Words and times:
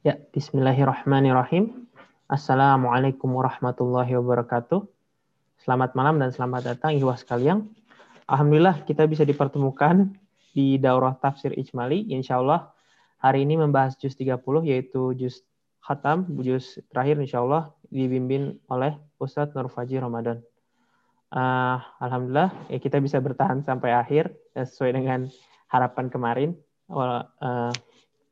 Ya, 0.00 0.16
bismillahirrahmanirrahim. 0.32 1.84
Assalamualaikum 2.24 3.36
warahmatullahi 3.36 4.16
wabarakatuh. 4.16 4.88
Selamat 5.60 5.92
malam 5.92 6.16
dan 6.16 6.32
selamat 6.32 6.72
datang 6.72 6.96
Ikhwah 6.96 7.20
sekalian. 7.20 7.68
Alhamdulillah 8.24 8.80
kita 8.88 9.04
bisa 9.04 9.28
dipertemukan 9.28 10.08
di 10.56 10.80
daurah 10.80 11.12
tafsir 11.20 11.52
Ijmali. 11.52 12.08
Insya 12.16 12.40
Allah 12.40 12.72
hari 13.20 13.44
ini 13.44 13.60
membahas 13.60 14.00
juz 14.00 14.16
30 14.16 14.40
yaitu 14.72 15.12
juz 15.20 15.44
khatam, 15.84 16.24
juz 16.40 16.80
terakhir 16.88 17.20
insya 17.20 17.44
Allah 17.44 17.68
dibimbing 17.92 18.56
oleh 18.72 18.96
Ustadz 19.20 19.52
Nur 19.52 19.68
Faji 19.68 20.00
Ramadan. 20.00 20.40
Uh, 21.28 21.76
Alhamdulillah 22.00 22.72
ya 22.72 22.80
kita 22.80 23.04
bisa 23.04 23.20
bertahan 23.20 23.60
sampai 23.68 23.92
akhir 23.92 24.32
sesuai 24.56 24.96
dengan 24.96 25.28
harapan 25.68 26.08
kemarin. 26.08 26.50
Uh, 26.88 27.68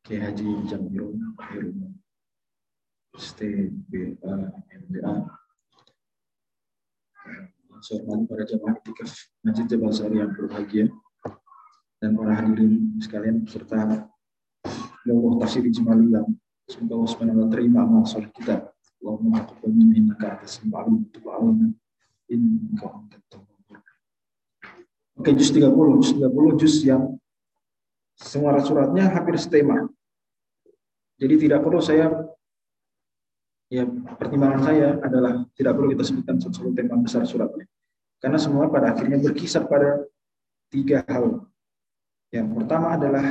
Kiai 0.00 0.20
Haji 0.24 0.48
Jamil 0.64 1.12
Khairul 1.36 1.92
STBA 3.20 4.16
MBA 4.72 5.12
Selamat 7.80 8.28
para 8.28 8.44
jemaah 8.44 8.76
itikaf 8.80 9.12
Masjid 9.44 9.64
Jabal 9.68 9.92
Sari 9.92 10.20
yang 10.20 10.32
berbahagia. 10.36 10.88
Dan 12.00 12.16
para 12.16 12.32
hadirin 12.36 12.96
sekalian 13.00 13.44
serta 13.48 14.08
Allah 15.04 15.32
tafsir 15.40 15.64
Ijmali 15.64 16.12
yang 16.12 16.28
semoga 16.68 17.08
Allah 17.08 17.36
wa 17.36 17.48
terima 17.52 17.84
amal 17.84 18.04
soleh 18.08 18.32
kita. 18.36 18.72
Allahumma 19.00 19.44
taqabbal 19.44 19.72
minna 19.72 19.96
innaka 19.96 20.40
antas 20.40 20.60
samiul 20.60 21.08
alim. 21.12 21.76
Innaka 22.28 22.88
antat 22.88 23.20
tawwabur. 23.32 23.80
Oke, 25.20 25.30
juz 25.36 25.52
30, 25.52 26.00
juz 26.00 26.12
30 26.16 26.60
juz 26.60 26.74
yang 26.88 27.19
semua 28.20 28.60
suratnya 28.60 29.08
hampir 29.08 29.40
setema. 29.40 29.88
Jadi 31.20 31.48
tidak 31.48 31.64
perlu 31.64 31.80
saya 31.80 32.12
ya 33.72 33.86
pertimbangan 34.16 34.60
saya 34.66 34.98
adalah 35.00 35.44
tidak 35.56 35.72
perlu 35.76 35.88
kita 35.96 36.04
sebutkan 36.04 36.36
satu 36.40 36.72
tema 36.76 37.00
besar 37.00 37.24
suratnya. 37.24 37.64
Karena 38.20 38.36
semua 38.36 38.68
pada 38.68 38.92
akhirnya 38.92 39.16
berkisar 39.16 39.64
pada 39.64 40.04
tiga 40.68 41.00
hal. 41.08 41.48
Yang 42.28 42.48
pertama 42.60 42.94
adalah 42.94 43.26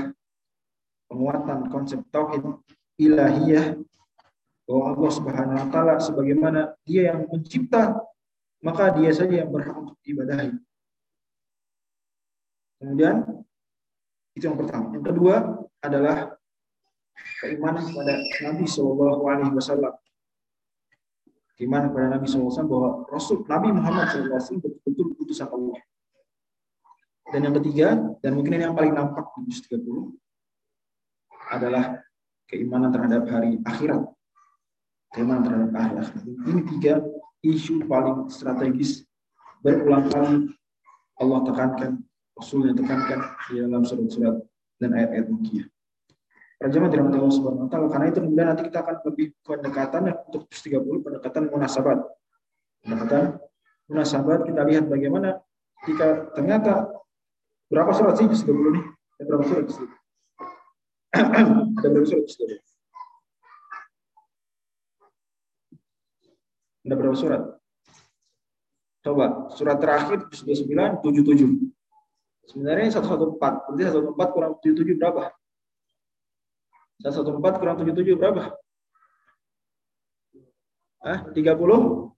penguatan 1.06 1.70
konsep 1.70 2.02
tauhid 2.10 2.42
ilahiyah 2.98 3.78
bahwa 4.66 4.86
Allah 4.94 5.12
Subhanahu 5.14 5.60
wa 5.62 5.68
taala 5.70 5.96
sebagaimana 6.02 6.74
Dia 6.86 7.14
yang 7.14 7.30
mencipta 7.30 7.98
maka 8.62 8.92
Dia 8.98 9.14
saja 9.14 9.46
yang 9.46 9.50
berhak 9.50 9.74
untuk 9.74 9.98
diibadahi. 10.04 10.52
Kemudian 12.80 13.16
itu 14.36 14.44
yang 14.46 14.58
pertama. 14.58 14.94
Yang 14.94 15.06
kedua 15.14 15.36
adalah 15.82 16.18
keimanan 17.42 17.84
kepada 17.88 18.14
Nabi 18.46 18.66
Shallallahu 18.68 19.22
Alaihi 19.26 19.54
Wasallam. 19.56 19.94
Keimanan 21.60 21.92
kepada 21.92 22.08
Nabi 22.16 22.24
SAW 22.24 22.72
bahwa 22.72 23.04
Rasul 23.12 23.44
Nabi 23.44 23.76
Muhammad 23.76 24.08
SAW 24.16 24.64
betul-betul 24.64 25.12
utusan 25.20 25.52
Allah. 25.52 25.84
Dan 27.36 27.52
yang 27.52 27.56
ketiga, 27.60 28.00
dan 28.24 28.32
mungkin 28.32 28.56
ini 28.56 28.64
yang 28.64 28.80
paling 28.80 28.96
nampak 28.96 29.28
di 29.44 29.52
juz 29.52 29.68
30, 29.68 30.16
adalah 31.52 32.00
keimanan 32.48 32.96
terhadap 32.96 33.28
hari 33.28 33.60
akhirat. 33.68 34.08
Keimanan 35.12 35.44
terhadap 35.44 35.72
hari 35.76 35.96
akhirat. 36.00 36.26
Ini 36.48 36.62
tiga 36.64 36.94
isu 37.44 37.84
paling 37.92 38.32
strategis 38.32 39.04
berulang 39.60 40.08
kali 40.08 40.48
Allah 41.20 41.40
tekankan 41.44 41.92
Rasul 42.40 42.72
yang 42.72 42.78
tekankan 42.80 43.20
di 43.52 43.60
dalam 43.60 43.84
surat-surat 43.84 44.40
dan 44.80 44.96
ayat-ayat 44.96 45.28
Makiyah. 45.28 45.68
Para 46.56 46.72
jemaah 46.72 46.92
dirahmati 46.92 47.18
Allah 47.20 47.36
Subhanahu 47.36 47.64
wa 47.68 47.72
taala. 47.72 47.88
Karena 47.92 48.06
itu 48.08 48.20
kemudian 48.24 48.48
nanti 48.48 48.64
kita 48.64 48.80
akan 48.80 48.96
lebih 49.12 49.28
pendekatan 49.44 50.02
untuk 50.28 50.44
30 50.48 51.04
pendekatan 51.04 51.44
munasabat. 51.52 52.00
Pendekatan 52.80 53.24
munasabat 53.92 54.40
kita 54.48 54.62
lihat 54.64 54.86
bagaimana 54.88 55.40
jika 55.84 56.32
ternyata 56.32 56.88
berapa 57.68 57.92
surat 57.92 58.16
sih 58.16 58.28
30 58.28 58.72
ini? 58.72 58.82
Ada 59.20 59.24
berapa 59.28 59.44
surat 59.44 59.64
di 59.68 59.74
Ada 61.12 61.88
berapa 61.92 62.08
surat 62.08 62.24
di 62.24 62.56
Ada 66.88 66.96
berapa 66.96 67.18
surat? 67.20 67.42
Coba, 69.00 69.26
surat 69.56 69.78
terakhir 69.80 70.28
99, 70.32 71.04
77. 71.04 71.79
Sebenarnya 72.50 72.90
114. 72.98 73.38
Berarti 73.38 73.84
114 73.94 74.34
kurang 74.34 74.54
77 74.58 74.98
berapa? 74.98 75.24
114 77.06 77.62
kurang 77.62 77.76
77 77.78 78.18
berapa? 78.18 78.44
Ah, 81.06 81.30
37. 81.30 82.10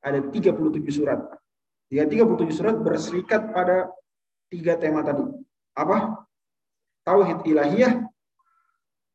Ada 0.00 0.24
37 0.32 0.88
surat. 0.88 1.20
Tiga 1.92 2.08
37 2.08 2.54
surat 2.54 2.76
berserikat 2.80 3.52
pada 3.52 3.92
tiga 4.48 4.80
tema 4.80 5.04
tadi. 5.04 5.26
Apa? 5.76 6.24
Tauhid 7.02 7.42
ilahiyah, 7.44 8.06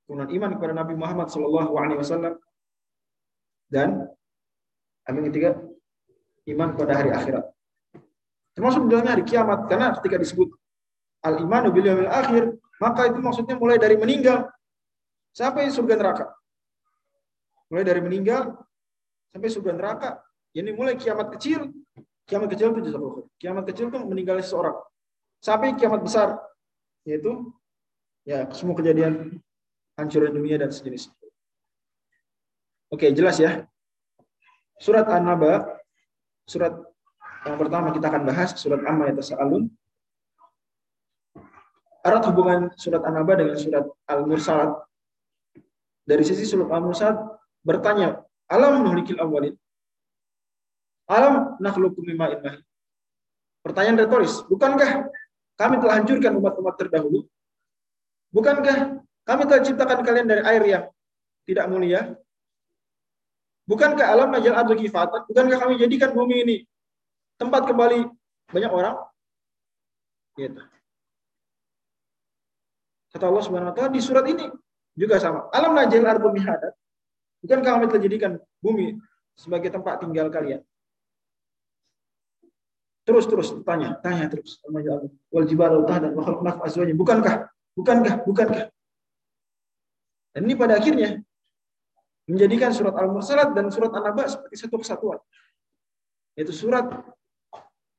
kemudian 0.06 0.30
iman 0.42 0.52
kepada 0.58 0.74
Nabi 0.74 0.94
Muhammad 0.98 1.30
Wasallam, 2.02 2.36
dan 3.70 4.10
yang 5.08 5.30
ketiga 5.32 5.56
iman 6.52 6.76
pada 6.76 6.94
hari 7.00 7.14
akhirat. 7.14 7.55
Termasuk 8.56 8.88
dalamnya 8.88 9.20
hari 9.20 9.24
kiamat. 9.28 9.68
Karena 9.68 9.92
ketika 10.00 10.16
disebut 10.16 10.50
al-imanu 11.28 11.76
bil 11.76 11.86
yaumil 11.86 12.08
akhir, 12.08 12.56
maka 12.80 13.12
itu 13.12 13.20
maksudnya 13.20 13.56
mulai 13.60 13.76
dari 13.76 14.00
meninggal 14.00 14.48
sampai 15.36 15.68
surga 15.68 15.96
neraka. 16.00 16.26
Mulai 17.68 17.84
dari 17.84 18.02
meninggal 18.02 18.56
sampai 19.36 19.50
surga 19.52 19.72
neraka. 19.76 20.10
Ini 20.56 20.72
mulai 20.72 20.96
kiamat 20.96 21.36
kecil. 21.36 21.68
Kiamat 22.26 22.48
kecil 22.58 22.74
itu 22.74 22.90
jazakallahu 22.90 23.30
Kiamat 23.38 23.64
kecil 23.70 23.92
itu 23.92 24.00
meninggal 24.02 24.40
seseorang. 24.40 24.80
Sampai 25.44 25.76
kiamat 25.76 26.02
besar 26.02 26.40
yaitu 27.06 27.54
ya 28.26 28.50
semua 28.50 28.74
kejadian 28.74 29.38
hancuran 30.00 30.34
dunia 30.34 30.58
dan 30.58 30.72
sejenis. 30.74 31.12
Oke, 32.90 33.12
jelas 33.12 33.38
ya. 33.38 33.68
Surat 34.80 35.08
An-Naba, 35.08 35.80
surat 36.48 36.74
yang 37.46 37.58
pertama 37.62 37.94
kita 37.94 38.10
akan 38.10 38.24
bahas 38.26 38.58
surat 38.58 38.82
Amma 38.90 39.14
Yatasa'alun. 39.14 39.70
Erat 42.06 42.24
hubungan 42.30 42.74
surat 42.78 43.02
An-Naba 43.06 43.34
dengan 43.38 43.58
surat 43.58 43.86
Al-Mursalat. 44.10 44.74
Dari 46.06 46.22
sisi 46.26 46.46
surat 46.46 46.70
Al-Mursalat 46.74 47.18
bertanya, 47.62 48.22
Alam 48.50 48.86
nuhlikil 48.86 49.18
awalin? 49.18 49.58
Alam 51.10 51.58
nakhluqu 51.62 52.02
mimma 52.02 52.34
mahin? 52.42 52.62
Pertanyaan 53.66 54.06
retoris, 54.06 54.46
bukankah 54.46 55.10
kami 55.58 55.82
telah 55.82 55.96
hancurkan 55.98 56.38
umat-umat 56.38 56.78
terdahulu? 56.78 57.26
Bukankah 58.30 59.02
kami 59.26 59.42
telah 59.50 59.62
ciptakan 59.66 60.00
kalian 60.06 60.28
dari 60.30 60.42
air 60.46 60.64
yang 60.66 60.86
tidak 61.50 61.66
mulia? 61.74 62.14
Bukankah 63.66 64.06
alam 64.06 64.30
najal 64.30 64.54
ardu 64.54 64.78
kifatan? 64.78 65.26
Bukankah 65.26 65.58
kami 65.58 65.82
jadikan 65.82 66.14
bumi 66.14 66.46
ini 66.46 66.58
tempat 67.36 67.68
kembali 67.68 68.10
banyak 68.52 68.72
orang? 68.72 68.96
Gitu. 70.36 70.62
Kata 73.16 73.32
Allah 73.32 73.44
Subhanahu 73.44 73.72
wa 73.72 73.76
taala 73.76 73.92
di 73.96 74.04
surat 74.04 74.28
ini 74.28 74.52
juga 74.92 75.16
sama. 75.20 75.48
Alam 75.56 75.76
najil 75.76 76.04
ardu 76.04 76.32
mihadat. 76.36 76.76
Bukankah 77.40 77.80
kami 77.80 77.86
telah 77.88 78.04
jadikan 78.04 78.32
bumi 78.60 79.00
sebagai 79.40 79.72
tempat 79.72 80.04
tinggal 80.04 80.28
kalian? 80.28 80.64
Terus 83.06 83.30
terus 83.30 83.54
tanya, 83.62 84.02
tanya 84.02 84.28
terus. 84.28 84.60
Wal 85.30 85.46
jibal 85.46 85.86
dan 85.86 86.12
wa 86.18 86.26
khalaqna 86.26 86.52
azwajin. 86.66 86.98
Bukankah? 86.98 87.48
Bukankah? 87.78 88.26
Bukankah? 88.26 88.66
Dan 90.36 90.42
ini 90.50 90.56
pada 90.58 90.76
akhirnya 90.76 91.22
menjadikan 92.26 92.74
surat 92.74 92.98
Al-Mursalat 92.98 93.54
dan 93.54 93.70
surat 93.70 93.94
An-Naba 93.94 94.26
seperti 94.26 94.56
satu 94.58 94.82
kesatuan. 94.82 95.22
Yaitu 96.36 96.52
surat 96.52 96.90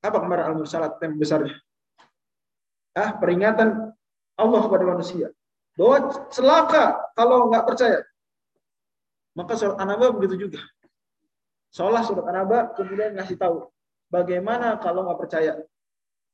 apa 0.09 0.19
kemarin 0.23 0.45
al-mursalat 0.55 0.99
tema 1.03 1.19
besarnya? 1.19 1.55
Ah, 2.97 3.13
peringatan 3.17 3.93
Allah 4.37 4.61
kepada 4.65 4.85
manusia. 4.89 5.29
Bahwa 5.77 6.09
celaka 6.33 7.13
kalau 7.13 7.53
nggak 7.53 7.65
percaya. 7.69 8.01
Maka 9.37 9.53
surat 9.61 9.77
An-Naba 9.77 10.17
begitu 10.17 10.49
juga. 10.49 10.65
Seolah 11.69 12.01
surat 12.01 12.25
An-Naba 12.25 12.73
kemudian 12.73 13.13
ngasih 13.21 13.37
tahu 13.37 13.69
bagaimana 14.09 14.81
kalau 14.81 15.05
nggak 15.05 15.21
percaya 15.21 15.61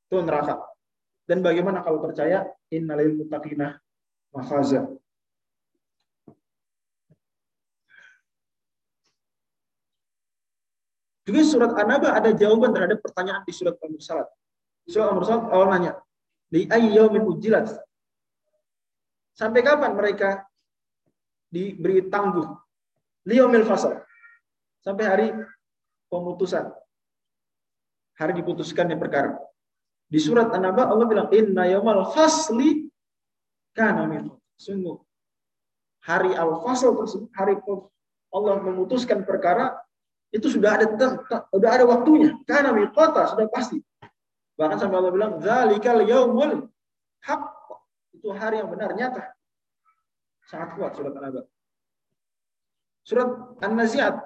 itu 0.07 0.17
neraka. 0.23 0.63
Dan 1.27 1.43
bagaimana 1.43 1.83
kalau 1.83 1.99
percaya 1.99 2.47
innalil 2.71 3.19
muttaqina 3.19 3.79
mafaza. 4.31 4.87
Juga 11.23 11.41
surat 11.47 11.73
An-Naba 11.79 12.19
ada 12.19 12.35
jawaban 12.35 12.75
terhadap 12.75 12.99
pertanyaan 12.99 13.47
di 13.47 13.55
surat 13.55 13.79
Al-Mursalat. 13.79 14.29
Surat 14.91 15.07
Al-Mursalat 15.15 15.45
awal 15.55 15.69
nanya, 15.71 15.93
"Li 16.51 16.67
ayyamin 16.67 17.23
ujilat?" 17.23 17.71
Sampai 19.39 19.63
kapan 19.63 19.95
mereka 19.95 20.45
diberi 21.49 22.11
tangguh? 22.11 22.47
Liyaumil 23.25 23.65
fasal. 23.65 24.03
Sampai 24.83 25.05
hari 25.07 25.27
pemutusan. 26.11 26.75
Hari 28.19 28.33
diputuskannya 28.43 28.99
perkara. 28.99 29.39
Di 30.11 30.19
surat 30.19 30.51
An-Naba 30.51 30.91
Allah 30.91 31.07
bilang, 31.07 31.31
"Inna 31.31 31.71
yaumal 31.71 32.11
fasli 32.11 32.91
kana 33.73 34.11
Sungguh 34.59 35.01
hari 36.03 36.35
al-fasl 36.35 36.93
tersebut, 36.99 37.31
hari 37.35 37.55
Allah 38.35 38.55
memutuskan 38.61 39.23
perkara 39.23 39.79
itu 40.33 40.49
sudah 40.49 40.81
ada 40.81 40.87
sudah 41.53 41.71
ada 41.71 41.85
waktunya. 41.85 42.33
Karena 42.49 42.73
miqata 42.73 43.37
sudah 43.37 43.47
pasti. 43.53 43.79
Bahkan 44.57 44.81
sampai 44.81 44.97
Allah 44.97 45.13
bilang, 45.13 45.33
"Dzalikal 45.37 46.09
yaumul 46.09 46.73
haq." 47.29 47.43
Itu 48.17 48.33
hari 48.33 48.65
yang 48.65 48.73
benar 48.73 48.97
nyata. 48.97 49.37
Sangat 50.49 50.77
kuat 50.77 50.97
surat 50.97 51.13
An-Naba. 51.17 51.43
Surat 53.05 53.29
An-Naziat. 53.61 54.17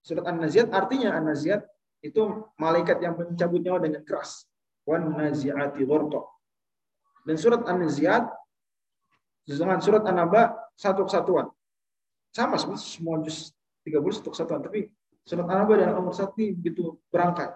Surat 0.00 0.24
An-Naziat 0.24 0.68
artinya 0.72 1.16
An-Naziat 1.16 1.64
itu 2.00 2.48
malaikat 2.56 3.00
yang 3.04 3.16
mencabut 3.16 3.60
nyawa 3.60 3.80
dengan 3.84 4.02
keras. 4.04 4.48
Wan 4.88 5.12
naziati 5.12 5.84
ghurqa. 5.84 6.24
Dan 7.28 7.36
surat 7.36 7.64
An-Naziat 7.68 8.24
dengan 9.44 9.80
surat 9.84 10.04
An-Naba 10.08 10.56
satu 10.76 11.04
kesatuan. 11.04 11.52
Sama 12.32 12.56
semua 12.78 13.20
juz 13.20 13.50
30 13.84 14.22
satu 14.22 14.30
kesatuan, 14.32 14.62
tapi 14.62 14.86
surat 15.24 15.46
An-Naba 15.46 15.74
dan 15.78 15.94
Al-Mursat 15.94 16.34
ini 16.38 16.56
begitu 16.56 16.96
berangkat. 17.12 17.54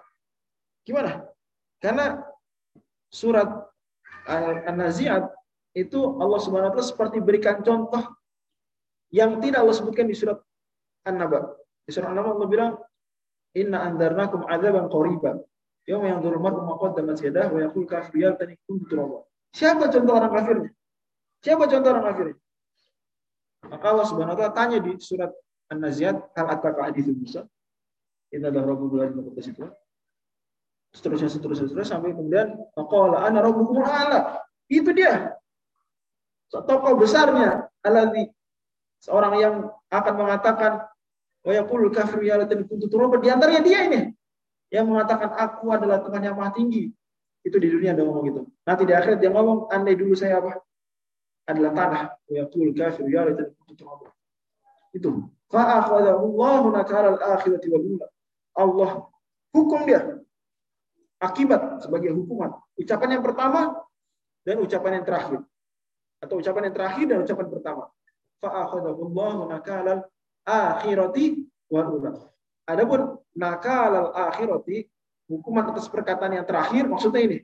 Gimana? 0.85 1.25
Karena 1.81 2.21
surat 3.09 3.49
An-Naziat 4.69 5.29
itu 5.75 5.99
Allah 6.17 6.39
Subhanahu 6.41 6.71
wa 6.71 6.73
taala 6.73 6.87
seperti 6.87 7.17
berikan 7.21 7.61
contoh 7.61 8.01
yang 9.13 9.37
tidak 9.43 9.61
Allah 9.61 9.75
sebutkan 9.75 10.07
di 10.07 10.15
surat 10.15 10.39
An-Naba. 11.05 11.53
Di 11.85 11.91
surat 11.93 12.09
An-Naba 12.09 12.33
Allah 12.33 12.49
bilang 12.49 12.71
inna 13.53 13.85
andarnakum 13.85 14.47
adzaban 14.49 14.89
qariba 14.89 15.31
yauma 15.85 16.09
yanzuru 16.09 16.41
mar'u 16.41 16.65
ma 16.65 16.75
qaddamat 16.81 17.17
yadahu 17.21 17.59
wa 17.59 17.61
yaqul 17.69 17.85
kafir 17.85 18.17
ya 18.17 18.29
tani 18.33 18.57
kuntu 18.65 18.85
turaba. 18.89 19.19
Siapa 19.53 19.87
contoh 19.87 20.13
orang 20.17 20.31
kafirnya? 20.33 20.71
Siapa 21.45 21.63
contoh 21.69 21.89
orang 21.93 22.05
kafirnya? 22.09 22.37
Maka 23.65 23.85
Allah 23.89 24.05
Subhanahu 24.09 24.33
wa 24.33 24.39
taala 24.41 24.53
tanya 24.57 24.77
di 24.81 24.91
surat 24.97 25.31
An-Naziat 25.69 26.33
hal 26.33 26.47
ataka 26.49 26.89
haditsul 26.89 27.17
Musa 27.17 27.41
Inna 28.35 28.51
dah 28.51 28.63
Rabbul 28.67 28.99
Alamin 28.99 29.31
kata 29.31 29.41
situ. 29.41 29.63
Seterusnya, 30.91 31.31
seterusnya, 31.31 31.71
seterusnya 31.71 31.87
sampai 31.87 32.11
kemudian 32.11 32.55
maqala 32.75 33.23
ana 33.23 33.39
rabbukum 33.39 33.79
ala. 33.83 34.43
Itu 34.67 34.91
dia. 34.91 35.35
Tokoh 36.51 36.95
besarnya 36.95 37.67
alladzi 37.83 38.31
seorang 39.03 39.33
yang 39.39 39.55
akan 39.91 40.13
mengatakan 40.15 40.87
wa 41.43 41.51
yaqulu 41.51 41.91
kafir 41.91 42.23
ya 42.23 42.39
latin 42.39 42.63
kuntu 42.63 42.87
turaba 42.87 43.19
di 43.19 43.27
antaranya 43.27 43.59
dia 43.59 43.79
ini 43.91 44.01
yang 44.71 44.87
mengatakan 44.87 45.35
aku 45.35 45.67
adalah 45.71 45.99
Tuhan 45.99 46.21
yang 46.23 46.35
maha 46.39 46.55
tinggi. 46.55 46.91
Itu 47.45 47.59
di 47.61 47.69
dunia 47.69 47.93
ada 47.93 48.01
ngomong 48.01 48.23
gitu. 48.25 48.41
Nanti 48.65 48.83
di 48.87 48.93
akhirat 48.95 49.19
dia 49.21 49.29
ngomong 49.29 49.69
andai 49.69 49.93
dulu 49.93 50.17
saya 50.17 50.41
apa? 50.41 50.57
Adalah 51.45 51.71
tanah. 51.75 52.03
Wa 52.25 52.33
yaqulu 52.33 52.71
kafir 52.73 53.05
ya 53.11 53.27
latin. 53.27 53.51
Itu. 54.95 55.29
Fa 55.51 55.83
akhadahu 55.83 56.33
Allahu 56.33 56.73
nakara 56.73 57.19
al-akhirati 57.19 57.67
wal. 57.69 57.99
Allah 58.55 59.11
hukum 59.51 59.83
dia. 59.83 60.19
Akibat 61.19 61.83
sebagai 61.83 62.11
hukuman. 62.15 62.55
Ucapan 62.75 63.19
yang 63.19 63.23
pertama 63.23 63.75
dan 64.43 64.59
ucapan 64.59 64.99
yang 64.99 65.05
terakhir. 65.07 65.39
Atau 66.19 66.39
ucapan 66.39 66.71
yang 66.71 66.75
terakhir 66.75 67.05
dan 67.07 67.17
ucapan 67.23 67.47
pertama. 67.51 67.83
Fa'akhadahullahu 68.43 69.51
nakalal 69.51 70.07
akhirati 70.43 71.47
wal 71.71 71.89
ula. 71.99 72.11
Adapun 72.67 73.19
nakalal 73.37 74.11
akhirati, 74.11 74.85
hukuman 75.31 75.71
atas 75.71 75.87
perkataan 75.87 76.35
yang 76.35 76.45
terakhir, 76.45 76.85
maksudnya 76.89 77.21
ini. 77.23 77.37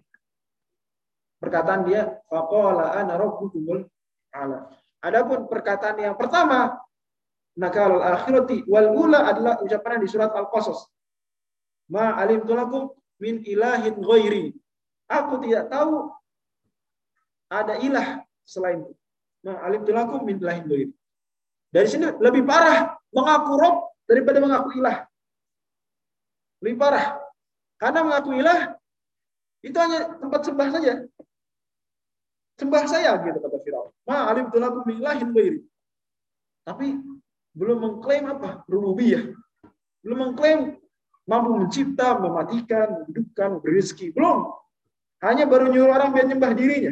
Perkataan 1.41 1.87
dia, 1.87 2.21
faqala 2.29 2.93
ana 2.97 3.17
rabbukumul 3.17 3.87
ala. 4.35 4.69
Adapun 5.01 5.49
perkataan 5.49 5.97
yang 5.97 6.15
pertama, 6.19 6.77
nakalal 7.57 8.03
akhirati 8.03 8.67
wal 8.67 8.93
ula 8.93 9.25
adalah 9.25 9.57
ucapan 9.63 10.03
di 10.03 10.07
surat 10.11 10.29
Al-Qasas 10.35 10.90
ma 11.91 12.15
alim 12.15 12.47
lakum 12.47 12.95
min 13.19 13.43
ilahin 13.43 13.99
ghairi. 13.99 14.55
Aku 15.11 15.43
tidak 15.43 15.67
tahu 15.67 16.07
ada 17.51 17.75
ilah 17.83 18.23
selain 18.47 18.87
itu. 18.87 18.95
Ma 19.43 19.59
alim 19.67 19.83
lakum 19.83 20.23
min 20.23 20.39
ilahin 20.39 20.63
ghairi. 20.71 20.87
Dari 21.71 21.87
sini 21.91 22.07
lebih 22.23 22.47
parah 22.47 22.95
mengaku 23.11 23.51
Rob 23.59 23.75
daripada 24.07 24.39
mengaku 24.39 24.79
ilah. 24.79 25.03
Lebih 26.63 26.79
parah. 26.79 27.19
Karena 27.75 27.99
mengaku 28.07 28.39
ilah 28.39 28.79
itu 29.61 29.75
hanya 29.75 30.15
tempat 30.15 30.41
sembah 30.47 30.67
saja. 30.71 30.93
Sembah 32.55 32.83
saya 32.87 33.19
gitu 33.19 33.37
kata 33.43 33.57
Firaun. 33.67 33.91
Ma 34.07 34.31
alim 34.31 34.47
lakum 34.47 34.87
min 34.87 35.03
ilahin 35.03 35.29
ghairi. 35.35 35.59
Tapi 36.63 36.95
belum 37.51 37.77
mengklaim 37.83 38.31
apa? 38.31 38.63
Rububiyah. 38.69 39.27
Belum 40.01 40.17
mengklaim 40.29 40.80
mampu 41.31 41.55
mencipta, 41.55 42.19
mematikan, 42.19 43.07
menghidupkan, 43.07 43.47
memberi 43.55 43.79
rezeki. 43.79 44.11
Belum. 44.11 44.51
Hanya 45.23 45.47
baru 45.47 45.71
nyuruh 45.71 45.95
orang 45.95 46.11
biar 46.11 46.27
nyembah 46.27 46.51
dirinya. 46.51 46.91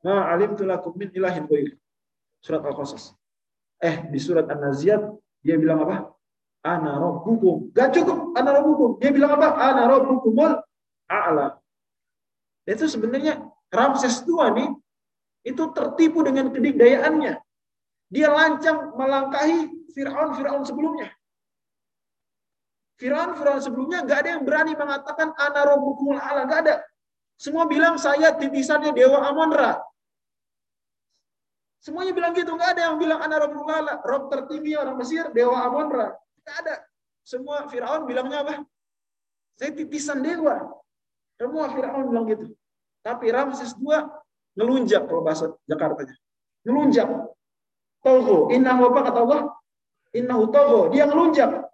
Nah, 0.00 0.32
alim 0.32 0.56
tulakum 0.56 0.96
min 0.96 1.12
ilahin 1.12 1.44
ghairi. 1.44 1.76
Surat 2.40 2.64
Al-Qasas. 2.64 3.12
Eh, 3.84 4.08
di 4.08 4.16
surat 4.16 4.48
An-Naziat 4.48 5.04
dia 5.44 5.60
bilang 5.60 5.84
apa? 5.84 6.08
Ana 6.64 6.96
rabbukum. 6.96 7.68
Gak 7.76 7.92
cukup 7.92 8.32
ana 8.32 8.56
rabbukum. 8.56 8.96
Dia 8.96 9.12
bilang 9.12 9.36
apa? 9.36 9.56
Ana 9.60 9.88
rabbukumul 9.92 10.56
a'la. 11.08 11.60
Itu 12.64 12.88
sebenarnya 12.88 13.44
Ramses 13.68 14.24
II 14.24 14.40
nih 14.56 14.70
itu 15.52 15.62
tertipu 15.72 16.24
dengan 16.24 16.48
kedikdayaannya. 16.52 17.40
Dia 18.08 18.28
lancang 18.32 18.96
melangkahi. 18.96 19.80
Firaun 19.90 20.38
Firaun 20.38 20.62
sebelumnya 20.62 21.10
nggak 23.00 24.18
ada 24.20 24.30
yang 24.36 24.44
berani 24.44 24.76
mengatakan 24.76 25.32
ana 25.32 25.60
rabbukumul 25.64 26.20
ala, 26.20 26.44
nggak 26.44 26.60
ada. 26.68 26.74
Semua 27.40 27.64
bilang 27.64 27.96
saya 27.96 28.36
titisannya 28.36 28.92
dewa 28.92 29.24
Amon-Ra. 29.32 29.80
Semuanya 31.80 32.12
bilang 32.12 32.36
gitu, 32.36 32.52
nggak 32.52 32.76
ada 32.76 32.92
yang 32.92 33.00
bilang 33.00 33.24
ana 33.24 33.40
rabbukumul 33.40 33.72
ala, 33.72 34.04
rob 34.04 34.28
tertinggi 34.28 34.76
orang 34.76 35.00
Mesir 35.00 35.32
dewa 35.32 35.64
Amon-Ra. 35.64 36.12
Nggak 36.44 36.56
ada. 36.66 36.74
Semua 37.24 37.64
Firaun 37.72 38.04
bilangnya 38.04 38.44
apa? 38.44 38.54
Saya 39.56 39.72
titisan 39.72 40.20
dewa. 40.20 40.60
Semua 41.40 41.72
Firaun 41.72 42.04
bilang 42.12 42.28
gitu. 42.28 42.52
Tapi 43.00 43.32
Ramses 43.32 43.72
II 43.80 43.96
ngelunjak 44.60 45.08
kalau 45.08 45.24
bahasa 45.24 45.48
Jakartanya. 45.64 46.12
Ngelunjak. 46.68 47.08
Togo. 48.04 48.52
Innahu 48.52 48.92
apa 48.92 49.00
kata 49.08 49.20
Allah? 49.24 49.42
Innahu 50.12 50.52
togo. 50.52 50.92
Dia 50.92 51.08
ngelunjak 51.08 51.69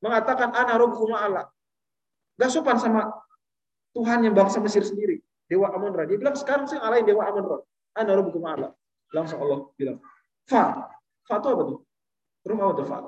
mengatakan 0.00 0.52
ana 0.52 0.76
rabbukum 0.76 1.12
ala. 1.14 1.48
Gak 2.40 2.50
sopan 2.52 2.80
sama 2.80 3.08
Tuhan 3.92 4.24
yang 4.24 4.32
bangsa 4.32 4.60
Mesir 4.60 4.80
sendiri, 4.84 5.20
Dewa 5.48 5.72
Amun-Ra. 5.76 6.08
Dia 6.08 6.16
bilang 6.16 6.36
sekarang 6.36 6.64
saya 6.64 6.84
ngalahin 6.84 7.04
Dewa 7.04 7.28
Amun-Ra. 7.28 7.58
Ana 8.00 8.12
rabbukum 8.16 8.42
ala. 8.44 8.72
Langsung 9.12 9.42
Allah 9.42 9.66
bilang, 9.76 9.98
"Fa." 10.48 10.90
Fa 11.30 11.38
itu 11.38 11.46
apa 11.46 11.62
tuh? 11.62 11.78
Huruf 12.42 12.58
apa 12.58 12.72
tuh 12.74 12.86
fa? 12.90 12.98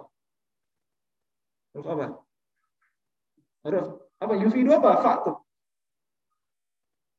Huruf 1.75 1.87
apa? 1.91 2.07
Huruf 3.67 3.87
apa? 4.23 4.33
Yufidu 4.39 4.71
apa? 4.79 4.91
Fa 5.03 5.13
tuh. 5.27 5.37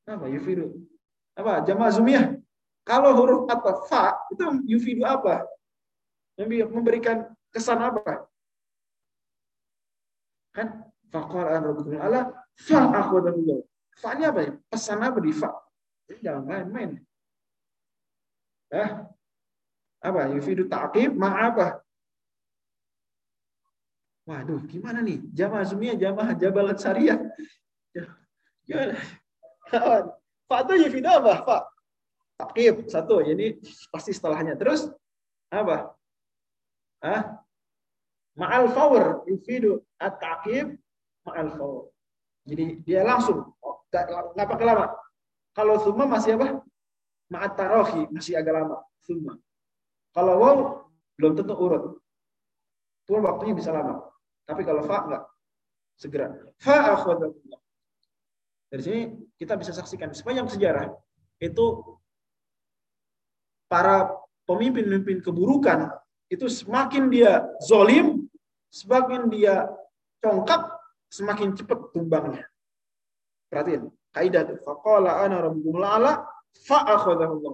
Apa 0.07 0.31
yufidu? 0.31 0.79
Apa? 1.35 1.67
Jamaah 1.67 1.91
zumiyah. 1.91 2.39
Kalau 2.87 3.11
huruf 3.19 3.51
apa? 3.51 3.83
Fa 3.91 4.15
itu 4.31 4.63
yufidu 4.63 5.03
apa? 5.03 5.43
Memberikan 6.39 7.27
kesan 7.51 7.83
apa? 7.83 8.31
Kan 10.53 10.86
faqala 11.10 11.57
an 11.57 11.62
rabbukum 11.65 11.98
ala 11.98 12.29
fa 12.55 12.79
akhadahu 12.93 13.65
Fa 13.98 14.17
ini 14.17 14.24
apa 14.25 14.39
ya? 14.41 14.51
Pesan 14.69 15.05
apa 15.05 15.22
di 15.22 15.33
fa? 15.33 15.53
Jadi 16.10 16.19
jangan 16.25 16.45
main-main. 16.50 16.98
Eh, 18.74 18.89
apa? 20.01 20.22
Yufidu 20.33 20.65
ta'qib 20.65 21.13
ma 21.13 21.29
apa? 21.50 21.67
Waduh, 24.24 24.65
gimana 24.65 25.03
nih? 25.03 25.19
Jamaah 25.36 25.67
Sumiyah, 25.67 26.00
jamaah 26.00 26.33
Jabal 26.33 26.74
Syariah. 26.74 27.19
Gimana? 28.65 28.95
Fa 30.48 30.63
itu 30.63 30.74
yufidu 30.88 31.10
apa? 31.12 31.33
Fa. 31.45 31.57
Ta'qib 32.39 32.89
satu. 32.89 33.22
Jadi 33.22 33.62
pasti 33.93 34.10
setelahnya. 34.15 34.57
Terus 34.57 34.89
apa? 35.53 35.93
Ah, 37.03 37.42
ma'al 38.37 38.69
fawr 38.73 39.23
yufidu 39.29 39.81
at-ta'qib 40.01 40.77
ma'al 41.25 41.49
fawr. 41.57 41.89
Jadi 42.43 42.83
dia 42.83 43.05
langsung 43.05 43.53
nggak 43.93 44.47
pakai 44.49 44.65
lama. 44.65 44.91
Kalau 45.53 45.77
summa 45.79 46.09
masih 46.09 46.35
apa? 46.35 46.65
Ma'at 47.29 47.53
tarohi 47.55 48.09
masih 48.09 48.35
agak 48.35 48.53
lama. 48.57 48.81
Summa. 49.05 49.37
Kalau 50.13 50.33
wow 50.41 50.57
belum 51.17 51.37
tentu 51.37 51.53
urut. 51.53 52.01
Itu 53.05 53.19
waktunya 53.21 53.53
bisa 53.53 53.69
lama. 53.69 54.01
Tapi 54.43 54.61
kalau 54.65 54.81
fa 54.83 55.05
enggak. 55.05 55.23
Segera. 55.93 56.33
Fa 56.57 56.97
akhwadahullah. 56.97 57.59
Dari 58.73 58.81
sini 58.81 59.01
kita 59.37 59.53
bisa 59.53 59.69
saksikan 59.69 60.09
sepanjang 60.09 60.49
sejarah 60.49 60.89
itu 61.37 61.85
para 63.69 64.09
pemimpin-pemimpin 64.49 65.21
keburukan 65.21 65.93
itu 66.33 66.49
semakin 66.49 67.13
dia 67.13 67.45
zolim, 67.61 68.25
semakin 68.73 69.29
dia 69.29 69.69
congkak, 70.17 70.65
semakin 71.13 71.53
cepat 71.53 71.93
tumbangnya. 71.93 72.49
Perhatiin, 73.53 73.85
kaidah 74.09 74.41
itu. 74.49 74.55
Faqala 74.65 75.21
ana 75.21 75.45
rabbukum 75.45 75.77
la'ala 75.77 76.25
fa'akhadahu 76.65 77.33
Allah. 77.37 77.53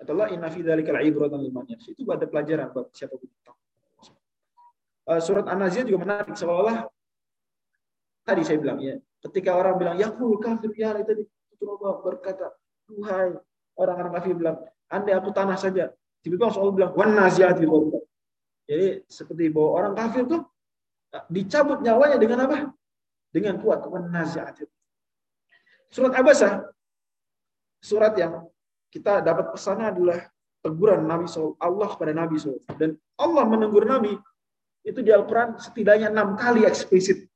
Kata 0.00 0.10
Allah, 0.16 0.28
inna 0.34 0.48
fi 0.50 0.64
dzalikal 0.64 0.98
ibratan 0.98 1.38
liman. 1.38 1.70
Itu 1.70 2.02
ada 2.10 2.26
pelajaran 2.26 2.74
buat 2.74 2.90
siapa 2.90 3.14
pun. 3.14 3.30
Uh, 5.10 5.18
surat 5.18 5.42
An-Naziyah 5.48 5.86
juga 5.90 6.06
menarik 6.06 6.38
seolah-olah 6.38 6.86
tadi 8.22 8.46
saya 8.46 8.62
bilang 8.62 8.78
ya, 8.78 8.94
ketika 9.26 9.58
orang 9.58 9.74
bilang 9.74 9.96
yakul 9.98 10.38
kafir 10.38 10.70
ya 10.78 10.94
itu 11.02 11.26
berkata, 12.04 12.54
"Duhai 12.86 13.34
orang-orang 13.74 14.12
kafir 14.14 14.38
bilang, 14.38 14.56
andai 14.86 15.18
aku 15.18 15.34
tanah 15.34 15.58
saja." 15.58 15.90
Tiba-tiba 16.20 16.52
Allah 16.52 16.74
bilang, 16.76 16.92
"Wan 16.96 17.10
naziati 17.16 17.64
Jadi 18.70 19.02
seperti 19.10 19.50
bahwa 19.50 19.70
orang 19.82 19.92
kafir 19.98 20.22
tuh 20.30 20.46
dicabut 21.26 21.82
nyawanya 21.82 22.16
dengan 22.20 22.46
apa? 22.46 22.70
Dengan 23.34 23.58
kuat. 23.58 23.82
Surat 25.90 26.12
Abasa, 26.14 26.70
surat 27.82 28.14
yang 28.14 28.46
kita 28.94 29.22
dapat 29.22 29.50
pesannya 29.50 29.90
adalah 29.90 30.18
teguran 30.62 31.08
Nabi 31.08 31.26
SAW, 31.26 31.58
Allah 31.58 31.88
kepada 31.94 32.12
Nabi 32.14 32.38
SAW. 32.38 32.62
Dan 32.78 32.94
Allah 33.18 33.42
menegur 33.48 33.82
Nabi 33.86 34.14
itu 34.86 35.00
di 35.02 35.10
Al-Quran 35.10 35.58
setidaknya 35.58 36.12
enam 36.14 36.38
kali 36.38 36.62
eksplisit. 36.68 37.26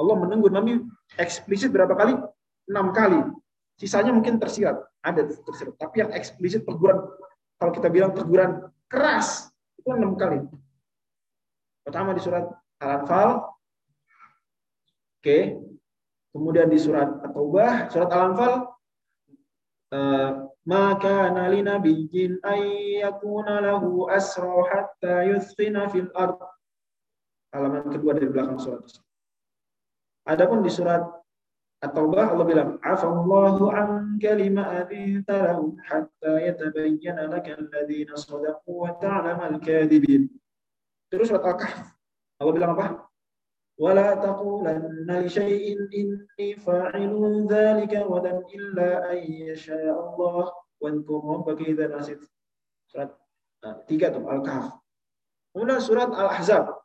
Allah 0.00 0.16
menegur 0.16 0.48
Nabi 0.48 0.80
eksplisit 1.20 1.68
berapa 1.68 1.92
kali? 1.92 2.16
Enam 2.70 2.94
kali. 2.96 3.18
Sisanya 3.76 4.14
mungkin 4.14 4.38
tersirat. 4.38 4.78
Ada 5.02 5.26
tersirat. 5.26 5.74
Tapi 5.76 6.06
yang 6.06 6.10
eksplisit 6.14 6.64
teguran, 6.64 7.02
kalau 7.62 7.70
kita 7.70 7.86
bilang 7.86 8.10
teguran 8.10 8.66
keras, 8.90 9.54
itu 9.78 9.94
enam 9.94 10.18
kali. 10.18 10.42
Pertama 11.86 12.10
di 12.10 12.18
surat 12.18 12.42
Al-Anfal. 12.82 13.54
Oke. 15.22 15.62
Kemudian 16.34 16.66
di 16.66 16.82
surat 16.82 17.22
At-Taubah, 17.22 17.86
surat 17.86 18.10
Al-Anfal 18.10 18.66
eh, 19.94 20.30
maka 20.66 21.30
nali 21.30 21.62
nabiyyin 21.62 22.42
ayyakuna 22.42 23.62
lahu 23.62 24.10
asra 24.10 24.50
hatta 24.66 25.22
fil 25.94 26.10
ard. 26.18 26.42
Halaman 27.54 27.94
kedua 27.94 28.18
dari 28.18 28.26
belakang 28.26 28.58
surat. 28.58 28.90
Adapun 30.26 30.66
di 30.66 30.70
surat 30.74 31.21
At-Taubah 31.82 32.30
Allah 32.30 32.46
bilang, 32.46 32.70
"Afallahu 32.78 33.74
an 33.74 34.14
kalima 34.22 34.86
adhinta 34.86 35.50
lahum 35.50 35.74
hatta 35.82 36.38
yatabayyana 36.38 37.26
laka 37.26 37.58
alladhina 37.58 38.14
sadaqu 38.14 38.70
wa 38.70 38.94
ta'lama 39.02 39.50
al-kadhibin." 39.50 40.30
Terus 41.10 41.26
surat 41.26 41.42
Al-Kahf 41.42 41.90
Allah 42.38 42.54
bilang 42.54 42.72
apa? 42.78 42.86
Li 43.82 45.26
syai'in 45.26 45.80
inni 45.90 46.54
fa'ilun 46.54 47.50
dzalika 47.50 48.06
wadan 48.06 48.46
illa 48.54 49.10
ay 49.10 49.50
yasha 49.50 49.74
Allah 49.74 50.54
wa 50.54 50.86
ankum 50.86 51.18
rabbaka 51.18 51.66
idza 51.66 51.90
nasit. 51.90 52.22
Surat 52.86 53.10
nah, 53.66 53.82
tiga 53.90 54.14
tuh 54.14 54.22
Al-Kahf. 54.30 54.70
Kemudian 55.50 55.82
surat 55.82 56.14
Al-Ahzab. 56.14 56.78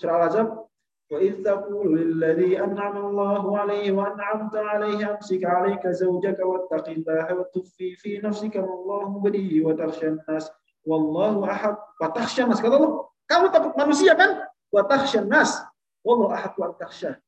Surat 0.00 0.24
Al-Ahzab 0.24 0.63
وإذ 1.09 1.43
تقول 1.43 1.97
للذي 1.97 2.63
أنعم 2.63 2.97
الله 2.97 3.57
عليه 3.57 3.91
وأنعمت 3.91 4.55
عليه 4.55 5.15
أمسك 5.15 5.45
عليك 5.45 5.87
زوجك 5.87 6.39
واتق 6.39 6.89
الله 6.89 7.33
وتخفي 7.33 7.95
في 7.95 8.21
نفسك 8.21 8.57
ما 8.57 8.73
الله 8.73 9.09
مبديه 9.09 9.65
وتخشى 9.65 10.07
الناس 10.07 10.51
والله 10.85 11.51
أحد 11.51 11.75
وتخشى 12.01 12.43
الناس 12.43 12.61
kata 12.61 12.77
Allah 12.77 13.09
kamu 13.29 13.45
takut 13.53 13.73
manusia 13.77 14.17
kan? 14.17 14.41
Wa 14.73 14.85
takhsyan 14.89 15.29
nas. 15.29 15.61
Wallahu 16.01 16.33
ahad 16.33 16.57
wa 16.57 16.73
takhsya. 16.73 17.21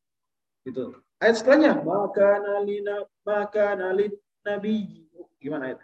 Gitu. 0.65 0.98
Ayat 1.21 1.38
setelahnya, 1.38 1.77
maka 1.86 2.41
nalina 2.41 3.05
maka 3.21 3.77
nalin 3.77 4.10
nabi. 4.41 5.05
Gimana 5.38 5.74
ayat? 5.74 5.79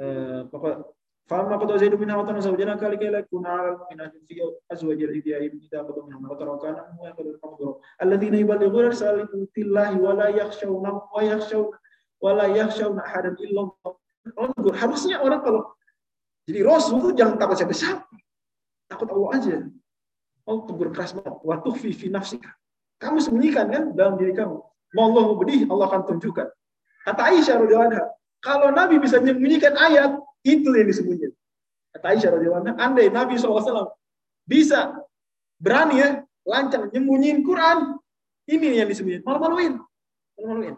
Eh, 0.00 0.40
pokok 0.48 0.95
فأما 1.26 1.56
قد 1.56 1.76
زيد 1.76 1.94
منها 1.94 2.16
وطن 2.16 2.40
زوجنا 2.40 2.76
كذلك 2.76 3.02
يكون 3.02 3.46
على 3.46 3.68
المؤمنات 3.68 4.12
في 4.28 4.42
أزواج 4.72 5.02
الإديائهم 5.02 5.60
إذا 5.72 5.82
قضوا 5.82 6.06
منهم 6.06 6.30
وترى 6.30 6.58
كان 6.62 6.76
الذين 8.02 8.34
يبلغون 8.34 8.84
رسالة 8.86 9.28
الله 9.58 10.00
ولا 10.00 10.28
يخشون 10.28 11.00
ويخشون 11.16 11.70
ولا 12.20 12.46
يخشون 12.46 12.98
أحدا 12.98 13.28
إلا 13.28 13.60
الله. 13.60 13.92
Harusnya 14.78 15.18
orang 15.18 15.42
kalau 15.42 15.74
jadi 16.46 16.62
Rasul 16.62 17.02
itu 17.02 17.10
jangan 17.18 17.38
takut 17.38 17.58
siapa-siapa. 17.58 18.06
Takut 18.90 19.08
Allah 19.10 19.30
aja. 19.34 19.56
Allah 20.46 20.62
tegur 20.66 20.88
keras 20.90 21.14
banget. 21.14 21.34
Waktu 21.42 21.68
fi 21.94 22.06
nafsika. 22.10 22.50
Kamu 22.98 23.18
sembunyikan 23.18 23.66
kan 23.70 23.84
dalam 23.94 24.14
diri 24.18 24.34
kamu. 24.34 24.58
Mau 24.94 25.04
Allah 25.10 25.26
bedih, 25.38 25.66
Allah 25.70 25.86
akan 25.90 26.02
tunjukkan. 26.06 26.46
Kata 27.02 27.22
Aisyah 27.34 27.56
radhiyallahu 27.66 28.10
kalau 28.42 28.74
Nabi 28.74 28.98
bisa 28.98 29.22
menyembunyikan 29.22 29.74
ayat, 29.78 30.18
itu 30.47 30.69
yang 30.71 30.87
disembunyikan. 30.87 31.31
Kata 31.91 32.05
Aisyah 32.15 32.29
radhiyallahu 32.39 32.79
andai 32.79 33.11
Nabi 33.11 33.35
SAW 33.35 33.91
bisa 34.47 34.95
berani 35.59 35.99
ya, 35.99 36.09
lancang 36.47 36.87
nyembunyiin 36.93 37.43
Quran, 37.43 37.99
ini 38.47 38.79
yang 38.79 38.87
disembunyikan. 38.87 39.27
Malu-maluin. 39.27 39.73
Malu-maluin. 40.39 40.75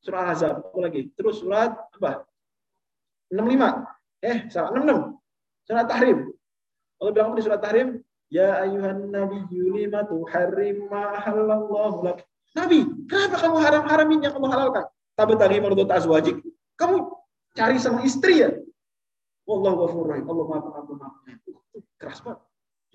Surah 0.00 0.20
Al-Ahzab, 0.24 0.54
apa 0.72 0.78
lagi? 0.80 1.12
Terus 1.16 1.40
surat 1.40 1.76
apa? 1.76 2.24
65. 3.32 3.84
Eh, 4.24 4.36
salah 4.48 4.72
66. 4.72 5.16
Surat 5.64 5.86
Tahrim. 5.88 6.18
Allah 7.00 7.12
bilang 7.12 7.36
di 7.36 7.44
surat 7.44 7.60
Tahrim, 7.60 8.00
Ya 8.32 8.66
ayuhan 8.66 9.14
nabi 9.14 9.46
lima 9.52 10.02
tuharrim 10.08 10.88
ma 10.88 11.22
halallahu. 11.22 12.18
Nabi, 12.54 12.82
kenapa 13.06 13.36
kamu 13.38 13.56
haram-haramin 13.62 14.18
yang 14.26 14.32
kamu 14.34 14.50
halalkan? 14.50 14.84
Tabtaghi 15.14 15.62
mardot 15.62 15.90
azwajik. 15.90 16.42
Kamu 16.74 17.14
cari 17.54 17.78
sama 17.78 18.02
istri 18.02 18.42
ya? 18.42 18.50
Wallahu 19.44 19.84
ghafurur 19.84 20.08
rahim. 20.16 20.26
Allah 20.28 20.44
Maha 20.48 20.60
Pengampun 20.64 20.96
Maha 20.96 21.16
Keras 22.00 22.18
banget. 22.24 22.40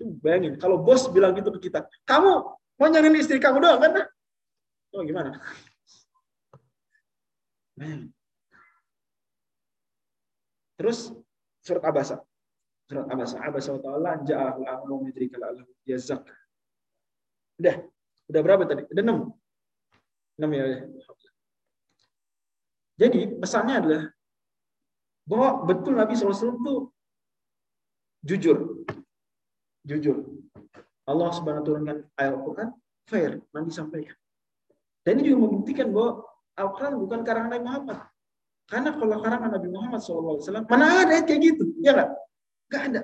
Coba 0.00 0.12
bayangin 0.24 0.52
kalau 0.56 0.80
bos 0.80 1.06
bilang 1.12 1.36
gitu 1.36 1.52
ke 1.58 1.68
kita, 1.70 1.84
kamu 2.08 2.32
mau 2.56 2.88
nyariin 2.88 3.20
istri 3.20 3.36
kamu 3.36 3.60
doang 3.60 3.80
kan? 3.80 4.08
Oh 4.96 5.04
gimana? 5.04 5.36
Terus 10.80 11.12
surat 11.60 11.84
Abasa 11.84 12.16
surat 12.88 13.06
Abasa 13.06 13.36
Abasa 13.44 13.70
wa 13.76 13.80
ta'ala 13.84 14.10
ja'ahul 14.26 14.66
amru 14.66 14.94
midrika 15.04 15.38
la'allahu 15.38 15.70
yazak. 15.86 16.26
Udah, 17.60 17.76
udah 18.32 18.40
berapa 18.40 18.64
tadi? 18.64 18.82
Udah 18.88 19.04
6. 19.04 20.40
6 20.40 20.56
ya. 20.56 20.64
Jadi 22.96 23.20
pesannya 23.36 23.74
adalah 23.84 24.02
bahwa 25.30 25.62
betul 25.62 25.94
Nabi 25.94 26.18
SAW 26.18 26.58
itu 26.58 26.74
jujur. 28.26 28.82
Jujur. 29.86 30.26
Allah 31.06 31.30
subhanahu 31.30 31.62
turunkan 31.62 32.02
ayat 32.18 32.34
Al-Quran, 32.34 32.68
fair, 33.06 33.38
Nabi 33.54 33.70
sampaikan. 33.70 34.18
Dan 35.06 35.22
ini 35.22 35.30
juga 35.30 35.46
membuktikan 35.46 35.94
bahwa 35.94 36.26
Al-Quran 36.58 36.98
bukan 36.98 37.20
karangan 37.22 37.50
Nabi 37.54 37.64
Muhammad. 37.64 37.98
Karena 38.66 38.90
kalau 38.94 39.16
karangan 39.22 39.50
Nabi 39.54 39.68
Muhammad 39.70 40.00
SAW, 40.02 40.66
mana 40.66 41.06
ada 41.06 41.22
kayak 41.22 41.40
gitu, 41.42 41.64
ya 41.78 41.94
nggak? 41.94 42.10
Gak 42.70 42.82
ada. 42.90 43.02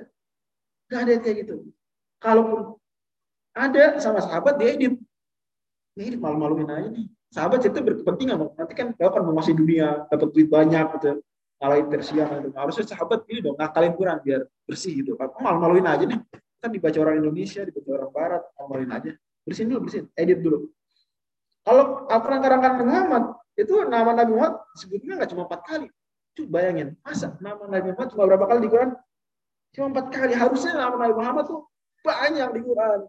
Gak 0.86 1.00
ada 1.02 1.12
kayak 1.18 1.36
gitu. 1.46 1.54
Kalaupun 2.22 2.78
ada 3.56 3.98
sama 3.98 4.22
sahabat 4.22 4.54
dia 4.60 4.78
edit. 4.78 4.94
Edit 5.98 6.20
malu-maluin 6.22 6.70
aja 6.70 6.88
nih. 6.92 7.06
Sahabat 7.34 7.66
itu 7.66 7.74
berkepentingan. 7.82 8.54
Nanti 8.54 8.74
kan 8.78 8.94
dia 8.94 9.10
akan 9.10 9.22
menguasai 9.26 9.56
dunia, 9.58 10.06
dapat 10.06 10.28
duit 10.30 10.46
banyak 10.46 10.86
gitu. 11.00 11.18
Ngalahin 11.56 11.86
Persia 11.88 12.24
gitu. 12.28 12.48
harusnya 12.52 12.84
sahabat 12.84 13.24
ini 13.32 13.40
dong 13.40 13.56
ngakalin 13.56 13.94
Quran 13.96 14.18
biar 14.20 14.40
bersih 14.68 14.92
gitu. 15.00 15.16
Malu-maluin 15.16 15.86
aja 15.88 16.04
nih. 16.04 16.20
Kan 16.60 16.70
dibaca 16.72 16.98
orang 17.00 17.16
Indonesia 17.20 17.60
dibaca 17.64 17.88
orang 17.96 18.10
Barat 18.12 18.42
malu-maluin 18.60 18.90
aja. 18.92 19.10
Bersihin 19.46 19.68
dulu 19.72 19.80
bersihin. 19.88 20.06
Edit 20.18 20.38
dulu. 20.44 20.68
Kalau 21.66 22.06
Al-Quran 22.06 22.40
karangan 22.44 22.72
Muhammad 22.84 23.24
itu 23.56 23.74
nama 23.88 24.10
Nabi 24.12 24.32
Muhammad 24.36 24.62
sebetulnya 24.76 25.14
nggak 25.24 25.30
cuma 25.32 25.42
empat 25.48 25.60
kali. 25.64 25.88
Coba 26.36 26.48
bayangin 26.60 26.88
masa 27.00 27.32
nama 27.40 27.64
Nabi 27.64 27.88
Muhammad 27.90 28.08
cuma 28.12 28.22
berapa 28.28 28.44
kali 28.44 28.60
di 28.60 28.70
Quran? 28.70 28.90
Cuma 29.72 29.86
empat 29.96 30.06
kali. 30.12 30.32
Harusnya 30.36 30.72
nama 30.76 30.94
Nabi 31.00 31.14
Muhammad 31.16 31.44
tuh 31.48 31.60
banyak 32.04 32.48
di 32.52 32.60
Quran. 32.60 33.00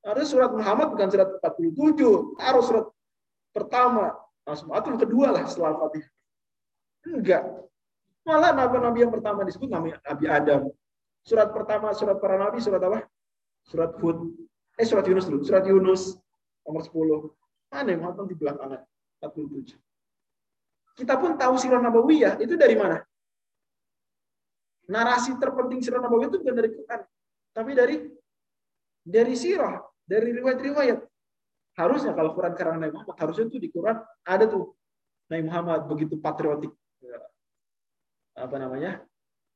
Harus 0.00 0.26
surat 0.28 0.52
Muhammad 0.52 0.92
bukan 0.92 1.08
surat 1.08 1.28
47 1.40 2.40
harus 2.40 2.64
surat 2.68 2.86
pertama. 3.56 4.12
Langsung 4.44 4.72
atau 4.72 4.96
kedua 4.96 5.36
lah 5.36 5.44
setelah 5.44 5.76
Fatihah 5.76 6.08
Enggak. 7.06 7.42
Malah 8.24 8.52
nabi-nabi 8.52 9.02
yang 9.02 9.12
pertama 9.12 9.42
disebut 9.48 9.68
namanya 9.72 9.96
Nabi 10.04 10.24
Adam. 10.28 10.60
Surat 11.24 11.48
pertama, 11.52 11.92
surat 11.96 12.16
para 12.20 12.36
nabi, 12.36 12.60
surat 12.60 12.80
apa? 12.80 13.08
Surat 13.64 13.92
Hud. 14.00 14.36
Eh, 14.76 14.86
surat 14.88 15.04
Yunus 15.04 15.28
dulu. 15.28 15.40
Surat 15.44 15.64
Yunus, 15.64 16.16
nomor 16.64 16.82
10. 16.84 17.32
Mana 17.72 17.88
yang 17.92 18.02
nonton 18.04 18.28
di 18.28 18.36
belakangan? 18.36 18.80
47. 19.20 19.76
Kita 20.96 21.16
pun 21.16 21.36
tahu 21.36 21.54
sirah 21.56 21.80
nabawiyah, 21.80 22.40
itu 22.40 22.56
dari 22.56 22.76
mana? 22.76 23.00
Narasi 24.90 25.36
terpenting 25.40 25.80
sirah 25.80 26.00
nabawiyah 26.00 26.28
itu 26.28 26.38
bukan 26.40 26.56
dari 26.56 26.70
Quran. 26.72 27.00
Tapi 27.52 27.70
dari 27.72 27.96
dari 29.00 29.34
sirah, 29.36 29.80
dari 30.04 30.28
riwayat-riwayat. 30.34 30.98
Harusnya 31.78 32.12
kalau 32.12 32.36
Quran 32.36 32.52
karangan 32.52 32.80
Nabi 32.84 32.92
Muhammad, 33.00 33.16
harusnya 33.16 33.44
itu 33.48 33.56
di 33.62 33.70
Quran 33.72 33.96
ada 34.26 34.44
tuh 34.44 34.76
Nabi 35.30 35.42
Muhammad 35.46 35.80
begitu 35.86 36.18
patriotik 36.18 36.74
apa 38.40 38.56
namanya 38.56 39.04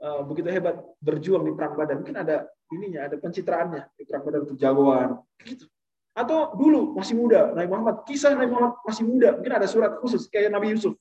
uh, 0.05 0.21
begitu 0.29 0.49
hebat 0.53 0.77
berjuang 1.01 1.45
di 1.49 1.53
perang 1.57 1.75
Badar 1.75 1.97
mungkin 2.01 2.17
ada 2.21 2.49
ininya 2.73 3.09
ada 3.09 3.17
pencitraannya 3.17 3.83
di 3.97 4.05
perang 4.05 4.23
Badar 4.25 4.41
itu 4.45 4.55
jagoan 4.61 5.21
gitu. 5.45 5.67
Atau 6.15 6.55
dulu 6.55 6.95
masih 6.95 7.19
muda 7.19 7.51
Nabi 7.57 7.69
Muhammad 7.73 8.07
kisah 8.07 8.37
Nabi 8.37 8.51
Muhammad 8.53 8.79
masih 8.87 9.03
muda 9.03 9.35
mungkin 9.35 9.55
ada 9.55 9.67
surat 9.67 9.99
khusus 9.99 10.31
kayak 10.31 10.53
Nabi 10.53 10.77
Yusuf. 10.77 10.95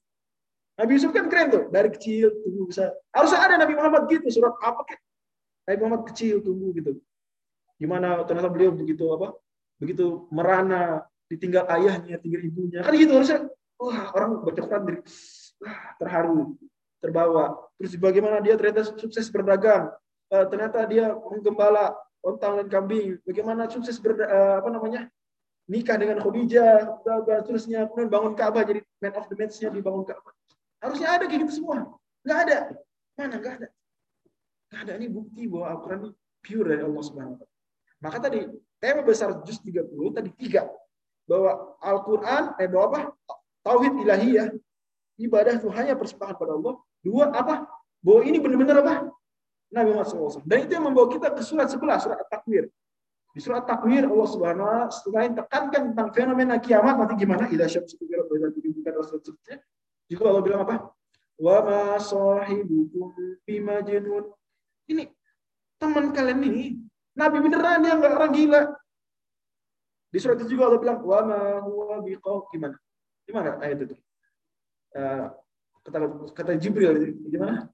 Nabi 0.73 0.97
Yusuf 0.97 1.13
kan 1.13 1.29
keren 1.29 1.47
tuh 1.53 1.63
dari 1.69 1.93
kecil 1.93 2.33
tumbuh 2.41 2.65
besar. 2.65 2.89
Harusnya 3.13 3.39
ada 3.45 3.55
Nabi 3.61 3.73
Muhammad 3.77 4.09
gitu 4.09 4.25
surat 4.33 4.57
apa 4.57 4.81
kayak 4.89 5.01
Nabi 5.69 5.77
Muhammad 5.85 6.01
kecil 6.09 6.41
tumbuh 6.41 6.73
gitu. 6.73 6.97
Gimana 7.77 8.25
ternyata 8.25 8.49
beliau 8.49 8.73
begitu 8.73 9.05
apa 9.13 9.37
begitu 9.77 10.25
merana 10.33 11.05
ditinggal 11.29 11.69
ayahnya 11.69 12.17
tinggal 12.17 12.41
ibunya. 12.41 12.81
Kan 12.81 12.97
gitu 12.97 13.13
harusnya. 13.13 13.53
Wah 13.77 14.15
orang 14.15 14.41
baca 14.41 14.61
terharu 16.01 16.55
terbawa. 17.03 17.59
Terus 17.75 17.99
bagaimana 17.99 18.39
dia 18.39 18.55
ternyata 18.55 18.95
sukses 18.95 19.27
berdagang, 19.27 19.91
uh, 20.31 20.45
ternyata 20.47 20.87
dia 20.87 21.11
menggembala 21.11 21.91
ontang 22.23 22.63
dan 22.63 22.67
kambing, 22.71 23.19
bagaimana 23.27 23.67
sukses 23.67 23.99
ber, 23.99 24.15
uh, 24.23 24.63
apa 24.63 24.69
namanya 24.71 25.11
nikah 25.67 25.99
dengan 25.99 26.23
Khadijah, 26.23 27.03
terusnya 27.43 27.91
kemudian 27.91 28.07
bangun 28.07 28.33
Ka'bah 28.39 28.63
jadi 28.63 28.79
man 29.03 29.13
of 29.19 29.27
the 29.27 29.35
match-nya 29.35 29.67
dibangun 29.67 30.07
Ka'bah. 30.07 30.31
Harusnya 30.79 31.19
ada 31.19 31.27
kayak 31.27 31.47
gitu 31.47 31.63
semua. 31.63 31.91
Nggak 32.23 32.39
ada. 32.47 32.57
Mana 33.19 33.35
nggak 33.39 33.53
ada. 33.59 33.67
Nggak 34.71 34.81
ada. 34.87 34.93
Ini 34.99 35.07
bukti 35.11 35.41
bahwa 35.47 35.65
Al-Quran 35.75 35.99
ini 36.03 36.09
pure 36.43 36.67
dari 36.67 36.83
Allah 36.83 37.03
Subhanahu 37.03 37.35
wa 37.39 37.47
Maka 38.03 38.17
tadi 38.19 38.39
tema 38.83 38.99
besar 38.99 39.31
juz 39.47 39.63
30 39.63 39.87
tadi 40.11 40.29
tiga 40.35 40.67
bahwa 41.23 41.79
Al-Quran 41.79 42.43
eh 42.59 42.67
bahwa 42.67 42.85
apa? 42.91 42.99
Tauhid 43.63 43.93
ilahiyah 44.03 44.51
ibadah 45.23 45.55
itu 45.55 45.71
hanya 45.71 45.95
persembahan 45.95 46.35
pada 46.35 46.51
Allah 46.51 46.75
Dua 47.03 47.29
apa? 47.29 47.67
Bahwa 47.99 48.21
ini 48.23 48.39
benar-benar 48.39 48.79
apa? 48.79 48.95
Nabi 49.73 49.89
Muhammad 49.91 50.07
SAW. 50.07 50.45
Dan 50.47 50.57
itu 50.63 50.71
yang 50.71 50.85
membawa 50.87 51.07
kita 51.11 51.27
ke 51.33 51.41
surat 51.43 51.67
sebelah, 51.67 51.97
surat 51.99 52.21
At-Takwir. 52.23 52.71
Di 53.33 53.41
surat 53.41 53.65
Takwir 53.65 54.05
Allah 54.05 54.29
Subhanahu 54.29 54.65
wa 54.69 54.85
taala 54.87 55.33
tekankan 55.41 55.81
tentang 55.91 56.09
fenomena 56.13 56.61
kiamat 56.61 57.01
nanti 57.01 57.17
gimana? 57.17 57.49
Ila 57.49 57.65
syamsu 57.65 57.97
kubirat 57.97 58.29
wa 58.29 58.53
bukan 58.53 58.93
rasul 58.93 59.17
seterusnya. 59.17 59.57
Juga 60.05 60.23
Allah 60.29 60.43
bilang 60.45 60.61
apa? 60.69 60.93
Wa 61.41 61.57
ma 61.65 61.97
sahibukum 61.97 63.41
bimajnun. 63.49 64.29
Ini 64.85 65.09
teman 65.81 66.13
kalian 66.13 66.39
ini 66.45 66.77
nabi 67.17 67.41
beneran 67.41 67.81
yang 67.81 67.97
enggak 67.97 68.13
orang 68.21 68.33
gila. 68.37 68.61
Di 70.13 70.17
surat 70.21 70.37
itu 70.37 70.53
juga 70.53 70.69
Allah 70.69 70.79
bilang 70.85 71.01
wa 71.01 71.19
ma 71.25 71.39
huwa 71.65 72.05
biqaw 72.05 72.45
gimana? 72.53 72.77
Gimana 73.25 73.57
ayat 73.65 73.89
itu? 73.89 73.97
Uh, 74.93 75.33
kata 75.83 75.97
kata 76.31 76.51
Jibril 76.57 77.15
gimana? 77.27 77.67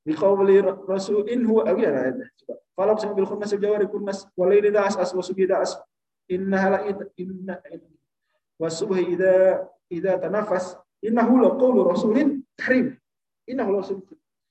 Di 0.00 0.16
qawli 0.16 0.64
rasulin 0.88 1.44
huwa 1.44 1.68
awi 1.68 1.84
ya 1.84 2.16
coba. 2.40 2.54
Falam 2.72 2.96
sama 2.96 3.12
bil 3.12 3.28
khunnas 3.28 3.52
jawari 3.52 3.84
kunnas 3.84 4.24
walaili 4.32 4.72
das 4.72 4.96
as 4.96 5.12
wa 5.12 5.20
subhi 5.20 5.44
das 5.44 5.76
inna 6.32 6.56
hala 6.56 6.78
inna 7.20 7.60
wa 8.56 8.68
subhi 8.72 9.12
idza 9.12 9.60
idza 9.92 10.16
tanafas 10.16 10.80
innahu 11.04 11.44
la 11.44 11.50
qawlu 11.60 11.84
rasulin 11.84 12.40
karim. 12.56 12.96
Innahu 13.44 13.84
rasul. 13.84 14.00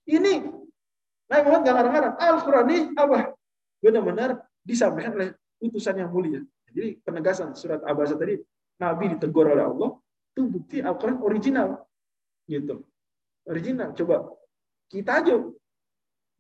Ini 0.06 0.46
Nabi 1.30 1.42
Muhammad 1.46 1.66
gak 1.66 1.74
ngarang-ngarang. 1.78 2.14
Al-Quran 2.18 2.66
ini 2.74 2.80
apa? 2.98 3.18
Benar-benar 3.80 4.30
disampaikan 4.66 5.14
oleh 5.14 5.30
utusan 5.62 5.96
yang 6.02 6.10
mulia. 6.10 6.42
Jadi 6.74 6.98
penegasan 7.06 7.54
surat 7.54 7.86
Abasa 7.86 8.18
tadi, 8.18 8.38
Nabi 8.82 9.14
ditegur 9.14 9.46
oleh 9.54 9.62
Allah, 9.62 9.94
itu 10.34 10.42
bukti 10.50 10.78
Al-Quran 10.82 11.22
original 11.22 11.89
gitu. 12.50 12.82
Original 13.46 13.94
coba. 13.94 14.34
Kita 14.90 15.22
aja 15.22 15.38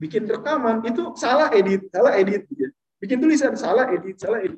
bikin 0.01 0.25
rekaman 0.25 0.81
itu 0.81 1.13
salah 1.13 1.53
edit 1.53 1.91
salah 1.93 2.15
edit 2.17 2.47
gitu. 2.49 2.71
bikin 3.03 3.19
tulisan 3.21 3.53
salah 3.53 3.93
edit 3.93 4.17
salah 4.17 4.41
edit. 4.41 4.57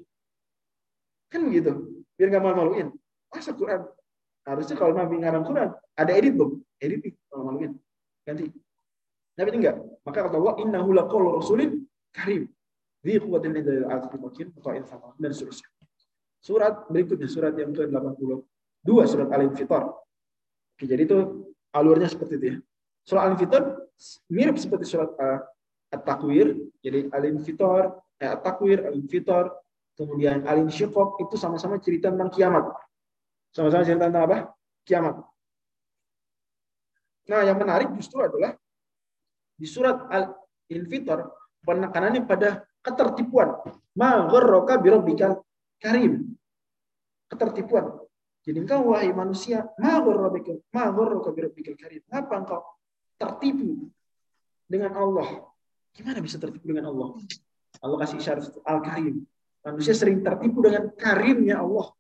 Kan 1.28 1.52
begitu 1.52 1.76
biar 2.16 2.28
nggak 2.32 2.44
malu-maluin. 2.44 2.88
Masa 3.28 3.52
Quran. 3.52 3.84
Harusnya 4.48 4.76
kalau 4.80 4.96
nabi 4.96 5.20
ngarang 5.20 5.44
Quran 5.44 5.70
ada 5.76 6.12
edit 6.16 6.34
belum 6.40 6.64
edit 6.80 7.20
kalau 7.28 7.44
maluin. 7.52 7.76
Ganti. 8.24 8.48
Tapi 9.36 9.50
enggak 9.52 9.76
maka 10.08 10.20
kata 10.26 10.38
Allah 10.40 10.56
innahu 10.64 10.90
laqaul 10.96 11.36
rasulin 11.36 11.84
karim. 12.16 12.48
Di 13.02 13.18
quwwatin 13.18 13.58
inda 13.58 13.90
al-makin 13.90 14.54
dan 15.18 15.32
seterusnya. 15.34 15.68
Surat 16.42 16.86
berikutnya 16.90 17.30
surat 17.30 17.54
yang 17.58 17.74
ke-82 17.74 18.98
surat 19.10 19.30
Al-Infitar 19.30 19.90
Oke, 20.82 20.90
jadi 20.90 21.06
itu 21.06 21.46
alurnya 21.78 22.10
seperti 22.10 22.42
itu 22.42 22.46
ya. 22.50 22.58
Surah 23.06 23.30
Al-Infitar 23.30 23.62
mirip 24.34 24.58
seperti 24.58 24.90
surat 24.90 25.14
uh, 25.14 25.46
At-Takwir. 25.94 26.58
Jadi 26.82 27.06
Al-Infitar, 27.14 28.02
eh, 28.18 28.34
At-Takwir, 28.34 28.90
Al-Infitar, 28.90 29.54
kemudian 29.94 30.42
Al-Insyiqaq 30.42 31.22
itu 31.22 31.38
sama-sama 31.38 31.78
cerita 31.78 32.10
tentang 32.10 32.34
kiamat. 32.34 32.66
Sama-sama 33.54 33.86
cerita 33.86 34.10
tentang 34.10 34.26
apa? 34.26 34.38
Kiamat. 34.82 35.22
Nah, 37.30 37.46
yang 37.46 37.62
menarik 37.62 37.94
justru 37.94 38.26
adalah 38.26 38.58
di 39.54 39.70
surat 39.70 40.10
Al-Infitar 40.10 41.30
penekanannya 41.62 42.26
pada 42.26 42.66
ketertipuan. 42.82 43.54
Ma 43.94 44.26
gharraka 44.26 44.82
birabbikal 44.82 45.46
karim. 45.78 46.34
Ketertipuan. 47.30 48.01
Jadi 48.42 48.58
engkau 48.58 48.90
wahai 48.90 49.14
manusia, 49.14 49.70
karim. 51.78 52.02
Kenapa 52.10 52.34
engkau 52.42 52.62
tertipu 53.22 53.94
dengan 54.66 54.98
Allah? 54.98 55.46
Gimana 55.94 56.18
bisa 56.26 56.42
tertipu 56.42 56.74
dengan 56.74 56.90
Allah? 56.90 57.22
Allah 57.86 57.98
kasih 58.02 58.18
isyarat 58.18 58.50
al-karim. 58.66 59.22
Manusia 59.62 59.94
sering 59.94 60.26
tertipu 60.26 60.66
dengan 60.66 60.90
karimnya 60.98 61.62
Allah. 61.62 61.94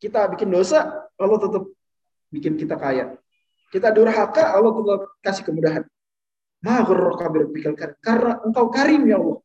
Kita 0.00 0.32
bikin 0.32 0.48
dosa, 0.48 1.12
Allah 1.20 1.38
tetap 1.40 1.64
bikin 2.32 2.56
kita 2.56 2.80
kaya. 2.80 3.20
Kita 3.68 3.92
durhaka, 3.92 4.48
Allah 4.48 4.72
tetap 4.72 5.00
kasih 5.20 5.44
kemudahan. 5.44 5.84
Karim. 7.76 7.96
Karena 8.00 8.40
engkau 8.40 8.72
karim 8.72 9.04
ya 9.04 9.20
Allah. 9.20 9.38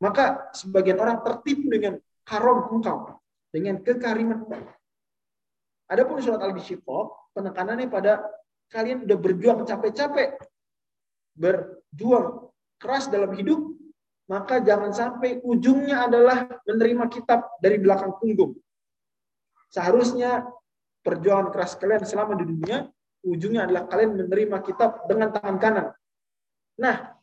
Maka 0.00 0.48
sebagian 0.56 0.96
orang 0.96 1.20
tertipu 1.20 1.68
dengan 1.68 2.00
karom 2.24 2.72
engkau. 2.72 3.20
Dengan 3.52 3.84
kekariman 3.84 4.48
Adapun 5.90 6.22
surat 6.22 6.38
Al-Insyiqaq 6.38 7.34
penekanannya 7.34 7.90
pada 7.90 8.22
kalian 8.70 9.02
udah 9.10 9.18
berjuang 9.18 9.66
capek-capek, 9.66 10.38
berjuang 11.34 12.46
keras 12.78 13.10
dalam 13.10 13.34
hidup, 13.34 13.58
maka 14.30 14.62
jangan 14.62 14.94
sampai 14.94 15.42
ujungnya 15.42 16.06
adalah 16.06 16.46
menerima 16.62 17.10
kitab 17.10 17.58
dari 17.58 17.82
belakang 17.82 18.14
punggung. 18.22 18.54
Seharusnya 19.74 20.46
perjuangan 21.02 21.50
keras 21.50 21.74
kalian 21.74 22.06
selama 22.06 22.38
di 22.38 22.46
dunia, 22.46 22.86
ujungnya 23.26 23.66
adalah 23.66 23.90
kalian 23.90 24.14
menerima 24.14 24.62
kitab 24.62 25.10
dengan 25.10 25.34
tangan 25.34 25.56
kanan. 25.58 25.86
Nah, 26.78 27.18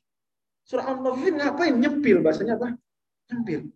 surah 0.67 0.91
Al-Mu'min 0.91 1.39
ngapain? 1.39 1.71
Nyempil, 1.71 2.19
bahasanya 2.19 2.59
apa? 2.59 2.75
Nyempil. 3.31 3.71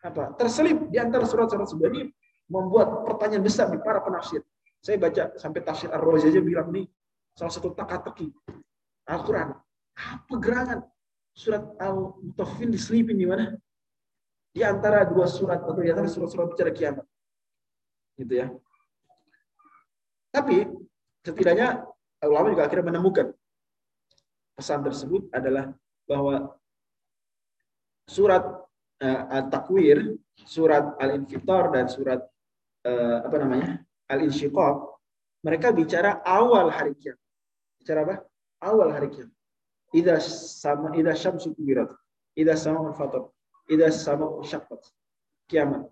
Apa? 0.00 0.32
Terselip 0.40 0.88
di 0.88 0.96
antara 0.96 1.28
surat-surat 1.28 1.68
sebelumnya 1.68 2.08
membuat 2.52 3.08
pertanyaan 3.08 3.40
besar 3.40 3.72
di 3.72 3.80
para 3.80 4.04
penafsir. 4.04 4.44
Saya 4.84 5.00
baca 5.00 5.32
sampai 5.40 5.64
tafsir 5.64 5.88
Ar-Razi 5.88 6.28
aja 6.28 6.44
bilang 6.44 6.68
nih, 6.68 6.84
salah 7.32 7.48
satu 7.48 7.72
teka-teki 7.72 8.28
Al-Quran. 9.08 9.56
Apa 9.96 10.34
gerangan? 10.36 10.80
Surat 11.32 11.64
Al-Mutaffin 11.80 12.68
diselipin 12.68 13.16
di 13.16 13.24
mana? 13.24 13.56
Di 14.52 14.60
antara 14.60 15.08
dua 15.08 15.24
surat 15.24 15.64
atau 15.64 15.80
di 15.80 15.88
antara 15.88 16.04
surat-surat 16.12 16.52
bicara 16.52 16.76
kiamat. 16.76 17.06
Gitu 18.20 18.36
ya. 18.36 18.52
Tapi 20.28 20.68
setidaknya 21.24 21.88
ulama 22.28 22.52
juga 22.52 22.68
akhirnya 22.68 22.92
menemukan 22.92 23.32
pesan 24.52 24.84
tersebut 24.84 25.32
adalah 25.32 25.72
bahwa 26.04 26.52
surat 28.04 28.44
uh, 29.00 29.22
At-Takwir, 29.40 30.20
surat 30.44 31.00
Al-Infitar 31.00 31.72
dan 31.72 31.88
surat 31.88 32.20
uh, 32.86 33.18
apa 33.26 33.36
namanya? 33.38 33.82
Al-Insyiqaq, 34.12 34.76
mereka 35.42 35.74
bicara 35.74 36.20
awal 36.22 36.70
hari 36.70 36.94
kiamat. 36.98 37.22
Bicara 37.80 37.98
apa? 38.06 38.16
Awal 38.62 38.88
hari 38.94 39.08
kiamat. 39.10 39.34
Idza 39.92 40.16
sama 40.22 40.94
idza 40.96 41.12
syamsu 41.16 41.52
kubirat. 41.56 41.90
Idza 42.38 42.56
sama 42.56 42.92
fatar. 42.94 43.28
Idza 43.68 43.92
sama 43.92 44.40
syaqqat. 44.44 44.82
Kiamat. 45.50 45.88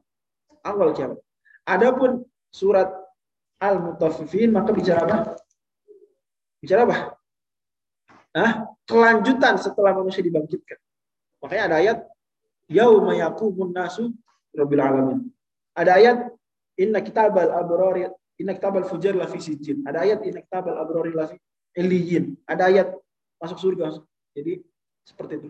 Awal 0.64 0.94
kiamat. 0.96 1.18
Adapun 1.66 2.24
surat 2.50 2.88
Al-Mutaffifin 3.60 4.50
maka 4.54 4.72
bicara 4.72 5.04
apa? 5.04 5.36
Bicara 6.60 6.88
apa? 6.88 6.96
Nah, 8.30 8.50
kelanjutan 8.86 9.58
setelah 9.58 9.92
manusia 9.92 10.22
dibangkitkan. 10.22 10.78
Makanya 11.42 11.62
ada 11.66 11.76
ayat 11.82 11.98
yauma 12.70 13.18
yaqumun 13.18 13.74
nasu 13.74 14.14
rabbil 14.54 14.80
alamin. 14.80 15.18
Ada 15.74 15.98
ayat 15.98 16.18
inna 16.80 17.04
kitabal 17.04 17.52
abrari 17.52 18.08
inna 18.40 18.56
kitabal 18.56 18.88
fujar 18.88 19.12
la 19.12 19.28
fi 19.28 19.38
sijin. 19.38 19.84
Ada 19.84 20.08
ayat 20.08 20.24
inna 20.24 20.40
kitabal 20.40 20.80
abrari 20.80 21.12
la 21.12 21.28
fi 21.28 21.36
illiyin. 21.76 22.40
Ada 22.48 22.72
ayat 22.72 22.88
masuk 23.36 23.60
surga. 23.60 24.00
Jadi 24.32 24.64
seperti 25.04 25.32
itu. 25.36 25.48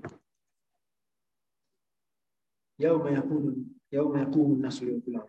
Yauma 2.81 3.13
yaqumun 3.15 3.57
yauma 3.95 4.27
yaqumun 4.27 4.59
nasu 4.59 4.89
alamin. 4.89 5.23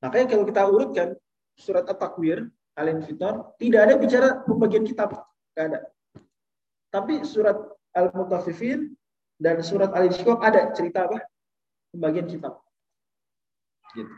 Makanya 0.00 0.26
kalau 0.32 0.44
kita 0.48 0.62
urutkan 0.64 1.08
surat 1.60 1.84
At-Takwir, 1.84 2.48
Al-Infitar, 2.72 3.52
tidak 3.60 3.80
ada 3.84 3.94
bicara 4.00 4.28
pembagian 4.48 4.80
kitab. 4.88 5.12
Tidak 5.52 5.64
ada. 5.68 5.92
Tapi 6.88 7.20
surat 7.20 7.60
Al-Mutaffifin 7.92 8.96
dan 9.40 9.64
surat 9.64 9.88
Al-Insyiqaq 9.96 10.38
ada 10.44 10.68
cerita 10.76 11.08
apa? 11.08 11.24
Pembagian 11.90 12.28
kitab. 12.28 12.60
Gitu. 13.96 14.12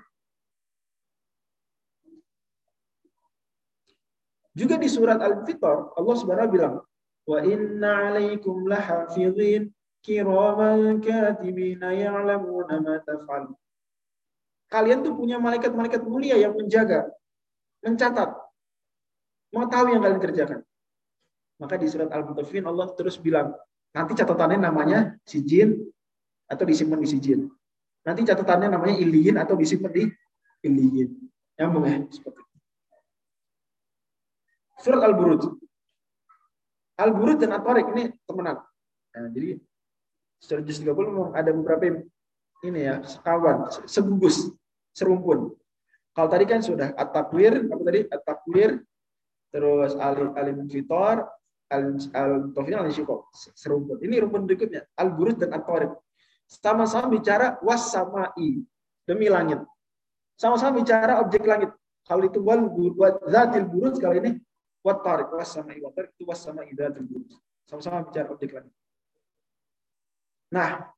Juga 4.53 4.77
di 4.77 4.89
surat 4.91 5.17
Al-Fitar, 5.17 5.97
Allah 5.97 6.17
Subhanahu 6.19 6.53
bilang, 6.53 6.75
"Wa 7.25 7.41
inna 7.41 8.13
'alaikum 8.13 8.69
lahafizin 8.69 9.73
kiraman 10.05 11.01
katibina 11.01 11.95
ya'lamuna 11.97 12.83
ma 12.85 13.01
taf'alun." 13.01 13.57
Kalian 14.69 15.01
tuh 15.01 15.17
punya 15.17 15.41
malaikat-malaikat 15.41 16.05
mulia 16.05 16.37
yang 16.37 16.53
menjaga, 16.53 17.09
mencatat, 17.81 18.29
mau 19.57 19.65
tahu 19.69 19.97
yang 19.97 20.05
kalian 20.05 20.21
kerjakan. 20.21 20.61
Maka 21.57 21.81
di 21.81 21.89
surat 21.89 22.13
Al-Mutaffifin 22.13 22.69
Allah 22.69 22.93
terus 22.93 23.17
bilang, 23.17 23.57
nanti 23.93 24.13
catatannya 24.17 24.59
namanya 24.59 24.99
sijin 25.29 25.77
atau 26.49 26.65
disimpan 26.65 27.01
di 27.01 27.09
sijin. 27.09 27.41
Nanti 28.03 28.27
catatannya 28.27 28.69
namanya 28.73 28.99
iliyin 28.99 29.39
atau 29.39 29.55
disimpan 29.55 29.93
di 29.95 30.05
iliyin. 30.67 31.11
Yang 31.57 31.71
ya, 31.71 31.99
seperti 32.11 32.41
itu. 32.41 32.57
Surat 34.83 35.03
Al-Buruj. 35.07 35.43
Al-Buruj 36.99 37.37
dan 37.39 37.55
At-Tariq 37.55 37.87
ini 37.95 38.05
temenan. 38.27 38.59
Nah, 39.13 39.29
jadi 39.31 39.61
secara 40.43 40.61
juz 40.67 40.83
30 40.83 41.37
ada 41.39 41.51
beberapa 41.55 42.03
ini 42.67 42.81
ya, 42.83 43.05
sekawan, 43.07 43.71
segugus 43.87 44.51
serumpun. 44.97 45.55
Kalau 46.13 46.29
tadi 46.29 46.45
kan 46.45 46.61
sudah 46.61 46.93
at-takwir, 46.99 47.65
apa 47.71 47.83
tadi? 47.89 48.01
At-takwir, 48.11 48.71
terus 49.49 49.97
alim 49.97 50.69
fitor, 50.69 51.25
al-tofin 51.73 52.77
al 52.77 52.93
serumpun. 53.33 53.99
Ini 54.05 54.21
rumpun 54.21 54.45
berikutnya, 54.45 54.85
al-burud 55.01 55.41
dan 55.41 55.57
at-tariq. 55.57 55.97
Sama-sama 56.45 57.09
bicara 57.09 57.57
was-samai, 57.65 58.61
demi 59.09 59.27
langit. 59.33 59.65
Sama-sama 60.37 60.85
bicara 60.85 61.25
objek 61.25 61.49
langit. 61.49 61.73
Kalau 62.05 62.29
itu 62.29 62.45
wal 62.45 62.69
zatil 63.31 63.65
burud, 63.65 63.97
kali 63.97 64.21
ini 64.21 64.33
wat 64.85 65.01
tariq 65.01 65.33
was-samai 65.33 65.81
wa 65.81 65.89
tariq 65.97 66.13
itu 66.19 66.29
was-samai 66.29 66.69
zatil 66.77 67.09
burud. 67.09 67.31
Sama-sama 67.65 68.05
bicara 68.05 68.29
objek 68.29 68.53
langit. 68.53 68.75
Nah, 70.53 70.93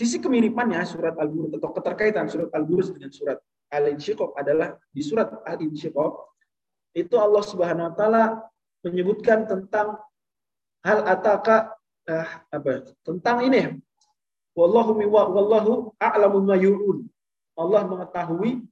Sisi 0.00 0.16
kemiripannya 0.16 0.80
surat 0.88 1.12
Al-Burud 1.12 1.60
atau 1.60 1.76
keterkaitan 1.76 2.24
surat 2.24 2.48
Al-Burud 2.56 2.96
dengan 2.96 3.12
surat 3.12 3.36
Al-Insyiqaq 3.68 4.32
adalah 4.32 4.72
di 4.88 5.04
surat 5.04 5.28
Al-Insyiqaq 5.44 6.12
itu 6.96 7.14
Allah 7.16 7.42
Subhanahu 7.44 7.90
wa 7.90 7.94
taala 7.94 8.24
menyebutkan 8.82 9.46
tentang 9.46 10.00
hal 10.82 10.98
ataka 11.04 11.76
eh, 12.08 12.28
apa 12.50 12.90
tentang 13.04 13.44
ini 13.44 13.78
wallahu 14.56 14.96
wallahu 14.96 15.92
a'lamu 16.00 16.42
ma 16.42 16.56
Allah 17.60 17.82
mengetahui 17.84 18.64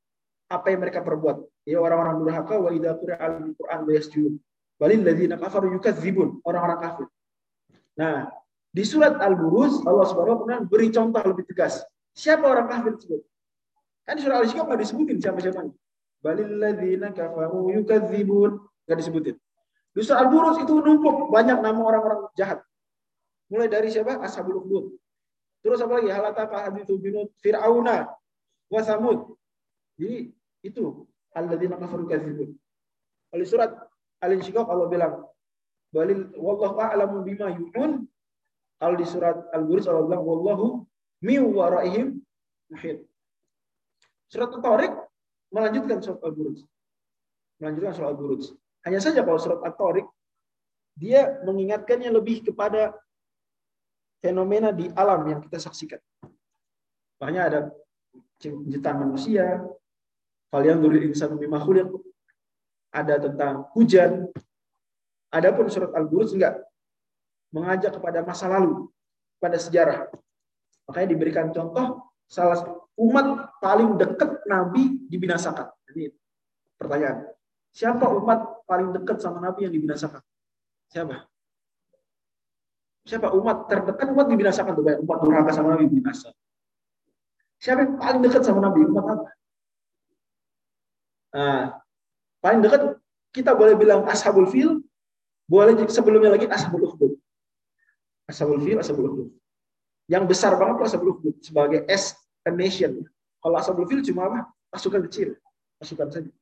apa 0.48 0.66
yang 0.72 0.81
mereka 0.81 1.04
perbuat 1.04 1.44
ya 1.68 1.76
orang-orang 1.78 2.24
durhaka 2.24 2.57
wa 2.57 2.72
idza 2.72 2.96
qira 2.96 3.20
al-Qur'an 3.20 3.85
yasjudun 3.85 4.40
balil 4.81 5.04
ladzina 5.04 5.37
kafaru 5.37 5.76
yukadzibun 5.76 6.40
orang-orang 6.42 6.81
kafir 6.81 7.07
nah 8.00 8.33
di 8.68 8.85
surat 8.85 9.16
Al-Buruz, 9.16 9.83
Allah 9.88 10.07
Subhanahu 10.07 10.44
wa 10.44 10.61
beri 10.68 10.92
contoh 10.92 11.18
lebih 11.24 11.48
tegas. 11.48 11.81
Siapa 12.12 12.44
orang 12.44 12.68
kafir 12.68 13.00
tersebut? 13.00 13.22
Kan 14.04 14.20
di 14.20 14.22
surah 14.22 14.37
Al-Insyiqaq 14.38 14.66
enggak 14.68 14.81
disebutin 14.85 15.16
siapa-siapanya. 15.18 15.74
Balil 16.18 16.59
ladzina 16.59 17.14
kafaru 17.14 17.70
yukadzibun, 17.78 18.59
enggak 18.87 18.96
disebutin. 18.98 19.37
Di 19.94 20.00
surah 20.02 20.26
Al-Buruz 20.26 20.62
itu 20.62 20.74
numpuk 20.78 21.31
banyak 21.31 21.59
nama 21.62 21.78
orang-orang 21.78 22.31
jahat. 22.35 22.62
Mulai 23.48 23.70
dari 23.70 23.88
siapa? 23.88 24.20
Ashabul 24.20 24.61
Ukhdud. 24.61 24.85
Terus 25.64 25.81
apa 25.83 25.98
lagi? 25.98 26.11
Halataka 26.12 26.57
hadithu 26.68 27.00
binut 27.00 27.33
Fir'auna 27.42 28.07
wa 28.68 28.81
Samud. 28.85 29.35
Jadi 29.98 30.31
itu 30.62 31.07
alladzina 31.35 31.78
kafaru 31.78 32.07
yukadzibun. 32.07 32.54
Kalau 33.31 33.44
surat 33.46 33.70
Al-Insyiqaq 34.22 34.66
Allah 34.66 34.88
bilang, 34.90 35.14
Balil 35.88 36.28
wallahu 36.37 36.76
a'lamu 36.76 37.24
bima 37.24 37.48
yu'un 37.48 38.04
kalau 38.76 38.94
di 38.94 39.07
surat 39.09 39.40
Al-Buruj 39.57 39.88
Allah 39.88 40.04
bilang 40.04 40.24
wallahu 40.26 40.66
mi 41.24 41.40
waraihim 41.40 42.20
muhit. 42.68 43.09
Surat 44.28 44.52
At-Tariq 44.52 44.92
melanjutkan 45.53 45.99
surat 46.01 46.21
Al-Buruj. 46.25 46.65
Melanjutkan 47.59 47.93
surat 47.97 48.09
Al-Buruj. 48.15 48.43
Hanya 48.87 49.01
saja 49.03 49.21
kalau 49.25 49.41
surat 49.41 49.61
At-Tariq 49.65 50.07
dia 50.99 51.39
mengingatkannya 51.47 52.11
lebih 52.11 52.51
kepada 52.51 52.95
fenomena 54.19 54.75
di 54.75 54.91
alam 54.99 55.23
yang 55.31 55.39
kita 55.39 55.63
saksikan. 55.63 56.03
Makanya 57.23 57.43
ada 57.47 57.61
ciptaan 58.39 58.99
manusia, 59.07 59.63
kalian 60.51 60.83
dulu 60.83 60.99
insan 61.03 61.39
bima 61.39 61.63
ada 62.95 63.15
tentang 63.21 63.69
hujan. 63.77 64.27
Adapun 65.29 65.69
surat 65.69 65.93
Al-Buruj 65.93 66.35
enggak 66.35 66.57
mengajak 67.53 68.01
kepada 68.01 68.25
masa 68.25 68.49
lalu, 68.49 68.89
pada 69.37 69.61
sejarah. 69.61 70.09
Makanya 70.89 71.09
diberikan 71.13 71.53
contoh 71.53 72.08
salah 72.29 72.61
umat 73.01 73.59
paling 73.59 73.97
dekat 73.97 74.45
Nabi 74.45 75.09
dibinasakan. 75.09 75.73
Ini 75.97 76.12
pertanyaan. 76.77 77.33
Siapa 77.73 78.05
umat 78.05 78.64
paling 78.69 78.93
dekat 78.93 79.19
sama 79.25 79.41
Nabi 79.41 79.67
yang 79.67 79.75
dibinasakan? 79.75 80.21
Siapa? 80.93 81.25
Siapa 83.09 83.33
umat 83.33 83.73
terdekat 83.73 84.12
umat 84.12 84.29
dibinasakan 84.29 84.77
tuh 84.77 84.85
banyak 84.85 85.01
umat 85.03 85.19
durhaka 85.25 85.51
sama 85.57 85.73
Nabi 85.73 85.88
binasa. 85.88 86.29
Siapa 87.59 87.88
yang 87.88 87.97
paling 87.97 88.21
dekat 88.21 88.45
sama 88.45 88.61
Nabi? 88.61 88.85
Umat 88.85 89.05
apa? 89.09 89.29
Nah, 91.29 91.62
paling 92.45 92.61
dekat 92.61 92.83
kita 93.33 93.57
boleh 93.57 93.75
bilang 93.77 94.05
ashabul 94.05 94.49
fil, 94.49 94.85
boleh 95.49 95.77
sebelumnya 95.88 96.37
lagi 96.37 96.45
ashabul 96.49 96.85
ukhdud. 96.85 97.17
Ashabul 98.29 98.61
Fil, 98.61 98.77
Ashabul 98.77 99.09
Ukhdud. 99.09 99.29
Yang 100.09 100.25
besar 100.35 100.57
banget 100.57 100.88
Ashabul 100.88 101.14
Ukhdud 101.14 101.37
sebagai 101.44 101.85
S 101.85 102.16
a 102.42 102.51
nation. 102.51 103.05
Kalau 103.44 103.57
Ashabul 103.61 103.85
Fil 103.87 104.01
cuma 104.01 104.27
apa? 104.27 104.49
Pasukan 104.73 105.05
kecil, 105.09 105.37
pasukan 105.77 106.09
saja. 106.09 106.33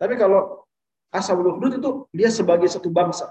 Tapi 0.00 0.16
kalau 0.16 0.64
Ashabul 1.12 1.52
Ukhdud 1.52 1.76
itu 1.76 1.90
dia 2.16 2.32
sebagai 2.32 2.66
satu 2.66 2.88
bangsa. 2.88 3.28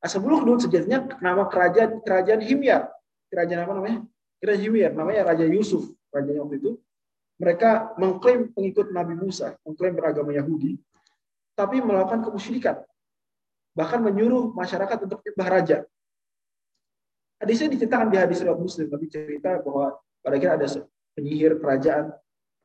Ashabul 0.00 0.40
Ukhdud 0.40 0.64
sejatinya 0.64 1.20
nama 1.20 1.44
kerajaan 1.46 2.00
kerajaan 2.00 2.40
Himyar. 2.40 2.88
Kerajaan 3.28 3.60
apa 3.68 3.72
namanya? 3.76 4.00
Kerajaan 4.40 4.64
Himyar, 4.64 4.92
namanya 4.96 5.20
Raja 5.28 5.44
Yusuf. 5.44 5.84
Rajanya 6.10 6.40
waktu 6.42 6.56
itu 6.58 6.70
mereka 7.40 7.96
mengklaim 7.96 8.52
pengikut 8.52 8.92
Nabi 8.92 9.16
Musa, 9.16 9.56
mengklaim 9.64 9.96
beragama 9.96 10.36
Yahudi, 10.36 10.76
tapi 11.56 11.80
melakukan 11.80 12.20
kemusyrikan. 12.20 12.84
Bahkan 13.72 14.00
menyuruh 14.04 14.52
masyarakat 14.52 15.08
untuk 15.08 15.24
menyembah 15.24 15.48
raja. 15.48 15.78
Hadisnya 17.40 17.72
diceritakan 17.72 18.12
di 18.12 18.20
hadis 18.20 18.44
riwayat 18.44 18.60
Muslim, 18.60 18.86
tapi 18.92 19.08
cerita 19.08 19.64
bahwa 19.64 19.96
pada 20.20 20.36
akhirnya 20.36 20.54
ada 20.60 20.66
penyihir 21.16 21.56
kerajaan, 21.56 22.12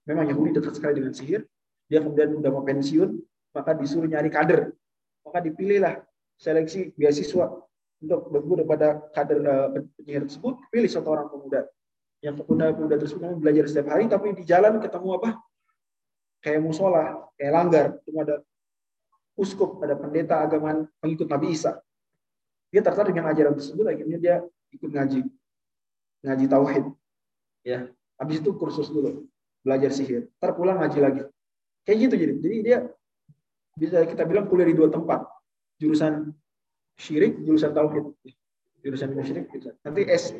memang 0.03 0.27
Yahudi 0.27 0.59
dekat 0.59 0.75
sekali 0.75 0.99
dengan 0.99 1.15
sihir, 1.15 1.47
dia 1.87 2.03
kemudian 2.03 2.35
sudah 2.35 2.51
mau 2.51 2.63
pensiun, 2.67 3.09
maka 3.55 3.71
disuruh 3.71 4.11
nyari 4.11 4.27
kader. 4.27 4.75
Maka 5.23 5.39
dipilihlah 5.41 6.03
seleksi 6.35 6.91
beasiswa 6.99 7.55
untuk 8.03 8.27
berguru 8.27 8.67
kepada 8.67 8.99
kader 9.15 9.39
uh, 9.47 9.67
penyihir 9.95 10.27
tersebut, 10.27 10.59
pilih 10.67 10.91
satu 10.91 11.07
orang 11.15 11.31
pemuda. 11.31 11.63
Yang 12.19 12.43
pemuda-pemuda 12.43 12.95
tersebut 12.99 13.37
belajar 13.39 13.63
setiap 13.71 13.87
hari 13.95 14.11
tapi 14.11 14.35
di 14.35 14.43
jalan 14.43 14.81
ketemu 14.83 15.09
apa? 15.23 15.29
Kayak 16.43 16.61
musola 16.61 17.31
kayak 17.39 17.53
langgar. 17.53 17.87
Cuma 18.03 18.27
ada 18.27 18.35
uskup 19.39 19.79
ada 19.83 19.95
pendeta 19.95 20.41
agama 20.41 20.83
pengikut 20.99 21.27
Nabi 21.31 21.53
Isa. 21.53 21.79
Dia 22.73 22.81
tertarik 22.83 23.13
dengan 23.13 23.31
ajaran 23.31 23.55
tersebut 23.55 23.85
akhirnya 23.87 24.17
dia 24.19 24.35
ikut 24.75 24.91
ngaji. 24.91 25.19
Ngaji 26.25 26.45
tauhid. 26.51 26.85
Ya. 27.65 27.89
Habis 28.15 28.39
itu 28.43 28.51
kursus 28.55 28.87
dulu 28.91 29.27
belajar 29.65 29.91
sihir. 29.91 30.29
Terpulang 30.37 30.79
ngaji 30.79 30.99
lagi. 31.01 31.21
Kayak 31.87 31.97
gitu 32.07 32.15
jadi. 32.15 32.33
Jadi 32.39 32.57
dia 32.61 32.77
bisa 33.75 34.05
kita 34.07 34.23
bilang 34.23 34.47
kuliah 34.47 34.69
di 34.69 34.75
dua 34.77 34.87
tempat. 34.91 35.25
Jurusan 35.81 36.31
syirik 36.95 37.39
jurusan 37.43 37.75
tauhid. 37.75 38.05
Jurusan 38.85 39.11
syirik 39.25 39.49
nanti 39.83 40.01
S. 40.07 40.31